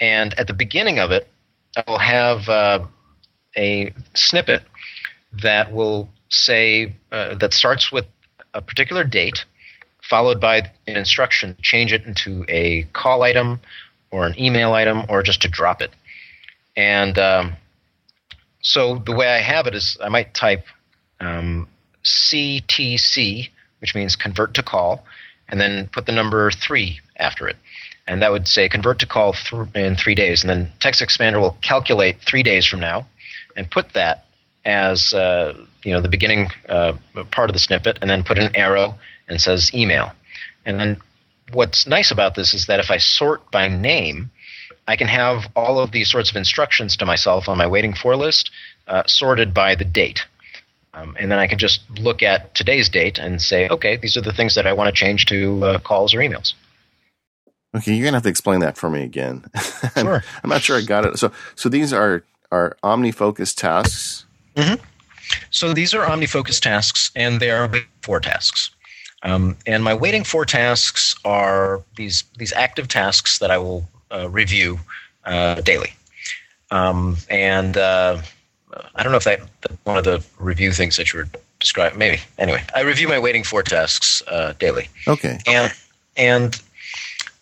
And 0.00 0.38
at 0.38 0.46
the 0.46 0.52
beginning 0.52 0.98
of 0.98 1.12
it, 1.12 1.28
I 1.76 1.84
will 1.86 1.98
have 1.98 2.48
uh, 2.48 2.86
a 3.56 3.92
snippet 4.14 4.62
that 5.42 5.72
will 5.72 6.08
say 6.28 6.94
uh, 7.10 7.34
that 7.36 7.52
starts 7.52 7.90
with 7.90 8.06
a 8.54 8.62
particular 8.62 9.04
date, 9.04 9.44
followed 10.02 10.40
by 10.40 10.58
an 10.86 10.96
instruction 10.96 11.56
change 11.60 11.92
it 11.92 12.04
into 12.04 12.44
a 12.48 12.84
call 12.92 13.22
item 13.22 13.60
or 14.10 14.26
an 14.26 14.38
email 14.38 14.72
item 14.72 15.04
or 15.08 15.22
just 15.22 15.42
to 15.42 15.48
drop 15.48 15.82
it. 15.82 15.90
And 16.76 17.18
um, 17.18 17.56
so 18.60 18.96
the 18.98 19.14
way 19.14 19.28
I 19.28 19.40
have 19.40 19.66
it 19.66 19.74
is 19.74 19.98
I 20.02 20.08
might 20.08 20.34
type 20.34 20.64
um, 21.20 21.68
CTC, 22.04 23.50
which 23.80 23.94
means 23.94 24.16
convert 24.16 24.54
to 24.54 24.62
call, 24.62 25.04
and 25.48 25.60
then 25.60 25.88
put 25.92 26.06
the 26.06 26.12
number 26.12 26.50
three 26.50 27.00
after 27.16 27.48
it. 27.48 27.56
And 28.06 28.22
that 28.22 28.32
would 28.32 28.46
say 28.46 28.68
convert 28.68 28.98
to 29.00 29.06
call 29.06 29.32
th- 29.32 29.68
in 29.74 29.96
three 29.96 30.14
days. 30.14 30.42
And 30.42 30.50
then 30.50 30.72
Text 30.80 31.00
Expander 31.00 31.40
will 31.40 31.56
calculate 31.62 32.20
three 32.20 32.42
days 32.42 32.66
from 32.66 32.80
now 32.80 33.06
and 33.56 33.70
put 33.70 33.92
that 33.94 34.23
as 34.64 35.12
uh, 35.12 35.54
you 35.82 35.92
know 35.92 36.00
the 36.00 36.08
beginning 36.08 36.50
uh, 36.68 36.94
part 37.30 37.50
of 37.50 37.54
the 37.54 37.60
snippet, 37.60 37.98
and 38.00 38.10
then 38.10 38.24
put 38.24 38.38
an 38.38 38.54
arrow 38.54 38.98
and 39.28 39.40
says 39.40 39.72
email. 39.74 40.12
And 40.66 40.80
then 40.80 41.00
what's 41.52 41.86
nice 41.86 42.10
about 42.10 42.34
this 42.34 42.54
is 42.54 42.66
that 42.66 42.80
if 42.80 42.90
I 42.90 42.98
sort 42.98 43.50
by 43.50 43.68
name, 43.68 44.30
I 44.86 44.96
can 44.96 45.08
have 45.08 45.44
all 45.54 45.78
of 45.78 45.92
these 45.92 46.10
sorts 46.10 46.30
of 46.30 46.36
instructions 46.36 46.96
to 46.98 47.06
myself 47.06 47.48
on 47.48 47.58
my 47.58 47.66
waiting 47.66 47.94
for 47.94 48.16
list 48.16 48.50
uh, 48.86 49.02
sorted 49.06 49.54
by 49.54 49.74
the 49.74 49.84
date. 49.84 50.24
Um, 50.94 51.16
and 51.18 51.30
then 51.30 51.38
I 51.38 51.48
can 51.48 51.58
just 51.58 51.80
look 51.98 52.22
at 52.22 52.54
today's 52.54 52.88
date 52.88 53.18
and 53.18 53.42
say, 53.42 53.68
okay, 53.68 53.96
these 53.96 54.16
are 54.16 54.20
the 54.20 54.32
things 54.32 54.54
that 54.54 54.66
I 54.66 54.72
want 54.72 54.94
to 54.94 54.98
change 54.98 55.26
to 55.26 55.64
uh, 55.64 55.78
calls 55.80 56.14
or 56.14 56.18
emails. 56.18 56.54
Okay, 57.74 57.92
you're 57.92 58.04
gonna 58.04 58.18
have 58.18 58.22
to 58.22 58.28
explain 58.28 58.60
that 58.60 58.76
for 58.76 58.88
me 58.88 59.02
again. 59.02 59.44
Sure. 59.96 60.24
I'm 60.42 60.50
not 60.50 60.62
sure 60.62 60.76
I 60.76 60.80
got 60.80 61.04
it. 61.04 61.18
So, 61.18 61.30
so 61.54 61.68
these 61.68 61.92
are 61.92 62.24
are 62.50 62.76
OmniFocus 62.82 63.54
tasks. 63.54 64.24
Mm-hmm. 64.56 64.82
So 65.50 65.72
these 65.72 65.94
are 65.94 66.04
OmniFocus 66.06 66.60
tasks, 66.60 67.10
and 67.16 67.40
they 67.40 67.50
are 67.50 67.70
four 68.02 68.20
tasks. 68.20 68.70
Um, 69.22 69.56
and 69.66 69.82
my 69.82 69.94
waiting 69.94 70.22
for 70.22 70.44
tasks 70.44 71.16
are 71.24 71.82
these 71.96 72.24
these 72.36 72.52
active 72.52 72.88
tasks 72.88 73.38
that 73.38 73.50
I 73.50 73.58
will 73.58 73.88
uh, 74.12 74.28
review 74.28 74.78
uh, 75.24 75.62
daily. 75.62 75.94
Um, 76.70 77.16
and 77.30 77.76
uh, 77.76 78.20
I 78.94 79.02
don't 79.02 79.12
know 79.12 79.18
if 79.18 79.24
that, 79.24 79.40
one 79.84 79.96
of 79.96 80.04
the 80.04 80.22
review 80.38 80.72
things 80.72 80.96
that 80.96 81.12
you 81.12 81.20
were 81.20 81.28
describing. 81.58 81.98
Maybe 81.98 82.20
anyway, 82.36 82.62
I 82.74 82.80
review 82.80 83.08
my 83.08 83.18
waiting 83.18 83.44
for 83.44 83.62
tasks 83.62 84.22
uh, 84.28 84.52
daily. 84.58 84.88
Okay. 85.08 85.38
And 85.46 85.72
and 86.16 86.60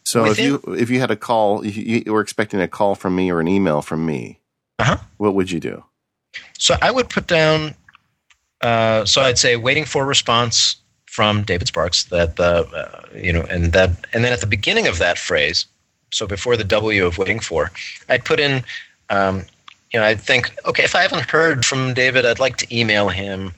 So 0.04 0.26
if 0.26 0.38
you 0.38 0.62
if 0.68 0.90
you 0.90 1.00
had 1.00 1.10
a 1.10 1.16
call, 1.16 1.64
you, 1.66 2.02
you 2.06 2.12
were 2.12 2.20
expecting 2.20 2.60
a 2.60 2.68
call 2.68 2.94
from 2.94 3.16
me 3.16 3.30
or 3.30 3.40
an 3.40 3.48
email 3.48 3.82
from 3.82 4.06
me, 4.06 4.38
uh-huh. 4.78 4.98
what 5.16 5.34
would 5.34 5.50
you 5.50 5.58
do? 5.58 5.84
So 6.58 6.76
I 6.80 6.90
would 6.90 7.08
put 7.08 7.26
down. 7.26 7.74
Uh, 8.60 9.04
so 9.04 9.22
I'd 9.22 9.38
say 9.38 9.56
waiting 9.56 9.84
for 9.84 10.06
response 10.06 10.76
from 11.06 11.42
David 11.42 11.68
Sparks. 11.68 12.04
That 12.04 12.36
the 12.36 12.66
uh, 12.66 13.02
you 13.16 13.32
know, 13.32 13.42
and 13.42 13.72
that, 13.72 13.90
and 14.12 14.24
then 14.24 14.32
at 14.32 14.40
the 14.40 14.46
beginning 14.46 14.86
of 14.86 14.98
that 14.98 15.18
phrase, 15.18 15.66
so 16.10 16.26
before 16.26 16.56
the 16.56 16.64
W 16.64 17.06
of 17.06 17.18
waiting 17.18 17.40
for, 17.40 17.70
I'd 18.08 18.24
put 18.24 18.40
in. 18.40 18.64
Um, 19.10 19.44
you 19.92 20.00
know, 20.00 20.06
I'd 20.06 20.20
think, 20.20 20.54
okay, 20.64 20.84
if 20.84 20.94
I 20.94 21.02
haven't 21.02 21.28
heard 21.28 21.66
from 21.66 21.92
David, 21.92 22.24
I'd 22.24 22.38
like 22.38 22.56
to 22.56 22.76
email 22.76 23.10
him 23.10 23.52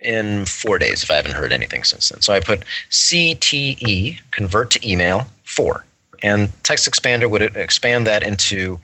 in 0.00 0.44
four 0.44 0.78
days 0.78 1.02
if 1.02 1.10
I 1.10 1.14
haven't 1.14 1.32
heard 1.32 1.52
anything 1.52 1.84
since 1.84 2.08
then. 2.08 2.20
So 2.20 2.32
I 2.32 2.40
put 2.40 2.64
CTE, 2.90 4.20
convert 4.30 4.70
to 4.72 4.88
email, 4.88 5.26
four. 5.44 5.84
And 6.22 6.50
Text 6.64 6.90
Expander 6.90 7.30
would 7.30 7.42
expand 7.42 8.06
that 8.06 8.22
into 8.22 8.80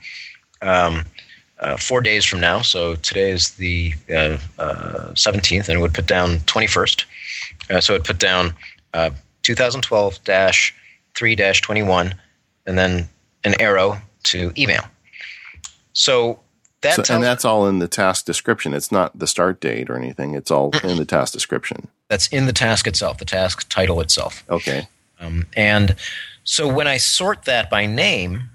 um, 0.61 1.05
uh, 1.59 1.77
four 1.77 2.01
days 2.01 2.25
from 2.25 2.39
now. 2.39 2.61
So 2.61 2.95
today 2.95 3.31
is 3.31 3.51
the 3.51 3.93
uh, 4.09 4.37
uh, 4.59 5.11
17th, 5.13 5.69
and 5.69 5.77
it 5.77 5.81
would 5.81 5.93
put 5.93 6.07
down 6.07 6.39
21st. 6.39 7.05
Uh, 7.69 7.81
so 7.81 7.93
it 7.93 7.99
would 7.99 8.05
put 8.05 8.19
down 8.19 8.53
uh, 8.93 9.11
2012 9.43 10.19
3 11.15 11.35
21, 11.35 12.15
and 12.65 12.77
then 12.77 13.09
an 13.43 13.59
arrow 13.59 14.01
to 14.23 14.51
email. 14.57 14.83
So 15.93 16.39
that 16.81 16.95
So, 16.95 17.03
tells, 17.03 17.09
and 17.15 17.23
that's 17.23 17.45
all 17.45 17.67
in 17.67 17.79
the 17.79 17.87
task 17.87 18.25
description. 18.25 18.73
It's 18.73 18.91
not 18.91 19.17
the 19.17 19.27
start 19.27 19.59
date 19.59 19.89
or 19.89 19.97
anything. 19.97 20.33
It's 20.35 20.51
all 20.51 20.71
in 20.83 20.97
the 20.97 21.05
task 21.05 21.33
description. 21.33 21.87
that's 22.09 22.27
in 22.27 22.45
the 22.45 22.53
task 22.53 22.85
itself, 22.85 23.17
the 23.17 23.25
task 23.25 23.67
title 23.69 24.01
itself. 24.01 24.43
Okay. 24.49 24.87
Um, 25.19 25.47
and 25.55 25.95
so 26.43 26.67
when 26.71 26.87
I 26.87 26.97
sort 26.97 27.45
that 27.45 27.69
by 27.69 27.85
name, 27.85 28.49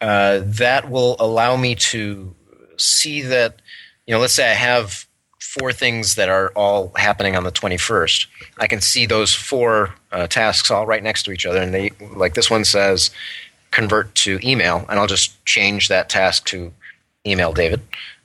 uh, 0.00 0.40
that 0.44 0.90
will 0.90 1.16
allow 1.18 1.56
me 1.56 1.74
to 1.74 2.34
see 2.76 3.22
that, 3.22 3.60
you 4.06 4.14
know, 4.14 4.20
let's 4.20 4.34
say 4.34 4.50
I 4.50 4.54
have 4.54 5.06
four 5.40 5.72
things 5.72 6.16
that 6.16 6.28
are 6.28 6.50
all 6.56 6.92
happening 6.96 7.36
on 7.36 7.44
the 7.44 7.52
21st. 7.52 8.26
I 8.58 8.66
can 8.66 8.80
see 8.80 9.06
those 9.06 9.32
four 9.32 9.94
uh, 10.10 10.26
tasks 10.26 10.70
all 10.70 10.86
right 10.86 11.02
next 11.02 11.24
to 11.24 11.32
each 11.32 11.46
other. 11.46 11.60
And 11.60 11.72
they, 11.72 11.90
like 12.16 12.34
this 12.34 12.50
one 12.50 12.64
says, 12.64 13.10
convert 13.70 14.14
to 14.16 14.40
email. 14.42 14.84
And 14.88 14.98
I'll 14.98 15.06
just 15.06 15.44
change 15.44 15.88
that 15.88 16.08
task 16.08 16.46
to 16.46 16.72
email 17.26 17.52
David. 17.52 17.80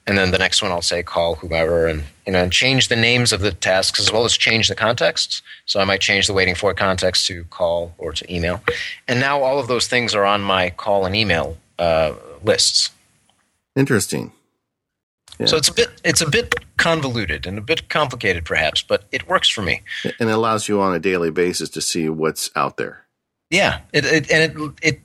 And 0.09 0.17
then 0.17 0.31
the 0.31 0.39
next 0.39 0.63
one 0.63 0.71
I'll 0.71 0.81
say 0.81 1.03
call 1.03 1.35
whomever 1.35 1.85
and 1.85 2.03
you 2.25 2.33
know 2.33 2.41
and 2.41 2.51
change 2.51 2.87
the 2.87 2.95
names 2.95 3.31
of 3.31 3.41
the 3.41 3.51
tasks 3.51 3.99
as 3.99 4.11
well 4.11 4.25
as 4.25 4.35
change 4.35 4.67
the 4.67 4.73
contexts. 4.73 5.43
So 5.67 5.79
I 5.79 5.83
might 5.83 6.01
change 6.01 6.25
the 6.25 6.33
waiting 6.33 6.55
for 6.55 6.73
context 6.73 7.27
to 7.27 7.43
call 7.51 7.93
or 7.99 8.11
to 8.13 8.33
email. 8.33 8.59
And 9.07 9.19
now 9.19 9.43
all 9.43 9.59
of 9.59 9.67
those 9.67 9.87
things 9.87 10.15
are 10.15 10.25
on 10.25 10.41
my 10.41 10.71
call 10.71 11.05
and 11.05 11.15
email 11.15 11.57
uh, 11.77 12.15
lists. 12.43 12.89
Interesting. 13.75 14.31
Yeah. 15.37 15.45
So 15.45 15.57
it's 15.57 15.69
a 15.69 15.73
bit 15.73 15.89
it's 16.03 16.21
a 16.21 16.29
bit 16.29 16.55
convoluted 16.77 17.45
and 17.45 17.59
a 17.59 17.61
bit 17.61 17.87
complicated 17.87 18.45
perhaps, 18.45 18.81
but 18.81 19.03
it 19.11 19.27
works 19.27 19.47
for 19.47 19.61
me. 19.61 19.83
and 20.19 20.27
it 20.27 20.33
allows 20.33 20.67
you 20.67 20.81
on 20.81 20.95
a 20.95 20.99
daily 20.99 21.29
basis 21.29 21.69
to 21.69 21.81
see 21.81 22.09
what's 22.09 22.49
out 22.55 22.77
there. 22.77 23.05
Yeah, 23.51 23.81
it, 23.93 24.05
it 24.05 24.31
and 24.31 24.51
it 24.51 24.73
it 24.81 25.01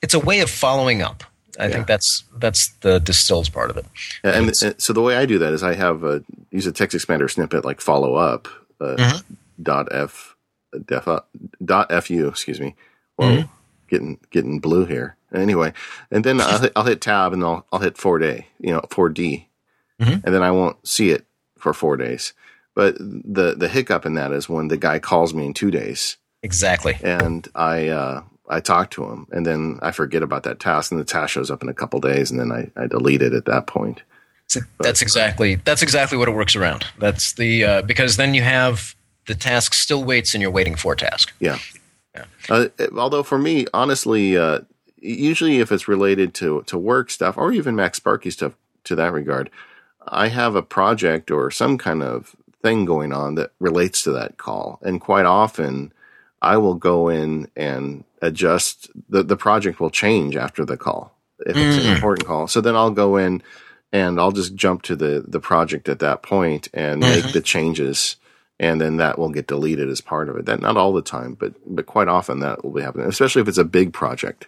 it's 0.00 0.14
a 0.14 0.20
way 0.20 0.38
of 0.38 0.48
following 0.48 1.02
up. 1.02 1.24
I 1.58 1.66
Yeah. 1.66 1.74
think 1.74 1.86
that's 1.86 2.24
that's 2.38 2.68
the 2.80 2.98
distilled 3.00 3.52
part 3.52 3.70
of 3.70 3.76
it. 3.76 3.86
And, 4.22 4.52
and 4.62 4.80
so 4.82 4.92
the 4.92 5.02
way 5.02 5.16
I 5.16 5.26
do 5.26 5.38
that 5.38 5.52
is 5.52 5.62
I 5.62 5.74
have 5.74 6.04
a 6.04 6.22
use 6.50 6.66
a 6.66 6.72
text 6.72 6.96
expander 6.96 7.30
snippet 7.30 7.64
like 7.64 7.80
follow 7.80 8.14
up 8.14 8.48
uh, 8.80 8.96
Mhm. 8.96 9.22
dot 9.62 9.88
f 9.92 10.34
def, 10.86 11.06
uh, 11.06 11.20
dot 11.64 11.90
fu 12.04 12.26
excuse 12.28 12.60
me. 12.60 12.74
Well, 13.16 13.30
Mhm. 13.36 13.48
getting 13.88 14.18
getting 14.30 14.58
blue 14.60 14.84
here. 14.86 15.16
Anyway, 15.34 15.72
and 16.10 16.24
then 16.24 16.40
I'll 16.40 16.58
hit, 16.60 16.72
I'll 16.76 16.84
hit 16.84 17.00
tab 17.00 17.32
and 17.32 17.42
I'll 17.42 17.66
I'll 17.72 17.80
hit 17.80 17.96
four 17.98 18.18
day 18.18 18.46
you 18.60 18.72
know 18.72 18.82
four 18.90 19.08
D, 19.08 19.48
Mhm. 20.00 20.22
and 20.24 20.34
then 20.34 20.42
I 20.42 20.50
won't 20.50 20.76
see 20.86 21.10
it 21.10 21.26
for 21.58 21.72
four 21.72 21.96
days. 21.96 22.32
But 22.74 22.96
the 22.98 23.54
the 23.56 23.68
hiccup 23.68 24.04
in 24.06 24.14
that 24.14 24.32
is 24.32 24.48
when 24.48 24.68
the 24.68 24.76
guy 24.76 24.98
calls 24.98 25.32
me 25.34 25.46
in 25.46 25.54
two 25.54 25.70
days 25.70 26.16
Exactly. 26.42 26.96
and 27.02 27.46
I 27.54 27.88
uh, 27.88 28.22
I 28.48 28.60
talk 28.60 28.90
to 28.92 29.04
him, 29.04 29.26
and 29.32 29.46
then 29.46 29.78
I 29.82 29.90
forget 29.90 30.22
about 30.22 30.42
that 30.42 30.60
task, 30.60 30.92
and 30.92 31.00
the 31.00 31.04
task 31.04 31.32
shows 31.32 31.50
up 31.50 31.62
in 31.62 31.68
a 31.68 31.74
couple 31.74 32.00
days, 32.00 32.30
and 32.30 32.38
then 32.38 32.52
I, 32.52 32.70
I 32.76 32.86
delete 32.86 33.22
it 33.22 33.32
at 33.32 33.46
that 33.46 33.66
point. 33.66 34.02
So 34.46 34.60
that's 34.78 35.00
exactly 35.00 35.56
that's 35.56 35.82
exactly 35.82 36.18
what 36.18 36.28
it 36.28 36.32
works 36.32 36.54
around. 36.54 36.84
That's 36.98 37.32
the 37.32 37.64
uh, 37.64 37.82
because 37.82 38.16
then 38.16 38.34
you 38.34 38.42
have 38.42 38.94
the 39.26 39.34
task 39.34 39.72
still 39.72 40.04
waits 40.04 40.34
in 40.34 40.40
your 40.40 40.50
waiting 40.50 40.74
for 40.74 40.92
a 40.92 40.96
task. 40.96 41.32
Yeah. 41.40 41.58
Yeah. 42.14 42.26
Uh, 42.48 42.68
although 42.96 43.22
for 43.22 43.38
me, 43.38 43.66
honestly, 43.72 44.36
uh, 44.36 44.60
usually 44.98 45.60
if 45.60 45.72
it's 45.72 45.88
related 45.88 46.34
to 46.34 46.62
to 46.66 46.78
work 46.78 47.10
stuff 47.10 47.38
or 47.38 47.52
even 47.52 47.74
MacSparky 47.74 48.30
stuff 48.30 48.54
to 48.84 48.94
that 48.96 49.12
regard, 49.12 49.50
I 50.06 50.28
have 50.28 50.54
a 50.54 50.62
project 50.62 51.30
or 51.30 51.50
some 51.50 51.78
kind 51.78 52.02
of 52.02 52.36
thing 52.62 52.84
going 52.84 53.12
on 53.12 53.34
that 53.36 53.52
relates 53.58 54.02
to 54.02 54.12
that 54.12 54.36
call, 54.36 54.78
and 54.82 55.00
quite 55.00 55.26
often 55.26 55.92
I 56.44 56.56
will 56.58 56.74
go 56.74 57.08
in 57.08 57.48
and 57.56 58.04
adjust 58.22 58.90
the 59.08 59.22
the 59.22 59.36
project 59.36 59.80
will 59.80 59.90
change 59.90 60.36
after 60.36 60.64
the 60.64 60.76
call 60.76 61.16
if 61.40 61.56
it's 61.56 61.76
an 61.76 61.82
Mm. 61.92 61.94
important 61.96 62.26
call. 62.26 62.46
So 62.48 62.60
then 62.60 62.76
I'll 62.76 62.90
go 62.90 63.16
in 63.16 63.42
and 63.92 64.18
I'll 64.20 64.32
just 64.32 64.54
jump 64.54 64.82
to 64.82 64.96
the 64.96 65.24
the 65.26 65.40
project 65.40 65.88
at 65.88 65.98
that 66.00 66.22
point 66.22 66.68
and 66.72 67.00
make 67.00 67.24
Mhm. 67.24 67.32
the 67.32 67.40
changes 67.40 68.16
and 68.60 68.80
then 68.80 68.98
that 68.98 69.18
will 69.18 69.30
get 69.30 69.48
deleted 69.48 69.88
as 69.90 70.00
part 70.00 70.28
of 70.28 70.36
it. 70.36 70.46
That 70.46 70.60
not 70.60 70.76
all 70.76 70.92
the 70.92 71.02
time, 71.02 71.36
but 71.38 71.54
but 71.66 71.86
quite 71.86 72.08
often 72.08 72.40
that 72.40 72.64
will 72.64 72.70
be 72.72 72.82
happening, 72.82 73.06
especially 73.08 73.42
if 73.42 73.48
it's 73.48 73.58
a 73.58 73.64
big 73.64 73.92
project. 73.92 74.46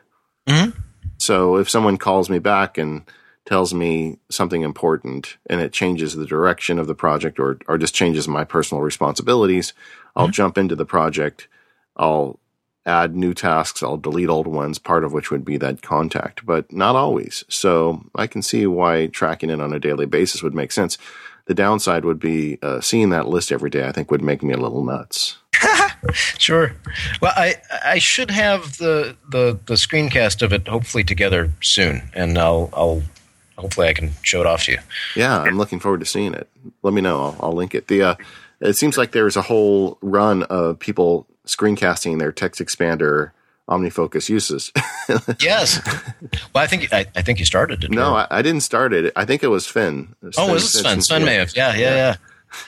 Mhm. 0.48 0.72
So 1.18 1.56
if 1.56 1.68
someone 1.68 1.96
calls 1.96 2.30
me 2.30 2.38
back 2.38 2.78
and 2.78 3.02
tells 3.46 3.72
me 3.74 4.18
something 4.30 4.62
important 4.62 5.36
and 5.48 5.60
it 5.60 5.72
changes 5.72 6.14
the 6.14 6.26
direction 6.26 6.78
of 6.78 6.86
the 6.86 6.94
project 6.94 7.38
or 7.38 7.58
or 7.68 7.78
just 7.78 7.94
changes 7.94 8.26
my 8.28 8.44
personal 8.44 8.82
responsibilities, 8.82 9.72
I'll 10.14 10.28
jump 10.28 10.56
into 10.56 10.74
the 10.76 10.86
project. 10.86 11.48
I'll 11.96 12.38
add 12.84 13.16
new 13.16 13.34
tasks. 13.34 13.82
I'll 13.82 13.96
delete 13.96 14.28
old 14.28 14.46
ones, 14.46 14.78
part 14.78 15.04
of 15.04 15.12
which 15.12 15.30
would 15.30 15.44
be 15.44 15.56
that 15.58 15.82
contact, 15.82 16.46
but 16.46 16.72
not 16.72 16.94
always. 16.94 17.44
So 17.48 18.04
I 18.14 18.26
can 18.26 18.42
see 18.42 18.66
why 18.66 19.06
tracking 19.06 19.50
it 19.50 19.60
on 19.60 19.72
a 19.72 19.80
daily 19.80 20.06
basis 20.06 20.42
would 20.42 20.54
make 20.54 20.72
sense. 20.72 20.96
The 21.46 21.54
downside 21.54 22.04
would 22.04 22.18
be 22.18 22.58
uh, 22.62 22.80
seeing 22.80 23.10
that 23.10 23.28
list 23.28 23.52
every 23.52 23.70
day. 23.70 23.86
I 23.86 23.92
think 23.92 24.10
would 24.10 24.22
make 24.22 24.42
me 24.42 24.52
a 24.52 24.58
little 24.58 24.84
nuts. 24.84 25.38
Sure. 26.38 26.72
Well, 27.20 27.32
I 27.34 27.56
I 27.84 27.98
should 27.98 28.30
have 28.30 28.76
the 28.78 29.16
the 29.28 29.58
the 29.66 29.74
screencast 29.74 30.42
of 30.42 30.52
it 30.52 30.68
hopefully 30.68 31.02
together 31.02 31.50
soon, 31.62 32.10
and 32.14 32.38
I'll 32.38 32.70
I'll 32.72 33.02
hopefully 33.58 33.88
I 33.88 33.92
can 33.92 34.12
show 34.22 34.40
it 34.40 34.46
off 34.46 34.64
to 34.64 34.72
you. 34.72 34.78
Yeah, 35.16 35.40
I'm 35.40 35.58
looking 35.58 35.80
forward 35.80 36.00
to 36.00 36.06
seeing 36.06 36.34
it. 36.34 36.48
Let 36.82 36.94
me 36.94 37.00
know. 37.00 37.20
I'll, 37.20 37.36
I'll 37.40 37.52
link 37.52 37.74
it. 37.74 37.88
The 37.88 38.02
uh, 38.02 38.14
it 38.60 38.74
seems 38.74 38.96
like 38.96 39.12
there's 39.12 39.36
a 39.36 39.42
whole 39.42 39.98
run 40.00 40.44
of 40.44 40.78
people 40.78 41.26
screencasting 41.46 42.18
their 42.18 42.32
text 42.32 42.60
expander 42.60 43.30
OmniFocus 43.68 44.28
uses. 44.28 44.72
Yes. 45.40 45.80
well, 46.52 46.64
I 46.64 46.66
think 46.66 46.92
I, 46.92 47.06
I 47.14 47.22
think 47.22 47.38
you 47.38 47.44
started 47.44 47.84
it. 47.84 47.92
no, 47.92 48.16
I, 48.16 48.26
I 48.28 48.42
didn't 48.42 48.62
start 48.62 48.92
it. 48.92 49.12
I 49.14 49.24
think 49.24 49.44
it 49.44 49.48
was 49.48 49.64
Finn. 49.64 50.16
oh, 50.36 50.52
was 50.52 50.64
it 50.64 50.78
Sven? 50.78 51.00
Sven 51.00 51.24
may 51.24 51.36
have. 51.36 51.54
Yeah, 51.54 51.76
yeah, 51.76 52.16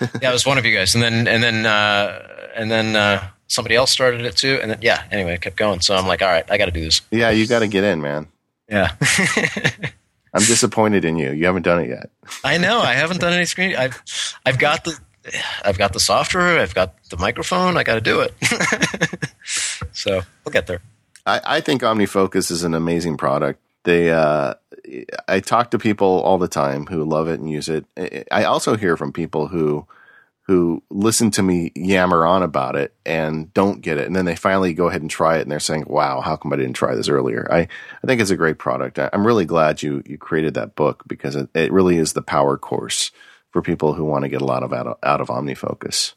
yeah. 0.01 0.09
yeah, 0.23 0.31
it 0.31 0.33
was 0.33 0.47
one 0.47 0.57
of 0.57 0.65
you 0.65 0.73
guys, 0.77 0.95
and 0.95 1.03
then 1.03 1.27
and 1.27 1.43
then 1.43 1.67
uh, 1.67 2.51
and 2.55 2.71
then 2.71 2.95
uh, 2.95 3.29
somebody 3.49 3.75
else 3.75 3.91
started 3.91 4.21
it 4.21 4.37
too, 4.37 4.61
and 4.63 4.71
then 4.71 4.79
yeah. 4.83 5.03
Anyway, 5.11 5.35
it 5.35 5.41
kept 5.41 5.57
going. 5.57 5.81
So 5.81 5.97
I'm 5.97 6.07
like, 6.07 6.23
all 6.23 6.29
right, 6.29 6.49
I 6.49 6.59
got 6.59 6.67
to 6.67 6.71
do 6.71 6.81
this. 6.81 7.01
Yeah, 7.11 7.31
you 7.31 7.49
got 7.49 7.59
to 7.61 7.67
get 7.67 7.83
in, 7.83 8.01
man. 8.01 8.29
Yeah. 8.69 8.95
I'm 10.35 10.43
disappointed 10.43 11.05
in 11.05 11.17
you. 11.17 11.33
You 11.33 11.47
haven't 11.47 11.63
done 11.63 11.81
it 11.81 11.89
yet. 11.89 12.11
I 12.45 12.59
know. 12.59 12.81
I 12.81 12.93
haven't 12.93 13.21
done 13.21 13.33
any 13.33 13.47
screen. 13.47 13.75
I've 13.75 14.01
I've 14.47 14.61
got 14.61 14.85
the 14.85 14.97
I've 15.65 15.79
got 15.79 15.93
the 15.93 16.01
software. 16.01 16.59
I've 16.59 16.75
got 16.75 16.95
the 17.11 17.17
microphone. 17.17 17.77
I 17.77 17.83
got 17.85 17.95
to 17.97 18.01
do 18.01 18.21
it. 18.21 18.35
so 19.93 20.23
we'll 20.45 20.53
get 20.53 20.67
there. 20.67 20.81
I, 21.27 21.41
I 21.45 21.61
think 21.61 21.83
OmniFocus 21.83 22.51
is 22.51 22.65
an 22.65 22.75
amazing 22.75 23.17
product. 23.17 23.61
They, 23.85 24.11
uh, 24.11 24.55
I 25.27 25.41
talk 25.41 25.71
to 25.73 25.79
people 25.79 26.07
all 26.23 26.39
the 26.39 26.49
time 26.49 26.87
who 26.87 27.05
love 27.05 27.29
it 27.29 27.41
and 27.41 27.51
use 27.51 27.69
it. 27.69 27.85
I- 27.97 28.25
I 28.31 28.45
also 28.45 28.77
hear 28.77 28.97
from 28.97 29.13
people 29.13 29.49
who, 29.49 29.87
who 30.43 30.83
listen 30.91 31.31
to 31.33 31.43
me 31.43 31.73
yammer 31.75 32.25
on 32.25 32.43
about 32.43 32.75
it 32.75 32.95
and 33.05 33.53
don't 33.53 33.83
get 33.83 33.99
it, 33.99 34.07
and 34.07 34.17
then 34.17 34.25
they 34.25 34.35
finally 34.37 34.73
go 34.73 34.89
ahead 34.89 35.03
and 35.03 35.11
try 35.11 35.37
it, 35.37 35.43
and 35.43 35.51
they're 35.53 35.61
saying, 35.61 35.85
"Wow, 35.87 36.23
how 36.23 36.37
come 36.37 36.55
I 36.55 36.57
didn't 36.57 36.73
try 36.73 36.95
this 36.95 37.11
earlier?" 37.11 37.47
I, 37.53 37.61
I 38.03 38.07
think 38.07 38.23
it's 38.23 38.31
a 38.31 38.37
great 38.37 38.57
product. 38.57 38.99
I, 38.99 39.11
I'm 39.13 39.27
really 39.27 39.45
glad 39.45 39.83
you 39.83 40.03
you 40.07 40.17
created 40.17 40.55
that 40.55 40.75
book 40.75 41.05
because 41.07 41.37
it, 41.37 41.51
it 41.55 41.71
really 41.71 41.99
is 41.99 42.15
the 42.15 42.23
power 42.23 42.57
course 42.57 43.11
for 43.51 43.63
people 43.63 43.95
who 43.95 44.05
want 44.05 44.25
to 44.25 44.29
get 44.29 44.43
a 44.43 44.45
lot 44.45 44.63
of 44.63 44.73
out 44.73 44.87
of, 44.87 44.99
out 45.03 45.21
of 45.21 45.29
OmniFocus. 45.29 46.15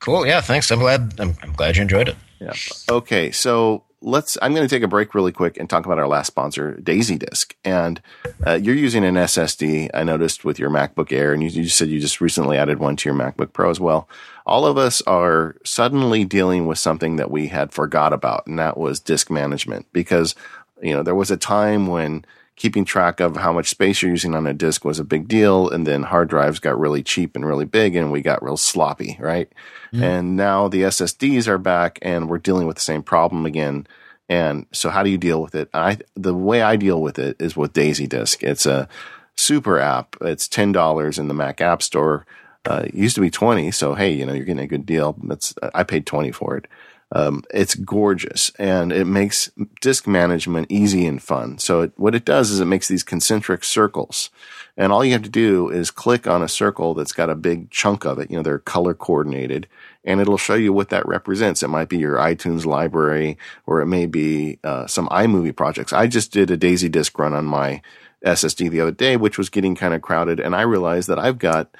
Cool. 0.00 0.26
Yeah. 0.26 0.40
Thanks. 0.40 0.70
I'm 0.70 0.78
glad. 0.78 1.14
I'm, 1.18 1.36
I'm 1.42 1.52
glad 1.52 1.76
you 1.76 1.82
enjoyed 1.82 2.08
it. 2.08 2.16
Yeah. 2.40 2.54
Okay. 2.88 3.30
So 3.30 3.84
let's. 4.00 4.38
I'm 4.40 4.54
going 4.54 4.66
to 4.66 4.74
take 4.74 4.82
a 4.82 4.88
break 4.88 5.14
really 5.14 5.30
quick 5.32 5.58
and 5.58 5.68
talk 5.68 5.84
about 5.84 5.98
our 5.98 6.08
last 6.08 6.28
sponsor, 6.28 6.74
Daisy 6.76 7.18
Disk. 7.18 7.54
And 7.64 8.00
uh, 8.46 8.54
you're 8.54 8.74
using 8.74 9.04
an 9.04 9.14
SSD. 9.14 9.90
I 9.92 10.02
noticed 10.02 10.42
with 10.42 10.58
your 10.58 10.70
MacBook 10.70 11.12
Air, 11.12 11.34
and 11.34 11.42
you, 11.42 11.50
you 11.50 11.68
said 11.68 11.88
you 11.88 12.00
just 12.00 12.22
recently 12.22 12.56
added 12.56 12.78
one 12.78 12.96
to 12.96 13.08
your 13.10 13.18
MacBook 13.18 13.52
Pro 13.52 13.68
as 13.68 13.78
well. 13.78 14.08
All 14.46 14.64
of 14.64 14.78
us 14.78 15.02
are 15.02 15.56
suddenly 15.64 16.24
dealing 16.24 16.66
with 16.66 16.78
something 16.78 17.16
that 17.16 17.30
we 17.30 17.48
had 17.48 17.72
forgot 17.72 18.14
about, 18.14 18.46
and 18.46 18.58
that 18.58 18.78
was 18.78 19.00
disk 19.00 19.30
management. 19.30 19.86
Because 19.92 20.34
you 20.82 20.94
know 20.94 21.02
there 21.02 21.14
was 21.14 21.30
a 21.30 21.36
time 21.36 21.88
when 21.88 22.24
keeping 22.60 22.84
track 22.84 23.20
of 23.20 23.38
how 23.38 23.54
much 23.54 23.70
space 23.70 24.02
you're 24.02 24.10
using 24.10 24.34
on 24.34 24.46
a 24.46 24.52
disk 24.52 24.84
was 24.84 24.98
a 24.98 25.04
big 25.04 25.26
deal. 25.26 25.70
And 25.70 25.86
then 25.86 26.02
hard 26.02 26.28
drives 26.28 26.58
got 26.58 26.78
really 26.78 27.02
cheap 27.02 27.34
and 27.34 27.46
really 27.46 27.64
big 27.64 27.96
and 27.96 28.12
we 28.12 28.20
got 28.20 28.42
real 28.42 28.58
sloppy, 28.58 29.16
right? 29.18 29.50
Mm-hmm. 29.94 30.02
And 30.04 30.36
now 30.36 30.68
the 30.68 30.82
SSDs 30.82 31.48
are 31.48 31.56
back 31.56 31.98
and 32.02 32.28
we're 32.28 32.36
dealing 32.36 32.66
with 32.66 32.76
the 32.76 32.82
same 32.82 33.02
problem 33.02 33.46
again. 33.46 33.86
And 34.28 34.66
so 34.72 34.90
how 34.90 35.02
do 35.02 35.08
you 35.08 35.16
deal 35.16 35.40
with 35.40 35.54
it? 35.54 35.70
I, 35.72 36.00
the 36.14 36.34
way 36.34 36.60
I 36.60 36.76
deal 36.76 37.00
with 37.00 37.18
it 37.18 37.40
is 37.40 37.56
with 37.56 37.72
Daisy 37.72 38.06
Disk. 38.06 38.42
It's 38.42 38.66
a 38.66 38.90
super 39.36 39.78
app. 39.78 40.14
It's 40.20 40.46
$10 40.46 41.18
in 41.18 41.28
the 41.28 41.34
Mac 41.34 41.62
App 41.62 41.80
Store. 41.80 42.26
Uh, 42.66 42.82
it 42.84 42.94
used 42.94 43.14
to 43.14 43.22
be 43.22 43.30
20. 43.30 43.70
So, 43.70 43.94
hey, 43.94 44.12
you 44.12 44.26
know, 44.26 44.34
you're 44.34 44.44
getting 44.44 44.62
a 44.62 44.66
good 44.66 44.84
deal. 44.84 45.16
It's, 45.30 45.54
I 45.72 45.82
paid 45.82 46.04
20 46.04 46.30
for 46.32 46.58
it. 46.58 46.66
Um, 47.12 47.42
it's 47.52 47.74
gorgeous 47.74 48.52
and 48.56 48.92
it 48.92 49.04
makes 49.04 49.50
disk 49.80 50.06
management 50.06 50.70
easy 50.70 51.06
and 51.06 51.20
fun. 51.20 51.58
So 51.58 51.82
it, 51.82 51.92
what 51.96 52.14
it 52.14 52.24
does 52.24 52.50
is 52.52 52.60
it 52.60 52.66
makes 52.66 52.86
these 52.86 53.02
concentric 53.02 53.64
circles 53.64 54.30
and 54.76 54.92
all 54.92 55.04
you 55.04 55.12
have 55.12 55.22
to 55.22 55.28
do 55.28 55.68
is 55.68 55.90
click 55.90 56.26
on 56.26 56.42
a 56.42 56.48
circle 56.48 56.94
that's 56.94 57.12
got 57.12 57.28
a 57.28 57.34
big 57.34 57.70
chunk 57.70 58.04
of 58.04 58.18
it. 58.18 58.30
You 58.30 58.36
know, 58.36 58.42
they're 58.42 58.58
color 58.58 58.94
coordinated 58.94 59.66
and 60.04 60.20
it'll 60.20 60.38
show 60.38 60.54
you 60.54 60.72
what 60.72 60.88
that 60.90 61.06
represents. 61.06 61.62
It 61.62 61.68
might 61.68 61.88
be 61.88 61.98
your 61.98 62.16
iTunes 62.16 62.64
library 62.64 63.36
or 63.66 63.80
it 63.80 63.86
may 63.86 64.06
be 64.06 64.58
uh, 64.62 64.86
some 64.86 65.08
iMovie 65.08 65.56
projects. 65.56 65.92
I 65.92 66.06
just 66.06 66.32
did 66.32 66.50
a 66.50 66.56
Daisy 66.56 66.88
disk 66.88 67.18
run 67.18 67.34
on 67.34 67.44
my 67.44 67.82
SSD 68.24 68.70
the 68.70 68.80
other 68.80 68.90
day, 68.90 69.16
which 69.16 69.38
was 69.38 69.48
getting 69.48 69.74
kind 69.74 69.94
of 69.94 70.02
crowded. 70.02 70.40
And 70.40 70.54
I 70.54 70.62
realized 70.62 71.08
that 71.08 71.18
I've 71.18 71.38
got 71.38 71.74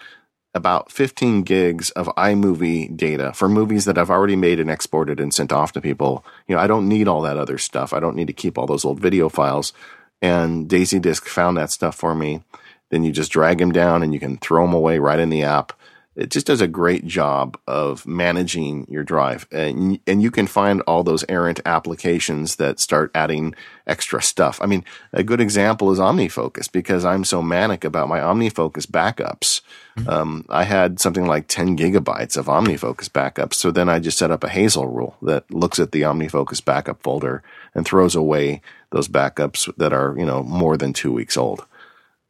about 0.55 0.91
15 0.91 1.43
gigs 1.43 1.91
of 1.91 2.09
iMovie 2.17 2.97
data 2.97 3.33
for 3.33 3.49
movies 3.49 3.85
that 3.85 3.97
I've 3.97 4.11
already 4.11 4.37
made 4.37 4.59
and 4.59 4.71
exported 4.71 5.21
and 5.21 5.33
sent 5.33 5.53
off 5.53 5.73
to 5.73 5.81
people. 5.81 6.25
You 6.49 6.57
know, 6.57 6.61
I 6.61 6.67
don't 6.67 6.89
need 6.89 7.07
all 7.07 7.23
that 7.23 7.37
other 7.37 7.59
stuff. 7.59 7.93
I 7.93 8.01
don't 8.01 8.17
need 8.17 8.27
to 8.27 8.33
keep 8.33 8.59
all 8.59 8.67
those 8.67 8.85
old 8.85 9.01
video 9.01 9.29
files. 9.29 9.73
And 10.21 10.69
Daisy 10.69 10.99
Disk 10.99 11.27
found 11.27 11.57
that 11.57 11.71
stuff 11.71 11.95
for 11.95 12.15
me. 12.15 12.43
Then 12.91 13.05
you 13.05 13.13
just 13.13 13.31
drag 13.31 13.59
them 13.59 13.71
down 13.71 14.03
and 14.03 14.13
you 14.13 14.19
can 14.19 14.39
throw 14.39 14.67
them 14.67 14.75
away 14.75 14.99
right 14.99 15.21
in 15.21 15.31
the 15.31 15.45
app 15.45 15.73
it 16.17 16.31
just 16.31 16.47
does 16.47 16.61
a 16.61 16.67
great 16.67 17.07
job 17.07 17.57
of 17.69 18.05
managing 18.07 18.85
your 18.91 19.05
drive. 19.05 19.47
And, 19.53 20.01
and 20.09 20.21
you 20.21 20.31
can 20.31 20.49
find 20.49 20.81
all 20.83 21.05
those 21.05 21.25
errant 21.29 21.61
applications 21.65 22.57
that 22.57 22.81
start 22.81 23.13
adding 23.15 23.55
extra 23.87 24.21
stuff. 24.21 24.59
I 24.61 24.67
mean, 24.67 24.85
a 25.13 25.23
good 25.23 25.41
example 25.41 25.93
is 25.93 26.01
OmniFocus 26.01 26.71
because 26.71 27.05
I'm 27.05 27.25
so 27.25 27.43
manic 27.43 27.85
about 27.85 28.09
my 28.09 28.19
OmniFocus 28.19 28.87
backups. 28.87 29.61
Mm-hmm. 29.97 30.09
Um, 30.09 30.45
I 30.49 30.65
had 30.65 30.99
something 30.99 31.27
like 31.27 31.47
10 31.47 31.77
gigabytes 31.77 32.37
of 32.37 32.47
OmniFocus 32.47 33.09
backups. 33.09 33.55
So 33.55 33.71
then 33.71 33.89
I 33.89 34.01
just 34.01 34.19
set 34.19 34.33
up 34.33 34.43
a 34.43 34.49
Hazel 34.49 34.89
rule 34.89 35.17
that 35.23 35.49
looks 35.53 35.79
at 35.79 35.93
the 35.93 36.03
OmniFocus 36.03 36.65
backup 36.65 37.03
folder 37.03 37.43
and 37.73 37.87
throws 37.87 38.17
away 38.17 38.63
those 38.91 39.07
backups 39.07 39.73
that 39.77 39.93
are, 39.93 40.17
you 40.19 40.27
know, 40.27 40.43
more 40.43 40.77
than 40.77 40.93
two 40.93 41.13
weeks 41.13 41.37
old. 41.37 41.65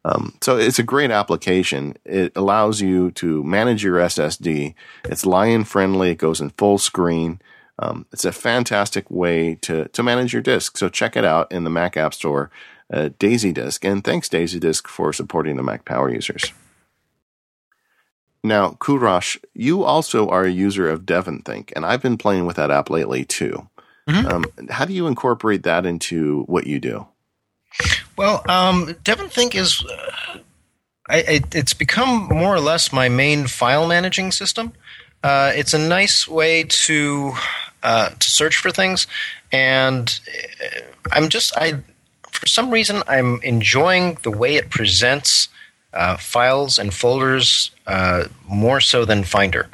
Um, 0.05 0.34
so 0.40 0.57
it's 0.57 0.78
a 0.78 0.84
great 0.84 1.11
application. 1.11 1.96
It 2.05 2.32
allows 2.34 2.80
you 2.80 3.11
to 3.12 3.44
manage 3.44 3.84
your 3.84 3.98
SSD. 3.98 4.74
It's 5.05 5.26
lion 5.26 5.64
friendly. 5.64 6.11
It 6.11 6.18
goes 6.18 6.40
in 6.40 6.51
full 6.51 6.78
screen. 6.78 7.40
Um, 7.78 8.07
it's 8.12 8.24
a 8.24 8.32
fantastic 8.32 9.11
way 9.11 9.57
to 9.62 9.88
to 9.88 10.03
manage 10.03 10.32
your 10.32 10.42
disk. 10.42 10.76
So 10.76 10.88
check 10.88 11.16
it 11.16 11.24
out 11.24 11.51
in 11.51 11.64
the 11.64 11.70
Mac 11.70 11.96
App 11.96 12.14
Store, 12.14 12.51
uh, 12.92 13.11
Daisy 13.18 13.53
Disk, 13.53 13.84
and 13.84 14.05
thanks 14.05 14.28
Daisy 14.28 14.59
Disk 14.59 14.86
for 14.86 15.12
supporting 15.12 15.57
the 15.57 15.62
Mac 15.62 15.84
Power 15.84 16.11
users. 16.11 16.53
Now, 18.42 18.70
Kourosh, 18.70 19.38
you 19.55 19.82
also 19.84 20.28
are 20.28 20.44
a 20.44 20.51
user 20.51 20.88
of 20.88 21.03
DevonThink, 21.03 21.72
and 21.76 21.84
I've 21.84 22.01
been 22.01 22.16
playing 22.16 22.46
with 22.46 22.57
that 22.57 22.70
app 22.70 22.88
lately 22.88 23.24
too. 23.24 23.68
Mm-hmm. 24.09 24.26
Um, 24.26 24.44
how 24.70 24.86
do 24.86 24.94
you 24.94 25.07
incorporate 25.07 25.62
that 25.64 25.84
into 25.84 26.44
what 26.44 26.66
you 26.66 26.80
do? 26.80 27.07
Well, 28.16 28.42
um, 28.48 28.94
DevonThink 29.04 29.54
is. 29.54 29.84
Uh, 29.84 30.38
I, 31.08 31.16
I, 31.16 31.40
it's 31.52 31.74
become 31.74 32.28
more 32.28 32.54
or 32.54 32.60
less 32.60 32.92
my 32.92 33.08
main 33.08 33.46
file 33.46 33.86
managing 33.86 34.30
system. 34.30 34.72
Uh, 35.22 35.52
it's 35.54 35.74
a 35.74 35.78
nice 35.78 36.28
way 36.28 36.64
to 36.64 37.32
uh, 37.82 38.10
to 38.10 38.30
search 38.30 38.56
for 38.56 38.70
things, 38.70 39.06
and 39.52 40.20
uh, 40.62 40.80
I'm 41.12 41.28
just 41.28 41.56
I 41.56 41.80
for 42.30 42.46
some 42.46 42.70
reason 42.70 43.02
I'm 43.08 43.40
enjoying 43.42 44.18
the 44.22 44.30
way 44.30 44.56
it 44.56 44.70
presents 44.70 45.48
uh, 45.92 46.16
files 46.16 46.78
and 46.78 46.94
folders 46.94 47.70
uh, 47.86 48.24
more 48.48 48.80
so 48.80 49.04
than 49.04 49.24
Finder. 49.24 49.68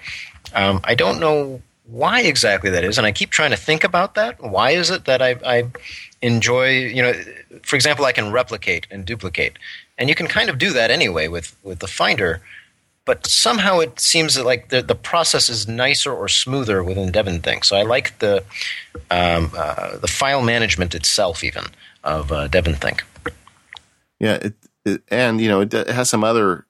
Um, 0.54 0.80
I 0.84 0.94
don't 0.94 1.20
know 1.20 1.62
why 1.84 2.22
exactly 2.22 2.70
that 2.70 2.84
is, 2.84 2.98
and 2.98 3.06
I 3.06 3.12
keep 3.12 3.30
trying 3.30 3.50
to 3.50 3.56
think 3.56 3.84
about 3.84 4.14
that. 4.14 4.42
Why 4.42 4.70
is 4.70 4.90
it 4.90 5.04
that 5.04 5.22
I, 5.22 5.36
I 5.44 5.64
enjoy? 6.26 6.70
You 6.70 7.02
know, 7.02 7.12
for 7.62 7.76
example, 7.76 8.04
I 8.04 8.12
can 8.12 8.32
replicate 8.32 8.86
and 8.90 9.04
duplicate, 9.04 9.58
and 9.98 10.08
you 10.08 10.14
can 10.14 10.26
kind 10.26 10.50
of 10.50 10.58
do 10.58 10.72
that 10.72 10.90
anyway 10.90 11.28
with 11.28 11.56
with 11.62 11.78
the 11.78 11.86
Finder. 11.86 12.42
But 13.04 13.24
somehow 13.24 13.78
it 13.78 14.00
seems 14.00 14.34
that 14.34 14.44
like 14.44 14.70
the, 14.70 14.82
the 14.82 14.96
process 14.96 15.48
is 15.48 15.68
nicer 15.68 16.12
or 16.12 16.26
smoother 16.26 16.82
within 16.82 17.12
DevonThink. 17.12 17.64
So 17.64 17.76
I 17.76 17.82
like 17.82 18.18
the 18.18 18.42
um, 19.10 19.52
uh, 19.56 19.96
the 19.98 20.08
file 20.08 20.42
management 20.42 20.94
itself, 20.94 21.44
even 21.44 21.66
of 22.02 22.32
uh, 22.32 22.48
DevonThink. 22.48 23.02
Yeah, 24.18 24.34
it, 24.34 24.54
it, 24.84 25.02
and 25.08 25.40
you 25.40 25.48
know 25.48 25.60
it, 25.60 25.72
it 25.72 25.88
has 25.88 26.10
some 26.10 26.24
other 26.24 26.66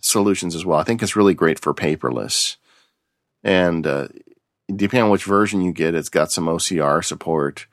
solutions 0.00 0.54
as 0.54 0.64
well. 0.64 0.78
I 0.78 0.84
think 0.84 1.02
it's 1.02 1.16
really 1.16 1.34
great 1.34 1.60
for 1.60 1.72
paperless, 1.72 2.56
and 3.44 3.86
uh, 3.86 4.08
depending 4.74 5.04
on 5.04 5.10
which 5.10 5.24
version 5.24 5.60
you 5.60 5.72
get, 5.72 5.94
it's 5.94 6.08
got 6.08 6.32
some 6.32 6.46
OCR 6.46 7.04
support. 7.04 7.66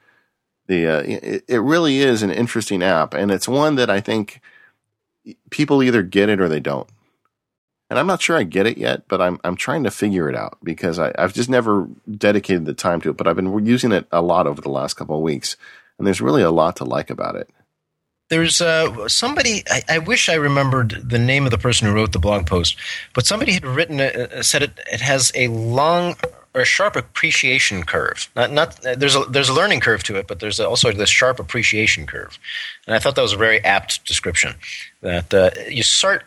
The 0.67 0.87
uh, 0.87 1.01
it, 1.01 1.43
it 1.47 1.59
really 1.59 1.99
is 1.99 2.23
an 2.23 2.31
interesting 2.31 2.81
app, 2.81 3.13
and 3.13 3.31
it's 3.31 3.47
one 3.47 3.75
that 3.75 3.89
I 3.89 3.99
think 3.99 4.41
people 5.49 5.83
either 5.83 6.03
get 6.03 6.29
it 6.29 6.39
or 6.39 6.47
they 6.47 6.59
don't. 6.59 6.89
And 7.89 7.99
I'm 7.99 8.07
not 8.07 8.21
sure 8.21 8.37
I 8.37 8.43
get 8.43 8.65
it 8.65 8.77
yet, 8.77 9.07
but 9.07 9.21
I'm 9.21 9.39
I'm 9.43 9.55
trying 9.55 9.83
to 9.83 9.91
figure 9.91 10.29
it 10.29 10.35
out 10.35 10.57
because 10.63 10.99
I, 10.99 11.13
I've 11.17 11.33
just 11.33 11.49
never 11.49 11.87
dedicated 12.17 12.65
the 12.65 12.73
time 12.73 13.01
to 13.01 13.09
it. 13.09 13.17
But 13.17 13.27
I've 13.27 13.35
been 13.35 13.65
using 13.65 13.91
it 13.91 14.07
a 14.11 14.21
lot 14.21 14.47
over 14.47 14.61
the 14.61 14.69
last 14.69 14.95
couple 14.95 15.15
of 15.15 15.21
weeks, 15.21 15.57
and 15.97 16.07
there's 16.07 16.21
really 16.21 16.41
a 16.41 16.51
lot 16.51 16.77
to 16.77 16.85
like 16.85 17.09
about 17.09 17.35
it. 17.35 17.49
There's 18.29 18.61
uh, 18.61 19.07
somebody. 19.09 19.63
I, 19.69 19.83
I, 19.89 19.97
wish 19.99 20.27
I 20.27 20.35
remembered 20.35 21.07
the 21.07 21.19
name 21.19 21.45
of 21.45 21.51
the 21.51 21.57
person 21.57 21.87
who 21.87 21.93
wrote 21.93 22.13
the 22.13 22.19
blog 22.19 22.47
post, 22.47 22.77
but 23.13 23.27
somebody 23.27 23.53
had 23.53 23.65
written 23.65 23.99
a, 23.99 24.43
said 24.43 24.63
it. 24.63 24.79
It 24.91 25.01
has 25.01 25.31
a 25.35 25.49
long 25.49 26.15
or 26.53 26.61
a 26.61 26.65
sharp 26.65 26.95
appreciation 26.95 27.83
curve. 27.83 28.29
Not 28.35 28.51
not 28.51 28.79
there's 28.81 29.15
a 29.15 29.23
there's 29.25 29.49
a 29.49 29.53
learning 29.53 29.79
curve 29.79 30.03
to 30.03 30.15
it, 30.15 30.27
but 30.27 30.39
there's 30.39 30.59
also 30.59 30.91
this 30.91 31.09
sharp 31.09 31.39
appreciation 31.39 32.05
curve. 32.05 32.37
And 32.85 32.95
I 32.95 32.99
thought 32.99 33.15
that 33.15 33.21
was 33.21 33.33
a 33.33 33.37
very 33.37 33.63
apt 33.63 34.05
description. 34.05 34.55
That 35.01 35.33
uh, 35.33 35.51
you 35.69 35.83
start 35.83 36.23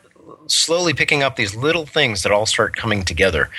slowly 0.48 0.94
picking 0.94 1.22
up 1.22 1.36
these 1.36 1.54
little 1.54 1.86
things 1.86 2.22
that 2.22 2.32
all 2.32 2.46
start 2.46 2.76
coming 2.76 3.04
together, 3.04 3.50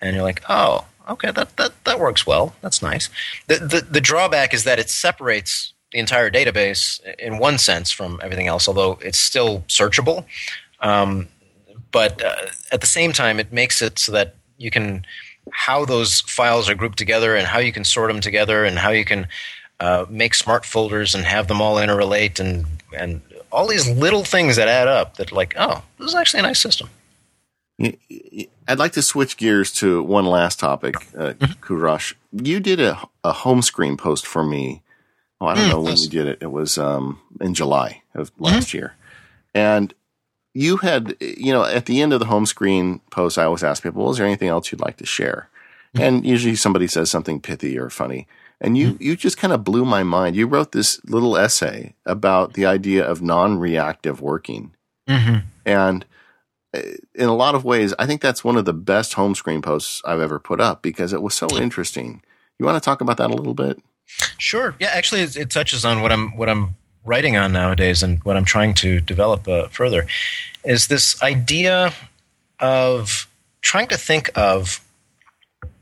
and 0.00 0.14
you're 0.14 0.24
like, 0.24 0.42
oh, 0.48 0.86
okay, 1.08 1.30
that 1.30 1.56
that 1.56 1.84
that 1.84 2.00
works 2.00 2.26
well. 2.26 2.54
That's 2.60 2.82
nice. 2.82 3.08
The 3.46 3.58
the, 3.58 3.86
the 3.88 4.00
drawback 4.00 4.52
is 4.52 4.64
that 4.64 4.78
it 4.78 4.90
separates 4.90 5.72
the 5.92 5.98
entire 5.98 6.30
database 6.30 7.00
in 7.18 7.38
one 7.38 7.58
sense 7.58 7.92
from 7.92 8.18
everything 8.22 8.48
else, 8.48 8.66
although 8.66 8.98
it's 9.02 9.18
still 9.18 9.60
searchable. 9.68 10.24
Um, 10.80 11.28
but 11.92 12.22
uh, 12.22 12.34
at 12.72 12.80
the 12.80 12.86
same 12.86 13.12
time, 13.12 13.38
it 13.38 13.52
makes 13.52 13.80
it 13.80 13.98
so 13.98 14.12
that 14.12 14.34
you 14.58 14.70
can 14.70 15.06
how 15.52 15.84
those 15.84 16.20
files 16.22 16.68
are 16.68 16.74
grouped 16.74 16.98
together 16.98 17.36
and 17.36 17.46
how 17.46 17.58
you 17.58 17.72
can 17.72 17.84
sort 17.84 18.10
them 18.10 18.20
together 18.20 18.64
and 18.64 18.78
how 18.78 18.90
you 18.90 19.04
can 19.04 19.28
uh, 19.80 20.06
make 20.08 20.34
smart 20.34 20.64
folders 20.64 21.14
and 21.14 21.24
have 21.24 21.48
them 21.48 21.60
all 21.60 21.76
interrelate 21.76 22.40
and 22.40 22.66
and 22.96 23.20
all 23.52 23.66
these 23.66 23.88
little 23.88 24.24
things 24.24 24.56
that 24.56 24.68
add 24.68 24.88
up 24.88 25.16
that 25.16 25.32
like 25.32 25.54
oh 25.58 25.82
this 25.98 26.08
is 26.08 26.14
actually 26.14 26.40
a 26.40 26.42
nice 26.44 26.60
system. 26.60 26.88
I'd 27.78 28.78
like 28.78 28.92
to 28.92 29.02
switch 29.02 29.36
gears 29.36 29.70
to 29.74 30.02
one 30.02 30.24
last 30.24 30.58
topic 30.58 30.96
uh, 31.16 31.34
mm-hmm. 31.34 31.52
you 32.32 32.58
did 32.58 32.80
a, 32.80 32.98
a 33.22 33.32
home 33.32 33.62
screen 33.62 33.96
post 33.96 34.26
for 34.26 34.44
me. 34.44 34.82
Oh 35.40 35.46
i 35.46 35.54
don't 35.54 35.66
mm, 35.66 35.70
know 35.70 35.80
when 35.82 35.96
you 35.98 36.08
did 36.08 36.26
it. 36.26 36.38
It 36.40 36.50
was 36.50 36.78
um, 36.78 37.20
in 37.40 37.52
july 37.54 38.02
of 38.14 38.32
last 38.38 38.68
mm-hmm. 38.68 38.78
year. 38.78 38.94
And 39.54 39.94
you 40.56 40.78
had, 40.78 41.14
you 41.20 41.52
know, 41.52 41.64
at 41.64 41.84
the 41.84 42.00
end 42.00 42.14
of 42.14 42.18
the 42.18 42.24
home 42.24 42.46
screen 42.46 43.00
post, 43.10 43.36
I 43.36 43.44
always 43.44 43.62
ask 43.62 43.82
people, 43.82 44.02
well, 44.02 44.12
is 44.12 44.16
there 44.16 44.26
anything 44.26 44.48
else 44.48 44.72
you'd 44.72 44.80
like 44.80 44.96
to 44.96 45.04
share? 45.06 45.50
Mm-hmm. 45.94 46.02
And 46.02 46.26
usually 46.26 46.56
somebody 46.56 46.86
says 46.86 47.10
something 47.10 47.42
pithy 47.42 47.78
or 47.78 47.90
funny. 47.90 48.26
And 48.58 48.78
you, 48.78 48.92
mm-hmm. 48.92 49.02
you 49.02 49.16
just 49.16 49.36
kind 49.36 49.52
of 49.52 49.64
blew 49.64 49.84
my 49.84 50.02
mind. 50.02 50.34
You 50.34 50.46
wrote 50.46 50.72
this 50.72 50.98
little 51.04 51.36
essay 51.36 51.94
about 52.06 52.54
the 52.54 52.64
idea 52.64 53.04
of 53.04 53.20
non 53.20 53.58
reactive 53.58 54.22
working. 54.22 54.72
Mm-hmm. 55.06 55.46
And 55.66 56.06
in 56.72 57.28
a 57.28 57.36
lot 57.36 57.54
of 57.54 57.66
ways, 57.66 57.92
I 57.98 58.06
think 58.06 58.22
that's 58.22 58.42
one 58.42 58.56
of 58.56 58.64
the 58.64 58.72
best 58.72 59.12
home 59.12 59.34
screen 59.34 59.60
posts 59.60 60.00
I've 60.06 60.20
ever 60.20 60.38
put 60.38 60.58
up 60.58 60.80
because 60.80 61.12
it 61.12 61.20
was 61.20 61.34
so 61.34 61.48
interesting. 61.58 62.22
You 62.58 62.64
want 62.64 62.82
to 62.82 62.84
talk 62.84 63.02
about 63.02 63.18
that 63.18 63.30
a 63.30 63.34
little 63.34 63.52
bit? 63.52 63.78
Sure. 64.38 64.74
Yeah, 64.80 64.88
actually, 64.88 65.20
it, 65.20 65.36
it 65.36 65.50
touches 65.50 65.84
on 65.84 66.00
what 66.00 66.12
I'm 66.12 66.34
what 66.34 66.48
I'm 66.48 66.76
writing 67.06 67.36
on 67.36 67.52
nowadays 67.52 68.02
and 68.02 68.22
what 68.24 68.36
I'm 68.36 68.44
trying 68.44 68.74
to 68.74 69.00
develop 69.00 69.48
uh, 69.48 69.68
further 69.68 70.06
is 70.64 70.88
this 70.88 71.22
idea 71.22 71.92
of 72.60 73.28
trying 73.62 73.86
to 73.88 73.96
think 73.96 74.30
of 74.36 74.80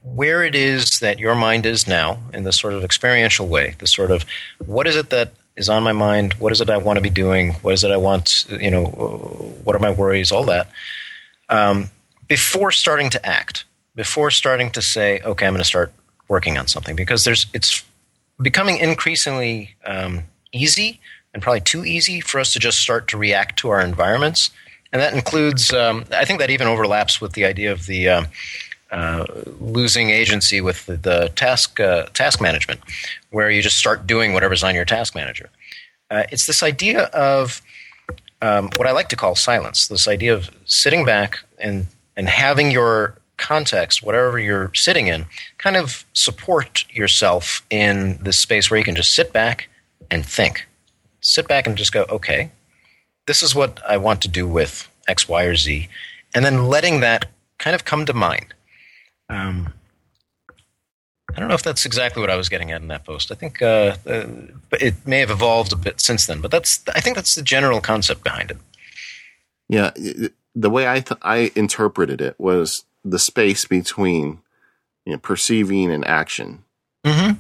where 0.03 0.45
it 0.45 0.55
is 0.55 1.01
that 1.01 1.19
your 1.19 1.35
mind 1.35 1.65
is 1.65 1.89
now 1.89 2.19
in 2.35 2.45
this 2.45 2.61
sort 2.61 2.75
of 2.75 2.85
experiential 2.85 3.47
way, 3.49 3.75
the 3.79 3.87
sort 3.87 4.11
of 4.11 4.25
what 4.65 4.87
is 4.87 4.97
it 4.97 5.09
that 5.11 5.33
is 5.57 5.69
on 5.69 5.83
my 5.83 5.93
mind, 5.93 6.35
what 6.35 6.53
is 6.53 6.61
it 6.61 6.69
I 6.69 6.77
want 6.77 6.99
to 6.99 7.01
be 7.01 7.11
doing, 7.11 7.55
what 7.55 7.73
is 7.73 7.85
it 7.85 7.91
I 7.91 7.97
want, 7.97 8.45
you 8.51 8.71
know, 8.71 8.85
what 8.85 9.75
are 9.75 9.79
my 9.79 9.91
worries, 9.91 10.31
all 10.31 10.45
that, 10.45 10.69
um, 11.49 11.91
before 12.29 12.71
starting 12.71 13.09
to 13.11 13.27
act, 13.27 13.65
before 13.95 14.31
starting 14.31 14.71
to 14.73 14.83
say, 14.83 15.21
okay, 15.21 15.47
I'm 15.47 15.53
going 15.53 15.63
to 15.63 15.65
start 15.65 15.93
working 16.29 16.59
on 16.59 16.67
something, 16.67 16.97
because 16.97 17.25
there's 17.25 17.47
it's 17.55 17.85
becoming 18.41 18.79
increasingly 18.79 19.77
um, 19.87 20.25
easy 20.55 21.01
and 21.33 21.43
probably 21.43 21.61
too 21.61 21.85
easy 21.85 22.21
for 22.21 22.39
us 22.41 22.53
to 22.53 22.59
just 22.59 22.79
start 22.79 23.09
to 23.09 23.19
react 23.19 23.59
to 23.59 23.69
our 23.69 23.81
environments. 23.81 24.51
And 24.93 25.03
that 25.03 25.13
includes, 25.13 25.73
um, 25.73 26.05
I 26.13 26.25
think 26.25 26.39
that 26.39 26.51
even 26.51 26.69
overlaps 26.69 27.21
with 27.21 27.33
the 27.33 27.45
idea 27.45 27.73
of 27.73 27.87
the 27.87 28.09
uh, 28.09 28.25
uh, 28.93 29.27
losing 29.61 30.11
agency 30.11 30.61
with 30.61 30.87
the, 30.87 30.97
the 30.97 31.33
task, 31.35 31.81
uh, 31.81 32.05
task 32.15 32.41
management, 32.41 32.81
where 33.31 33.51
you 33.51 33.61
just 33.61 33.77
start 33.77 34.07
doing 34.07 34.33
whatever's 34.33 34.63
on 34.63 34.75
your 34.75 34.85
task 34.85 35.17
manager. 35.17 35.51
Uh, 36.11 36.23
it's 36.31 36.47
this 36.47 36.63
idea 36.63 37.05
of 37.07 37.61
um, 38.41 38.71
what 38.77 38.87
I 38.87 38.93
like 38.93 39.09
to 39.09 39.17
call 39.17 39.35
silence, 39.35 39.89
this 39.89 40.07
idea 40.07 40.33
of 40.33 40.49
sitting 40.65 41.05
back 41.05 41.41
and, 41.59 41.89
and 42.17 42.29
having 42.29 42.71
your 42.71 43.17
context, 43.37 44.03
whatever 44.03 44.39
you're 44.39 44.71
sitting 44.75 45.09
in, 45.09 45.27
kind 45.59 45.77
of 45.77 46.05
support 46.13 46.85
yourself 46.93 47.67
in 47.71 48.19
this 48.23 48.39
space 48.39 48.71
where 48.71 48.79
you 48.79 48.85
can 48.85 48.95
just 48.95 49.13
sit 49.13 49.33
back 49.33 49.69
and 50.11 50.25
think 50.25 50.67
sit 51.25 51.49
back 51.49 51.67
and 51.67 51.77
just 51.77 51.93
go, 51.93 52.05
okay, 52.09 52.51
this 53.27 53.43
is 53.43 53.55
what 53.55 53.81
I 53.89 53.97
want 53.97 54.21
to 54.23 54.29
do 54.29 54.47
with 54.47 54.89
X, 55.09 55.29
Y, 55.29 55.45
or 55.45 55.57
Z, 55.57 55.89
and 56.35 56.45
then 56.45 56.69
letting 56.69 57.01
that 57.01 57.27
kind 57.59 57.75
of 57.75 57.85
come 57.85 58.05
to 58.07 58.13
mind. 58.13 58.55
Um, 59.29 59.73
I 61.35 61.41
don't 61.41 61.49
know 61.49 61.55
if 61.55 61.63
that's 61.63 61.87
exactly 61.87 62.21
what 62.21 62.31
I 62.31 62.37
was 62.37 62.49
getting 62.49 62.71
at 62.71 62.83
in 62.83 62.89
that 62.89 63.05
post. 63.05 63.33
I 63.33 63.35
think 63.35 63.61
uh, 63.63 63.97
uh, 64.07 64.27
it 64.73 64.95
may 65.07 65.21
have 65.21 65.31
evolved 65.31 65.73
a 65.73 65.77
bit 65.77 66.01
since 66.01 66.27
then, 66.27 66.41
but 66.41 66.51
that's 66.51 66.83
I 66.95 67.01
think 67.01 67.17
that's 67.17 67.35
the 67.35 67.43
general 67.43 67.81
concept 67.81 68.23
behind 68.23 68.51
it. 68.51 68.59
Yeah, 69.69 69.93
the 70.55 70.71
way 70.71 70.87
I 70.87 71.01
th- 71.01 71.19
I 71.23 71.51
interpreted 71.57 72.21
it 72.21 72.39
was 72.39 72.85
the 73.05 73.19
space 73.19 73.65
between 73.65 74.43
you 75.05 75.13
know, 75.13 75.19
perceiving 75.19 75.91
and 75.91 76.07
action. 76.07 76.65
Mm-hmm. 77.05 77.39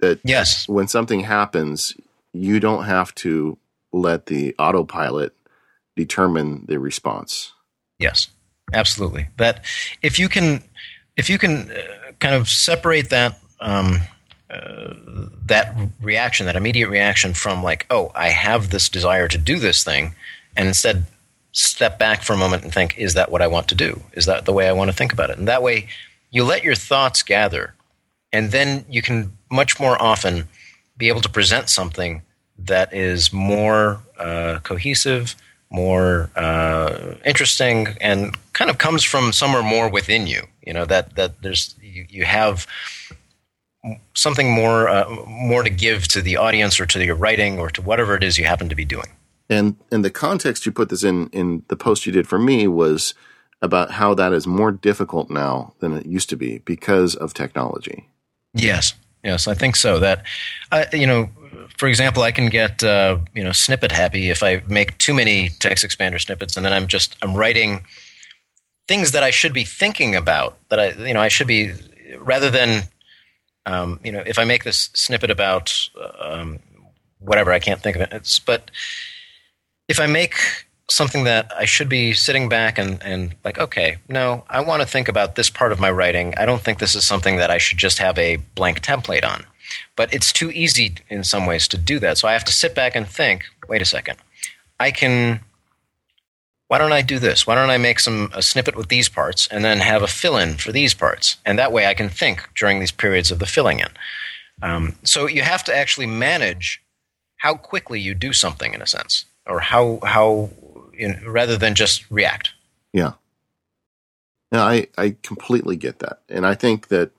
That 0.00 0.20
yes, 0.24 0.68
when 0.68 0.88
something 0.88 1.20
happens, 1.20 1.94
you 2.32 2.60
don't 2.60 2.84
have 2.84 3.14
to 3.16 3.58
let 3.92 4.26
the 4.26 4.54
autopilot 4.58 5.34
determine 5.96 6.64
the 6.66 6.78
response. 6.78 7.52
Yes, 7.98 8.28
absolutely. 8.72 9.28
That 9.38 9.64
if 10.02 10.18
you 10.18 10.28
can, 10.28 10.62
if 11.16 11.28
you 11.28 11.38
can 11.38 11.70
uh, 11.70 12.12
kind 12.20 12.34
of 12.34 12.48
separate 12.48 13.10
that 13.10 13.40
um, 13.60 13.98
uh, 14.50 14.94
that 15.46 15.74
reaction, 16.00 16.46
that 16.46 16.56
immediate 16.56 16.88
reaction 16.88 17.34
from 17.34 17.62
like, 17.62 17.86
oh, 17.90 18.12
I 18.14 18.28
have 18.28 18.70
this 18.70 18.88
desire 18.88 19.28
to 19.28 19.38
do 19.38 19.58
this 19.58 19.82
thing, 19.82 20.14
and 20.56 20.68
instead 20.68 21.06
step 21.52 21.98
back 21.98 22.22
for 22.22 22.34
a 22.34 22.36
moment 22.36 22.62
and 22.62 22.72
think, 22.72 22.96
is 22.98 23.14
that 23.14 23.30
what 23.30 23.42
I 23.42 23.46
want 23.48 23.68
to 23.68 23.74
do? 23.74 24.02
Is 24.12 24.26
that 24.26 24.44
the 24.44 24.52
way 24.52 24.68
I 24.68 24.72
want 24.72 24.90
to 24.90 24.96
think 24.96 25.12
about 25.12 25.30
it? 25.30 25.38
And 25.38 25.48
that 25.48 25.62
way, 25.62 25.88
you 26.30 26.44
let 26.44 26.62
your 26.62 26.74
thoughts 26.74 27.22
gather, 27.22 27.74
and 28.32 28.52
then 28.52 28.84
you 28.88 29.02
can 29.02 29.37
much 29.50 29.78
more 29.80 30.00
often 30.00 30.48
be 30.96 31.08
able 31.08 31.20
to 31.20 31.28
present 31.28 31.68
something 31.68 32.22
that 32.58 32.92
is 32.92 33.32
more 33.32 34.02
uh, 34.18 34.58
cohesive, 34.62 35.36
more 35.70 36.30
uh, 36.34 37.14
interesting, 37.24 37.88
and 38.00 38.36
kind 38.52 38.70
of 38.70 38.78
comes 38.78 39.04
from 39.04 39.32
somewhere 39.32 39.62
more 39.62 39.88
within 39.88 40.26
you. 40.26 40.42
You 40.66 40.72
know 40.72 40.84
that 40.86 41.14
that 41.16 41.42
there's 41.42 41.74
you, 41.80 42.06
you 42.08 42.24
have 42.24 42.66
something 44.14 44.52
more 44.52 44.88
uh, 44.88 45.08
more 45.26 45.62
to 45.62 45.70
give 45.70 46.08
to 46.08 46.20
the 46.20 46.36
audience 46.36 46.80
or 46.80 46.86
to 46.86 47.04
your 47.04 47.14
writing 47.14 47.58
or 47.58 47.70
to 47.70 47.82
whatever 47.82 48.16
it 48.16 48.24
is 48.24 48.38
you 48.38 48.44
happen 48.44 48.68
to 48.68 48.74
be 48.74 48.84
doing. 48.84 49.08
And 49.48 49.76
and 49.90 50.04
the 50.04 50.10
context 50.10 50.66
you 50.66 50.72
put 50.72 50.88
this 50.88 51.04
in 51.04 51.28
in 51.30 51.62
the 51.68 51.76
post 51.76 52.06
you 52.06 52.12
did 52.12 52.28
for 52.28 52.38
me 52.38 52.66
was 52.66 53.14
about 53.60 53.92
how 53.92 54.14
that 54.14 54.32
is 54.32 54.46
more 54.46 54.70
difficult 54.70 55.30
now 55.30 55.74
than 55.80 55.92
it 55.92 56.06
used 56.06 56.28
to 56.30 56.36
be 56.36 56.58
because 56.58 57.14
of 57.16 57.34
technology. 57.34 58.08
Yes, 58.54 58.94
yes, 59.28 59.46
I 59.46 59.54
think 59.54 59.76
so. 59.76 59.98
That 59.98 60.24
uh, 60.72 60.84
you 60.92 61.06
know, 61.06 61.28
for 61.76 61.88
example, 61.88 62.22
I 62.22 62.32
can 62.32 62.48
get 62.48 62.82
uh, 62.82 63.18
you 63.34 63.44
know 63.44 63.52
snippet 63.52 63.92
happy 63.92 64.30
if 64.30 64.42
I 64.42 64.62
make 64.68 64.96
too 64.98 65.14
many 65.14 65.50
TextExpander 65.50 66.20
snippets, 66.20 66.56
and 66.56 66.64
then 66.64 66.72
I'm 66.72 66.86
just 66.86 67.16
I'm 67.22 67.34
writing 67.34 67.84
things 68.86 69.12
that 69.12 69.22
I 69.22 69.30
should 69.30 69.52
be 69.52 69.64
thinking 69.64 70.16
about 70.16 70.56
that 70.70 70.80
I 70.80 70.86
you 71.06 71.14
know 71.14 71.20
I 71.20 71.28
should 71.28 71.46
be 71.46 71.72
rather 72.18 72.50
than 72.50 72.84
um, 73.66 74.00
you 74.02 74.12
know 74.12 74.22
if 74.26 74.38
I 74.38 74.44
make 74.44 74.64
this 74.64 74.90
snippet 74.94 75.30
about 75.30 75.90
um, 76.20 76.58
whatever 77.18 77.52
I 77.52 77.58
can't 77.58 77.82
think 77.82 77.96
of 77.96 78.02
it. 78.02 78.12
It's, 78.12 78.38
but 78.38 78.70
if 79.88 80.00
I 80.00 80.06
make 80.06 80.34
something 80.90 81.24
that 81.24 81.52
I 81.54 81.64
should 81.64 81.88
be 81.88 82.12
sitting 82.14 82.48
back 82.48 82.78
and, 82.78 83.02
and 83.02 83.34
like, 83.44 83.58
okay, 83.58 83.98
no, 84.08 84.44
I 84.48 84.60
want 84.60 84.82
to 84.82 84.88
think 84.88 85.08
about 85.08 85.34
this 85.34 85.50
part 85.50 85.72
of 85.72 85.80
my 85.80 85.90
writing. 85.90 86.34
I 86.36 86.46
don't 86.46 86.62
think 86.62 86.78
this 86.78 86.94
is 86.94 87.04
something 87.04 87.36
that 87.36 87.50
I 87.50 87.58
should 87.58 87.78
just 87.78 87.98
have 87.98 88.18
a 88.18 88.36
blank 88.54 88.80
template 88.80 89.24
on. 89.24 89.44
But 89.96 90.12
it's 90.14 90.32
too 90.32 90.50
easy 90.50 90.94
in 91.10 91.24
some 91.24 91.44
ways 91.44 91.68
to 91.68 91.76
do 91.76 91.98
that. 91.98 92.16
So 92.16 92.26
I 92.26 92.32
have 92.32 92.44
to 92.44 92.52
sit 92.52 92.74
back 92.74 92.96
and 92.96 93.06
think, 93.06 93.44
wait 93.68 93.82
a 93.82 93.84
second. 93.84 94.18
I 94.80 94.90
can 94.90 95.40
why 96.68 96.76
don't 96.76 96.92
I 96.92 97.00
do 97.00 97.18
this? 97.18 97.46
Why 97.46 97.54
don't 97.54 97.70
I 97.70 97.78
make 97.78 97.98
some 97.98 98.30
a 98.34 98.42
snippet 98.42 98.76
with 98.76 98.88
these 98.88 99.08
parts 99.08 99.48
and 99.48 99.64
then 99.64 99.78
have 99.78 100.02
a 100.02 100.06
fill 100.06 100.36
in 100.36 100.58
for 100.58 100.70
these 100.70 100.92
parts? 100.92 101.38
And 101.44 101.58
that 101.58 101.72
way 101.72 101.86
I 101.86 101.94
can 101.94 102.10
think 102.10 102.46
during 102.54 102.78
these 102.78 102.92
periods 102.92 103.30
of 103.30 103.38
the 103.38 103.46
filling 103.46 103.80
in. 103.80 103.88
Um, 104.62 104.96
so 105.02 105.26
you 105.26 105.42
have 105.42 105.64
to 105.64 105.74
actually 105.74 106.06
manage 106.06 106.82
how 107.38 107.54
quickly 107.54 108.00
you 108.00 108.14
do 108.14 108.34
something 108.34 108.74
in 108.74 108.82
a 108.82 108.86
sense, 108.86 109.24
or 109.46 109.60
how 109.60 110.00
how 110.02 110.50
you 110.98 111.08
know, 111.08 111.18
rather 111.26 111.56
than 111.56 111.74
just 111.74 112.10
react. 112.10 112.50
Yeah. 112.92 113.12
Yeah, 114.52 114.64
I 114.64 114.86
I 114.96 115.16
completely 115.22 115.76
get 115.76 115.98
that, 115.98 116.20
and 116.28 116.46
I 116.46 116.54
think 116.54 116.88
that 116.88 117.10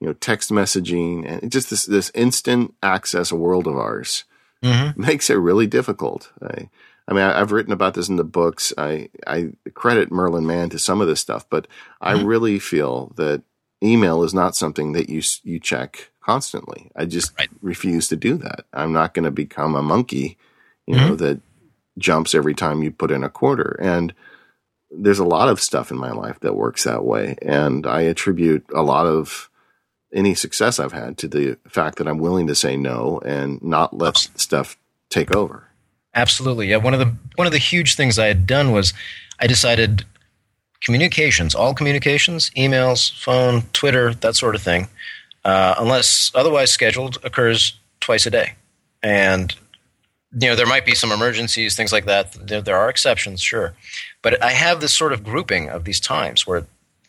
you 0.00 0.06
know, 0.06 0.12
text 0.14 0.50
messaging 0.50 1.26
and 1.26 1.50
just 1.50 1.70
this, 1.70 1.86
this 1.86 2.10
instant 2.14 2.74
access 2.82 3.32
world 3.32 3.66
of 3.66 3.76
ours 3.76 4.24
mm-hmm. 4.62 5.00
makes 5.00 5.28
it 5.28 5.34
really 5.34 5.66
difficult. 5.66 6.32
I, 6.42 6.68
I 7.08 7.14
mean, 7.14 7.24
I, 7.24 7.38
have 7.38 7.52
written 7.52 7.72
about 7.72 7.94
this 7.94 8.08
in 8.08 8.16
the 8.16 8.24
books. 8.24 8.72
I, 8.78 9.08
I 9.26 9.52
credit 9.74 10.12
Merlin 10.12 10.46
Mann 10.46 10.70
to 10.70 10.78
some 10.78 11.00
of 11.00 11.08
this 11.08 11.20
stuff, 11.20 11.48
but 11.50 11.64
mm-hmm. 11.64 12.06
I 12.06 12.22
really 12.22 12.58
feel 12.58 13.12
that 13.16 13.42
email 13.82 14.22
is 14.22 14.34
not 14.34 14.54
something 14.54 14.92
that 14.92 15.08
you, 15.08 15.22
you 15.42 15.58
check 15.58 16.10
constantly. 16.20 16.90
I 16.94 17.04
just 17.04 17.36
right. 17.38 17.48
refuse 17.60 18.08
to 18.08 18.16
do 18.16 18.36
that. 18.36 18.66
I'm 18.72 18.92
not 18.92 19.14
going 19.14 19.24
to 19.24 19.30
become 19.30 19.74
a 19.74 19.82
monkey, 19.82 20.36
you 20.86 20.94
mm-hmm. 20.94 21.08
know, 21.08 21.16
that 21.16 21.40
jumps 21.98 22.34
every 22.34 22.54
time 22.54 22.82
you 22.82 22.90
put 22.90 23.10
in 23.10 23.24
a 23.24 23.28
quarter. 23.28 23.76
And 23.80 24.14
there's 24.90 25.18
a 25.18 25.24
lot 25.24 25.48
of 25.48 25.60
stuff 25.60 25.90
in 25.90 25.98
my 25.98 26.12
life 26.12 26.40
that 26.40 26.56
works 26.56 26.84
that 26.84 27.04
way. 27.04 27.36
And 27.42 27.86
I 27.86 28.02
attribute 28.02 28.64
a 28.74 28.82
lot 28.82 29.06
of 29.06 29.50
any 30.12 30.34
success 30.34 30.78
I've 30.78 30.92
had 30.92 31.18
to 31.18 31.28
the 31.28 31.58
fact 31.68 31.98
that 31.98 32.08
I'm 32.08 32.18
willing 32.18 32.46
to 32.46 32.54
say 32.54 32.76
no 32.76 33.20
and 33.24 33.62
not 33.62 33.96
let 33.96 34.16
stuff 34.16 34.78
take 35.10 35.34
over. 35.34 35.68
Absolutely. 36.14 36.68
Yeah. 36.68 36.78
One 36.78 36.94
of 36.94 37.00
the 37.00 37.14
one 37.36 37.46
of 37.46 37.52
the 37.52 37.58
huge 37.58 37.94
things 37.94 38.18
I 38.18 38.26
had 38.26 38.46
done 38.46 38.72
was 38.72 38.94
I 39.38 39.46
decided 39.46 40.04
communications, 40.80 41.54
all 41.54 41.74
communications, 41.74 42.50
emails, 42.50 43.12
phone, 43.22 43.62
Twitter, 43.72 44.14
that 44.14 44.36
sort 44.36 44.54
of 44.54 44.62
thing, 44.62 44.88
uh, 45.44 45.74
unless 45.78 46.32
otherwise 46.34 46.70
scheduled, 46.70 47.18
occurs 47.24 47.78
twice 48.00 48.26
a 48.26 48.30
day. 48.30 48.54
And 49.02 49.54
you 50.32 50.48
know 50.48 50.56
there 50.56 50.66
might 50.66 50.84
be 50.84 50.94
some 50.94 51.12
emergencies, 51.12 51.76
things 51.76 51.92
like 51.92 52.04
that. 52.04 52.32
There, 52.32 52.60
there 52.60 52.76
are 52.76 52.90
exceptions, 52.90 53.40
sure, 53.40 53.74
but 54.22 54.42
I 54.42 54.52
have 54.52 54.80
this 54.80 54.94
sort 54.94 55.12
of 55.12 55.24
grouping 55.24 55.68
of 55.68 55.84
these 55.84 56.00
times 56.00 56.46
where 56.46 56.66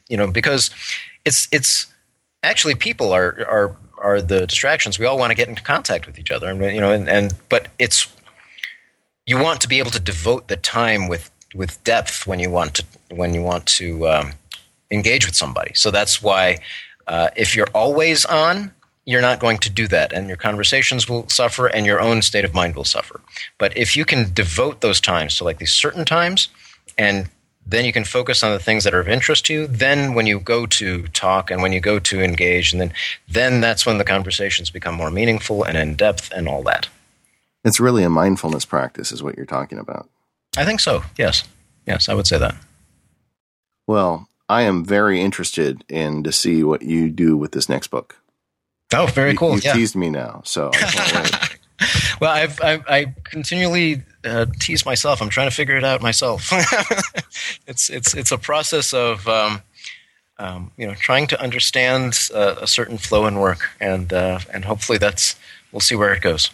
you 0.07 0.17
know 0.17 0.31
because 0.31 0.69
it's 1.25 1.47
it's 1.51 1.87
actually 2.43 2.75
people 2.75 3.11
are 3.11 3.45
are 3.49 3.75
are 3.97 4.21
the 4.21 4.47
distractions. 4.47 4.97
We 4.97 5.05
all 5.05 5.17
want 5.17 5.31
to 5.31 5.35
get 5.35 5.49
into 5.49 5.61
contact 5.61 6.07
with 6.07 6.17
each 6.17 6.31
other, 6.31 6.49
and 6.49 6.61
you 6.61 6.81
know, 6.81 6.91
and, 6.91 7.09
and 7.09 7.33
but 7.49 7.67
it's 7.77 8.07
you 9.25 9.37
want 9.37 9.61
to 9.61 9.67
be 9.67 9.79
able 9.79 9.91
to 9.91 9.99
devote 9.99 10.47
the 10.47 10.57
time 10.57 11.07
with 11.07 11.29
with 11.53 11.83
depth 11.83 12.25
when 12.25 12.39
you 12.39 12.49
want 12.49 12.75
to 12.75 12.85
when 13.09 13.33
you 13.33 13.41
want 13.41 13.65
to 13.65 14.07
um, 14.07 14.33
engage 14.91 15.25
with 15.25 15.35
somebody. 15.35 15.71
So 15.75 15.91
that's 15.91 16.21
why 16.21 16.59
uh, 17.07 17.29
if 17.35 17.55
you're 17.55 17.69
always 17.73 18.25
on, 18.25 18.71
you're 19.05 19.21
not 19.21 19.39
going 19.39 19.57
to 19.59 19.69
do 19.69 19.87
that, 19.87 20.13
and 20.13 20.27
your 20.27 20.37
conversations 20.37 21.09
will 21.09 21.27
suffer, 21.29 21.67
and 21.67 21.85
your 21.85 21.99
own 21.99 22.21
state 22.21 22.45
of 22.45 22.53
mind 22.53 22.75
will 22.75 22.83
suffer. 22.83 23.21
But 23.57 23.75
if 23.75 23.95
you 23.95 24.05
can 24.05 24.33
devote 24.33 24.81
those 24.81 25.01
times 25.01 25.37
to 25.37 25.43
like 25.43 25.57
these 25.57 25.73
certain 25.73 26.05
times, 26.05 26.49
and 26.97 27.29
then 27.65 27.85
you 27.85 27.93
can 27.93 28.03
focus 28.03 28.43
on 28.43 28.51
the 28.51 28.59
things 28.59 28.83
that 28.83 28.93
are 28.93 28.99
of 28.99 29.07
interest 29.07 29.45
to 29.45 29.53
you. 29.53 29.67
Then 29.67 30.15
when 30.15 30.25
you 30.25 30.39
go 30.39 30.65
to 30.65 31.03
talk 31.09 31.51
and 31.51 31.61
when 31.61 31.71
you 31.71 31.79
go 31.79 31.99
to 31.99 32.21
engage, 32.21 32.71
and 32.71 32.81
then 32.81 32.93
then 33.27 33.61
that's 33.61 33.85
when 33.85 33.99
the 33.99 34.03
conversations 34.03 34.69
become 34.71 34.95
more 34.95 35.11
meaningful 35.11 35.63
and 35.63 35.77
in 35.77 35.95
depth 35.95 36.31
and 36.31 36.47
all 36.47 36.63
that. 36.63 36.87
It's 37.63 37.79
really 37.79 38.03
a 38.03 38.09
mindfulness 38.09 38.65
practice, 38.65 39.11
is 39.11 39.21
what 39.21 39.37
you're 39.37 39.45
talking 39.45 39.77
about. 39.77 40.09
I 40.57 40.65
think 40.65 40.79
so. 40.79 41.03
Yes, 41.17 41.43
yes, 41.85 42.09
I 42.09 42.13
would 42.13 42.25
say 42.25 42.37
that. 42.39 42.55
Well, 43.85 44.29
I 44.47 44.63
am 44.63 44.83
very 44.83 45.21
interested 45.21 45.83
in 45.89 46.23
to 46.23 46.31
see 46.31 46.63
what 46.63 46.81
you 46.81 47.09
do 47.09 47.37
with 47.37 47.51
this 47.51 47.69
next 47.69 47.87
book. 47.87 48.18
Oh, 48.93 49.05
very 49.07 49.35
cool. 49.35 49.55
You, 49.55 49.61
yeah. 49.63 49.73
teased 49.73 49.95
me 49.95 50.09
now, 50.09 50.41
so. 50.45 50.71
well, 52.21 52.31
I've, 52.31 52.59
I've, 52.61 52.87
i 52.87 53.13
continually 53.23 54.01
uh, 54.25 54.47
tease 54.59 54.85
myself. 54.85 55.21
I'm 55.21 55.29
trying 55.29 55.49
to 55.49 55.55
figure 55.55 55.77
it 55.77 55.83
out 55.83 56.01
myself. 56.01 56.49
it's 57.67 57.89
it's 57.89 58.13
it's 58.13 58.31
a 58.31 58.37
process 58.37 58.93
of 58.93 59.27
um, 59.27 59.61
um, 60.39 60.71
you 60.77 60.87
know 60.87 60.95
trying 60.95 61.27
to 61.27 61.41
understand 61.41 62.17
uh, 62.33 62.55
a 62.61 62.67
certain 62.67 62.97
flow 62.97 63.27
in 63.27 63.35
work, 63.35 63.69
and 63.79 64.11
uh, 64.11 64.39
and 64.51 64.65
hopefully 64.65 64.97
that's 64.97 65.35
we'll 65.71 65.81
see 65.81 65.95
where 65.95 66.13
it 66.13 66.21
goes. 66.21 66.51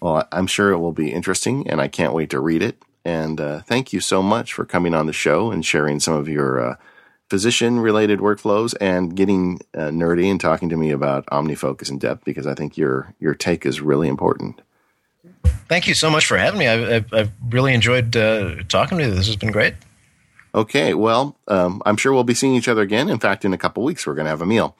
Well, 0.00 0.26
I'm 0.30 0.46
sure 0.46 0.70
it 0.70 0.78
will 0.78 0.92
be 0.92 1.12
interesting, 1.12 1.68
and 1.68 1.80
I 1.80 1.88
can't 1.88 2.12
wait 2.12 2.30
to 2.30 2.40
read 2.40 2.62
it. 2.62 2.76
And 3.04 3.40
uh, 3.40 3.62
thank 3.62 3.92
you 3.92 4.00
so 4.00 4.22
much 4.22 4.52
for 4.52 4.64
coming 4.64 4.94
on 4.94 5.06
the 5.06 5.12
show 5.12 5.50
and 5.50 5.64
sharing 5.64 6.00
some 6.00 6.14
of 6.14 6.28
your 6.28 6.60
uh, 6.60 6.76
physician 7.32 7.80
related 7.80 8.18
workflows 8.18 8.74
and 8.78 9.16
getting 9.16 9.58
uh, 9.72 9.88
nerdy 9.88 10.30
and 10.30 10.38
talking 10.38 10.68
to 10.68 10.76
me 10.76 10.90
about 10.90 11.24
OmniFocus 11.28 11.90
in 11.90 11.96
depth 11.96 12.26
because 12.26 12.46
I 12.46 12.52
think 12.52 12.76
your 12.76 13.14
your 13.20 13.34
take 13.34 13.64
is 13.64 13.80
really 13.80 14.06
important. 14.06 14.60
Thank 15.66 15.88
you 15.88 15.94
so 15.94 16.10
much 16.10 16.26
for 16.26 16.36
having 16.36 16.58
me. 16.58 16.68
I've, 16.68 17.10
I've 17.10 17.32
really 17.48 17.72
enjoyed 17.72 18.14
uh, 18.14 18.56
talking 18.68 18.98
to 18.98 19.04
you. 19.04 19.14
This 19.14 19.28
has 19.28 19.36
been 19.36 19.50
great. 19.50 19.72
Okay, 20.54 20.92
well, 20.92 21.38
um, 21.48 21.80
I'm 21.86 21.96
sure 21.96 22.12
we'll 22.12 22.22
be 22.22 22.34
seeing 22.34 22.54
each 22.54 22.68
other 22.68 22.82
again. 22.82 23.08
In 23.08 23.18
fact, 23.18 23.46
in 23.46 23.54
a 23.54 23.58
couple 23.58 23.82
weeks, 23.82 24.06
we're 24.06 24.14
going 24.14 24.26
to 24.26 24.30
have 24.30 24.42
a 24.42 24.46
meal. 24.46 24.76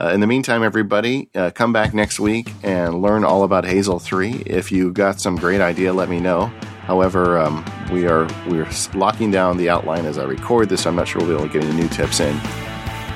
Uh, 0.00 0.10
in 0.10 0.20
the 0.20 0.28
meantime, 0.28 0.62
everybody, 0.62 1.28
uh, 1.34 1.50
come 1.50 1.72
back 1.72 1.92
next 1.92 2.20
week 2.20 2.52
and 2.62 3.02
learn 3.02 3.24
all 3.24 3.42
about 3.42 3.64
Hazel 3.64 3.98
3. 3.98 4.44
If 4.46 4.70
you've 4.70 4.94
got 4.94 5.20
some 5.20 5.34
great 5.34 5.60
idea, 5.60 5.92
let 5.92 6.08
me 6.08 6.20
know. 6.20 6.52
However, 6.86 7.38
um, 7.38 7.64
we 7.90 8.06
are 8.06 8.28
we're 8.48 8.68
locking 8.94 9.30
down 9.30 9.56
the 9.56 9.68
outline 9.68 10.06
as 10.06 10.18
I 10.18 10.24
record 10.24 10.68
this. 10.68 10.86
I'm 10.86 10.94
not 10.94 11.08
sure 11.08 11.20
we'll 11.20 11.30
be 11.30 11.34
able 11.34 11.52
to 11.52 11.52
get 11.52 11.68
any 11.68 11.76
new 11.82 11.88
tips 11.88 12.20
in. 12.20 12.38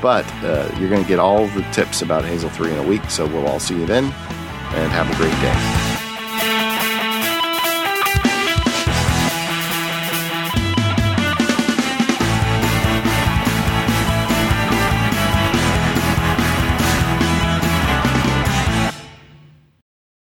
But 0.03 0.27
uh, 0.43 0.69
you're 0.79 0.91
going 0.91 1.03
to 1.03 1.09
get 1.09 1.19
all 1.19 1.47
the 1.49 1.63
tips 1.73 2.03
about 2.03 2.25
Hazel 2.25 2.51
3 2.51 2.73
in 2.73 2.79
a 2.79 2.83
week. 2.83 3.09
So 3.11 3.27
we'll 3.27 3.47
all 3.47 3.61
see 3.61 3.79
you 3.79 3.87
then 3.87 4.05
and 4.05 4.93
have 4.93 5.11
a 5.11 5.17
great 5.17 5.35
day. 5.41 5.90